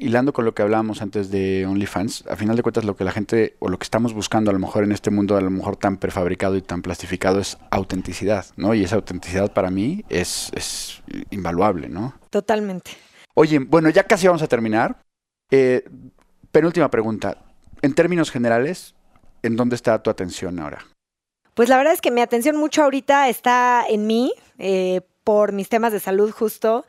hilando 0.00 0.32
con 0.32 0.44
lo 0.44 0.52
que 0.52 0.62
hablábamos 0.62 1.00
antes 1.00 1.30
de 1.30 1.64
OnlyFans, 1.66 2.24
a 2.28 2.34
final 2.34 2.56
de 2.56 2.62
cuentas 2.62 2.84
lo 2.84 2.96
que 2.96 3.04
la 3.04 3.12
gente 3.12 3.54
o 3.60 3.68
lo 3.68 3.78
que 3.78 3.84
estamos 3.84 4.14
buscando 4.14 4.50
a 4.50 4.52
lo 4.52 4.58
mejor 4.58 4.82
en 4.82 4.90
este 4.90 5.10
mundo 5.10 5.36
a 5.36 5.40
lo 5.40 5.50
mejor 5.50 5.76
tan 5.76 5.96
prefabricado 5.96 6.56
y 6.56 6.62
tan 6.62 6.82
plastificado 6.82 7.38
es 7.38 7.58
autenticidad. 7.70 8.31
¿No? 8.56 8.74
Y 8.74 8.84
esa 8.84 8.96
autenticidad 8.96 9.52
para 9.52 9.70
mí 9.70 10.04
es, 10.08 10.50
es 10.54 11.02
invaluable, 11.30 11.88
¿no? 11.88 12.14
Totalmente. 12.30 12.92
Oye, 13.34 13.58
bueno, 13.58 13.88
ya 13.90 14.04
casi 14.04 14.26
vamos 14.26 14.42
a 14.42 14.48
terminar. 14.48 15.02
Eh, 15.50 15.84
penúltima 16.50 16.90
pregunta. 16.90 17.38
En 17.82 17.94
términos 17.94 18.30
generales, 18.30 18.94
¿en 19.42 19.56
dónde 19.56 19.76
está 19.76 20.02
tu 20.02 20.10
atención 20.10 20.58
ahora? 20.58 20.86
Pues 21.54 21.68
la 21.68 21.76
verdad 21.76 21.92
es 21.92 22.00
que 22.00 22.10
mi 22.10 22.20
atención 22.20 22.56
mucho 22.56 22.82
ahorita 22.82 23.28
está 23.28 23.84
en 23.88 24.06
mí, 24.06 24.32
eh, 24.58 25.02
por 25.24 25.52
mis 25.52 25.68
temas 25.68 25.92
de 25.92 26.00
salud 26.00 26.30
justo, 26.30 26.86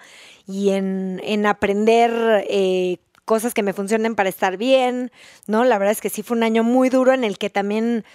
y 0.47 0.69
en, 0.69 1.19
en 1.23 1.45
aprender 1.45 2.45
eh, 2.49 2.97
cosas 3.25 3.53
que 3.53 3.63
me 3.63 3.73
funcionen 3.73 4.15
para 4.15 4.29
estar 4.29 4.58
bien, 4.58 5.12
¿no? 5.47 5.63
La 5.63 5.77
verdad 5.77 5.91
es 5.91 6.01
que 6.01 6.10
sí 6.10 6.23
fue 6.23 6.38
un 6.38 6.43
año 6.43 6.63
muy 6.63 6.89
duro 6.89 7.13
en 7.13 7.23
el 7.23 7.38
que 7.38 7.49
también, 7.49 8.06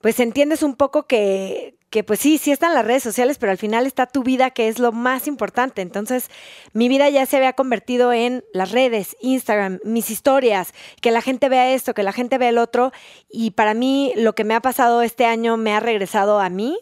pues 0.00 0.20
entiendes 0.20 0.62
un 0.62 0.74
poco 0.74 1.06
que, 1.06 1.76
que 1.94 2.02
pues 2.02 2.18
sí, 2.18 2.38
sí 2.38 2.50
están 2.50 2.74
las 2.74 2.84
redes 2.84 3.04
sociales, 3.04 3.38
pero 3.38 3.52
al 3.52 3.58
final 3.58 3.86
está 3.86 4.06
tu 4.06 4.24
vida, 4.24 4.50
que 4.50 4.66
es 4.66 4.80
lo 4.80 4.90
más 4.90 5.28
importante. 5.28 5.80
Entonces, 5.80 6.28
mi 6.72 6.88
vida 6.88 7.08
ya 7.08 7.24
se 7.24 7.36
había 7.36 7.52
convertido 7.52 8.12
en 8.12 8.42
las 8.52 8.72
redes, 8.72 9.16
Instagram, 9.20 9.78
mis 9.84 10.10
historias, 10.10 10.74
que 11.00 11.12
la 11.12 11.22
gente 11.22 11.48
vea 11.48 11.72
esto, 11.72 11.94
que 11.94 12.02
la 12.02 12.10
gente 12.10 12.36
vea 12.36 12.48
el 12.48 12.58
otro. 12.58 12.90
Y 13.30 13.52
para 13.52 13.74
mí, 13.74 14.12
lo 14.16 14.34
que 14.34 14.42
me 14.42 14.54
ha 14.54 14.60
pasado 14.60 15.02
este 15.02 15.24
año 15.24 15.56
me 15.56 15.72
ha 15.72 15.78
regresado 15.78 16.40
a 16.40 16.48
mí, 16.48 16.76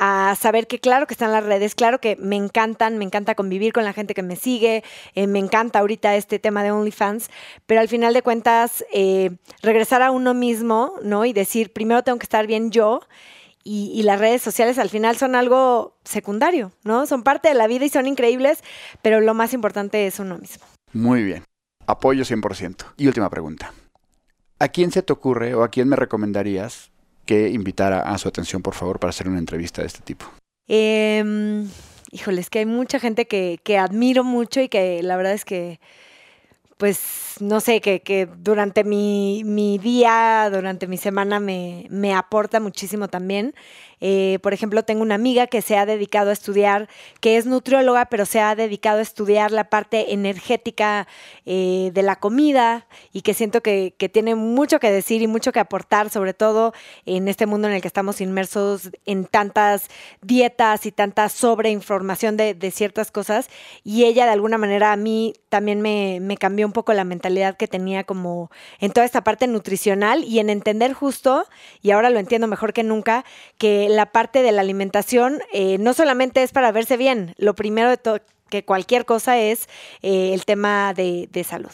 a 0.00 0.34
saber 0.40 0.66
que 0.66 0.78
claro 0.78 1.06
que 1.06 1.12
están 1.12 1.32
las 1.32 1.44
redes, 1.44 1.74
claro 1.74 2.00
que 2.00 2.16
me 2.16 2.36
encantan, 2.36 2.96
me 2.96 3.04
encanta 3.04 3.34
convivir 3.34 3.74
con 3.74 3.84
la 3.84 3.92
gente 3.92 4.14
que 4.14 4.22
me 4.22 4.36
sigue, 4.36 4.82
eh, 5.14 5.26
me 5.26 5.40
encanta 5.40 5.80
ahorita 5.80 6.16
este 6.16 6.38
tema 6.38 6.62
de 6.62 6.70
OnlyFans, 6.70 7.28
pero 7.66 7.82
al 7.82 7.88
final 7.88 8.14
de 8.14 8.22
cuentas 8.22 8.82
eh, 8.94 9.32
regresar 9.60 10.00
a 10.00 10.10
uno 10.10 10.32
mismo, 10.32 10.94
¿no? 11.02 11.26
Y 11.26 11.34
decir, 11.34 11.70
primero 11.70 12.02
tengo 12.02 12.18
que 12.18 12.24
estar 12.24 12.46
bien 12.46 12.70
yo. 12.70 13.00
Y, 13.70 13.92
y, 13.94 14.02
las 14.02 14.18
redes 14.18 14.40
sociales 14.40 14.78
al 14.78 14.88
final 14.88 15.18
son 15.18 15.34
algo 15.34 15.98
secundario, 16.02 16.72
¿no? 16.84 17.04
Son 17.04 17.22
parte 17.22 17.48
de 17.48 17.54
la 17.54 17.66
vida 17.66 17.84
y 17.84 17.90
son 17.90 18.06
increíbles, 18.06 18.64
pero 19.02 19.20
lo 19.20 19.34
más 19.34 19.52
importante 19.52 20.06
es 20.06 20.18
uno 20.20 20.38
mismo. 20.38 20.64
Muy 20.94 21.22
bien. 21.22 21.44
Apoyo 21.86 22.24
100%. 22.24 22.94
Y 22.96 23.08
última 23.08 23.28
pregunta. 23.28 23.74
¿A 24.58 24.68
quién 24.68 24.90
se 24.90 25.02
te 25.02 25.12
ocurre 25.12 25.54
o 25.54 25.64
a 25.64 25.68
quién 25.68 25.86
me 25.86 25.96
recomendarías 25.96 26.90
que 27.26 27.50
invitara 27.50 28.00
a 28.00 28.16
su 28.16 28.28
atención, 28.28 28.62
por 28.62 28.72
favor, 28.72 28.98
para 28.98 29.10
hacer 29.10 29.28
una 29.28 29.38
entrevista 29.38 29.82
de 29.82 29.88
este 29.88 30.00
tipo? 30.00 30.24
Eh, 30.66 31.22
híjole, 32.10 32.40
es 32.40 32.48
que 32.48 32.60
hay 32.60 32.66
mucha 32.66 32.98
gente 32.98 33.26
que, 33.26 33.60
que, 33.62 33.76
admiro 33.76 34.24
mucho 34.24 34.62
y 34.62 34.70
que 34.70 35.02
la 35.02 35.18
verdad 35.18 35.34
es 35.34 35.44
que, 35.44 35.78
pues, 36.78 37.36
no 37.40 37.60
sé, 37.60 37.80
que, 37.80 38.00
que 38.00 38.26
durante 38.26 38.84
mi, 38.84 39.42
mi, 39.44 39.78
día, 39.78 40.48
durante 40.52 40.86
mi 40.86 40.96
semana 40.96 41.40
me, 41.40 41.86
me 41.90 42.14
aporta 42.14 42.60
muchísimo 42.60 43.08
también. 43.08 43.54
Eh, 44.00 44.38
por 44.42 44.52
ejemplo, 44.52 44.82
tengo 44.84 45.02
una 45.02 45.14
amiga 45.14 45.46
que 45.46 45.62
se 45.62 45.76
ha 45.76 45.86
dedicado 45.86 46.30
a 46.30 46.32
estudiar, 46.32 46.88
que 47.20 47.36
es 47.36 47.46
nutrióloga, 47.46 48.06
pero 48.06 48.26
se 48.26 48.40
ha 48.40 48.54
dedicado 48.54 48.98
a 48.98 49.02
estudiar 49.02 49.50
la 49.50 49.64
parte 49.64 50.12
energética 50.12 51.06
eh, 51.46 51.90
de 51.92 52.02
la 52.02 52.16
comida 52.16 52.86
y 53.12 53.22
que 53.22 53.34
siento 53.34 53.62
que, 53.62 53.94
tiene 54.12 54.34
mucho 54.34 54.80
que 54.80 54.90
decir 54.90 55.22
y 55.22 55.26
mucho 55.26 55.52
que 55.52 55.60
aportar, 55.60 56.10
sobre 56.10 56.32
todo 56.32 56.72
en 57.04 57.28
este 57.28 57.46
mundo 57.46 57.68
en 57.68 57.74
el 57.74 57.82
que 57.82 57.88
estamos 57.88 58.20
inmersos 58.20 58.90
en 59.04 59.26
tantas 59.26 59.88
dietas 60.22 60.86
y 60.86 60.92
tanta 60.92 61.28
sobreinformación 61.28 62.36
de, 62.36 62.54
de 62.54 62.70
ciertas 62.70 63.10
cosas. 63.10 63.50
Y 63.84 64.04
ella, 64.04 64.24
de 64.24 64.32
alguna 64.32 64.56
manera, 64.56 64.92
a 64.92 64.96
mí 64.96 65.34
también 65.48 65.80
me, 65.80 66.20
me 66.20 66.36
cambió 66.36 66.66
un 66.66 66.72
poco 66.72 66.92
la 66.92 67.04
mentalidad 67.04 67.56
que 67.56 67.68
tenía 67.68 68.04
como 68.04 68.50
en 68.80 68.92
toda 68.92 69.04
esta 69.04 69.24
parte 69.24 69.46
nutricional 69.46 70.24
y 70.24 70.38
en 70.38 70.50
entender 70.50 70.92
justo, 70.92 71.46
y 71.82 71.90
ahora 71.90 72.10
lo 72.10 72.18
entiendo 72.18 72.46
mejor 72.46 72.72
que 72.72 72.82
nunca, 72.82 73.24
que 73.58 73.87
la 73.88 74.06
parte 74.06 74.42
de 74.42 74.52
la 74.52 74.60
alimentación 74.60 75.40
eh, 75.52 75.78
no 75.78 75.94
solamente 75.94 76.42
es 76.42 76.52
para 76.52 76.72
verse 76.72 76.96
bien, 76.96 77.34
lo 77.38 77.54
primero 77.54 77.90
de 77.90 77.96
todo 77.96 78.20
que 78.48 78.64
cualquier 78.64 79.04
cosa 79.04 79.38
es 79.38 79.68
eh, 80.02 80.32
el 80.32 80.44
tema 80.44 80.94
de, 80.94 81.28
de, 81.30 81.44
salud. 81.44 81.70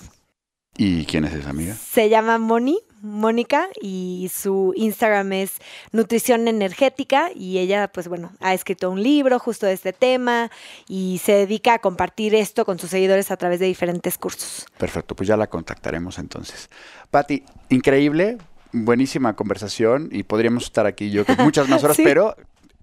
¿Y 0.77 1.05
quién 1.05 1.25
es 1.25 1.33
esa 1.33 1.51
amiga? 1.51 1.75
Se 1.75 2.09
llama 2.09 2.39
Moni, 2.39 2.81
Mónica, 3.01 3.69
y 3.81 4.29
su 4.35 4.73
Instagram 4.75 5.33
es 5.35 5.53
Nutrición 5.93 6.49
Energética, 6.49 7.31
y 7.33 7.59
ella, 7.59 7.87
pues 7.89 8.09
bueno, 8.09 8.33
ha 8.41 8.55
escrito 8.55 8.91
un 8.91 9.01
libro 9.01 9.39
justo 9.39 9.67
de 9.67 9.73
este 9.73 9.93
tema 9.93 10.51
y 10.89 11.21
se 11.23 11.33
dedica 11.33 11.75
a 11.75 11.79
compartir 11.79 12.35
esto 12.35 12.65
con 12.65 12.81
sus 12.81 12.91
seguidores 12.91 13.31
a 13.31 13.37
través 13.37 13.61
de 13.61 13.67
diferentes 13.67 14.19
cursos. 14.19 14.67
Perfecto, 14.77 15.15
pues 15.15 15.29
ya 15.29 15.37
la 15.37 15.47
contactaremos 15.47 16.19
entonces. 16.19 16.69
Patti, 17.11 17.45
increíble, 17.69 18.39
buenísima 18.75 19.35
conversación 19.35 20.09
y 20.13 20.25
podríamos 20.25 20.65
estar 20.65 20.87
aquí 20.87 21.11
yo 21.11 21.25
que 21.25 21.37
muchas 21.37 21.69
más 21.69 21.83
horas, 21.85 21.97
sí. 21.97 22.03
pero 22.05 22.35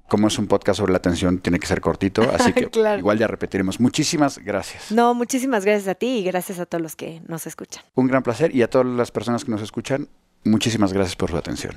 como 0.08 0.28
es 0.28 0.38
un 0.38 0.48
podcast 0.48 0.80
sobre 0.80 0.92
la 0.92 0.98
atención, 0.98 1.38
tiene 1.40 1.58
que 1.60 1.68
ser 1.68 1.80
cortito, 1.80 2.22
así 2.34 2.52
que 2.56 2.70
claro. 2.70 3.00
igual 3.00 3.18
ya 3.18 3.28
repetiremos. 3.28 3.80
Muchísimas 3.80 4.40
gracias. 4.40 4.92
No, 4.92 5.14
muchísimas 5.14 5.64
gracias 5.64 5.88
a 5.88 5.96
ti 5.96 6.20
y 6.20 6.24
gracias 6.24 6.60
a 6.60 6.66
todos 6.66 6.82
los 6.82 6.96
que 6.96 7.22
nos 7.28 7.48
escuchan. 7.48 7.84
Un 7.96 8.08
gran 8.08 8.24
placer 8.24 8.54
y 8.56 8.62
a 8.62 8.70
todas 8.70 8.88
las 8.88 9.12
personas 9.12 9.46
que 9.46 9.52
nos 9.52 9.62
escuchan, 9.62 10.10
muchísimas 10.44 10.92
gracias 10.92 11.16
por 11.16 11.30
su 11.32 11.38
atención. 11.38 11.76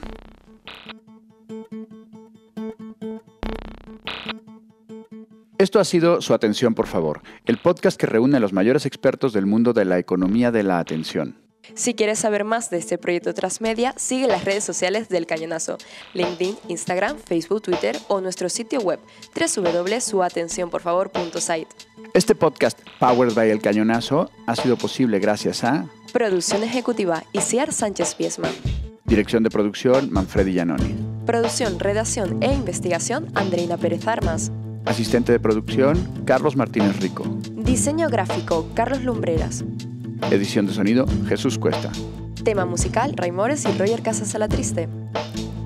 Esto 5.59 5.79
ha 5.79 5.85
sido 5.85 6.21
Su 6.21 6.35
Atención, 6.35 6.75
por 6.75 6.89
favor, 6.89 7.23
el 7.47 7.59
podcast 7.59 7.99
que 7.99 8.07
reúne 8.07 8.37
a 8.37 8.41
los 8.41 8.53
mayores 8.53 8.85
expertos 8.87 9.33
del 9.33 9.47
mundo 9.47 9.73
de 9.73 9.85
la 9.85 9.99
economía 9.99 10.51
de 10.51 10.65
la 10.65 10.81
atención. 10.81 11.43
Si 11.75 11.95
quieres 11.95 12.19
saber 12.19 12.45
más 12.45 12.69
de 12.71 12.79
este 12.79 12.97
proyecto 12.99 13.33
Transmedia, 13.35 13.95
sigue 13.97 14.27
las 14.27 14.45
redes 14.45 14.65
sociales 14.65 15.09
del 15.09 15.27
Cañonazo, 15.27 15.79
LinkedIn, 16.12 16.57
Instagram, 16.69 17.17
Facebook, 17.19 17.62
Twitter 17.62 17.97
o 18.09 18.21
nuestro 18.21 18.49
sitio 18.49 18.81
web 18.81 18.99
www.suatencionporfavor.site. 19.35 21.69
Este 22.12 22.35
podcast, 22.35 22.79
Powered 23.01 23.35
by 23.35 23.51
El 23.51 23.61
Cañonazo, 23.61 24.31
ha 24.47 24.57
sido 24.57 24.77
posible 24.77 25.19
gracias 25.19 25.65
a 25.65 25.87
Producción 26.12 26.62
Ejecutiva, 26.62 27.25
Isiar 27.33 27.73
Sánchez 27.73 28.15
Piesma. 28.15 28.49
Dirección 29.05 29.43
de 29.43 29.51
Producción, 29.51 30.12
Manfredi 30.12 30.53
Giannoni. 30.53 30.95
Producción, 31.27 31.81
Redacción 31.81 32.43
e 32.43 32.53
Investigación, 32.53 33.31
Andreina 33.35 33.77
Pérez 33.77 34.07
Armas. 34.07 34.53
Asistente 34.85 35.33
de 35.33 35.41
producción, 35.41 35.97
Carlos 36.27 36.57
Martínez 36.57 37.01
Rico. 37.01 37.25
Diseño 37.53 38.11
gráfico, 38.11 38.69
Carlos 38.75 39.03
Lumbreras. 39.03 39.65
Edición 40.31 40.67
de 40.67 40.73
sonido, 40.73 41.07
Jesús 41.29 41.59
Cuesta. 41.59 41.91
Tema 42.43 42.65
musical, 42.65 43.15
Raimores 43.17 43.65
y 43.65 43.79
Roger 43.79 44.03
Casas 44.03 44.37
Triste. 44.49 44.89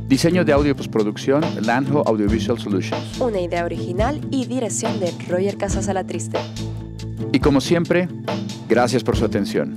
Diseño 0.09 0.45
de 0.45 0.53
audio 0.53 0.73
y 0.73 0.75
postproducción, 0.75 1.43
Landho 1.63 2.03
Audiovisual 2.07 2.59
Solutions. 2.59 3.21
Una 3.21 3.41
idea 3.41 3.65
original 3.65 4.21
y 4.31 4.47
dirección 4.47 4.99
de 5.01 5.13
Roger 5.29 5.57
Casas 5.57 5.89
Triste. 6.07 6.39
Y 7.33 7.41
como 7.41 7.61
siempre, 7.61 8.09
gracias 8.69 9.05
por 9.05 9.17
su 9.17 9.25
atención. 9.25 9.77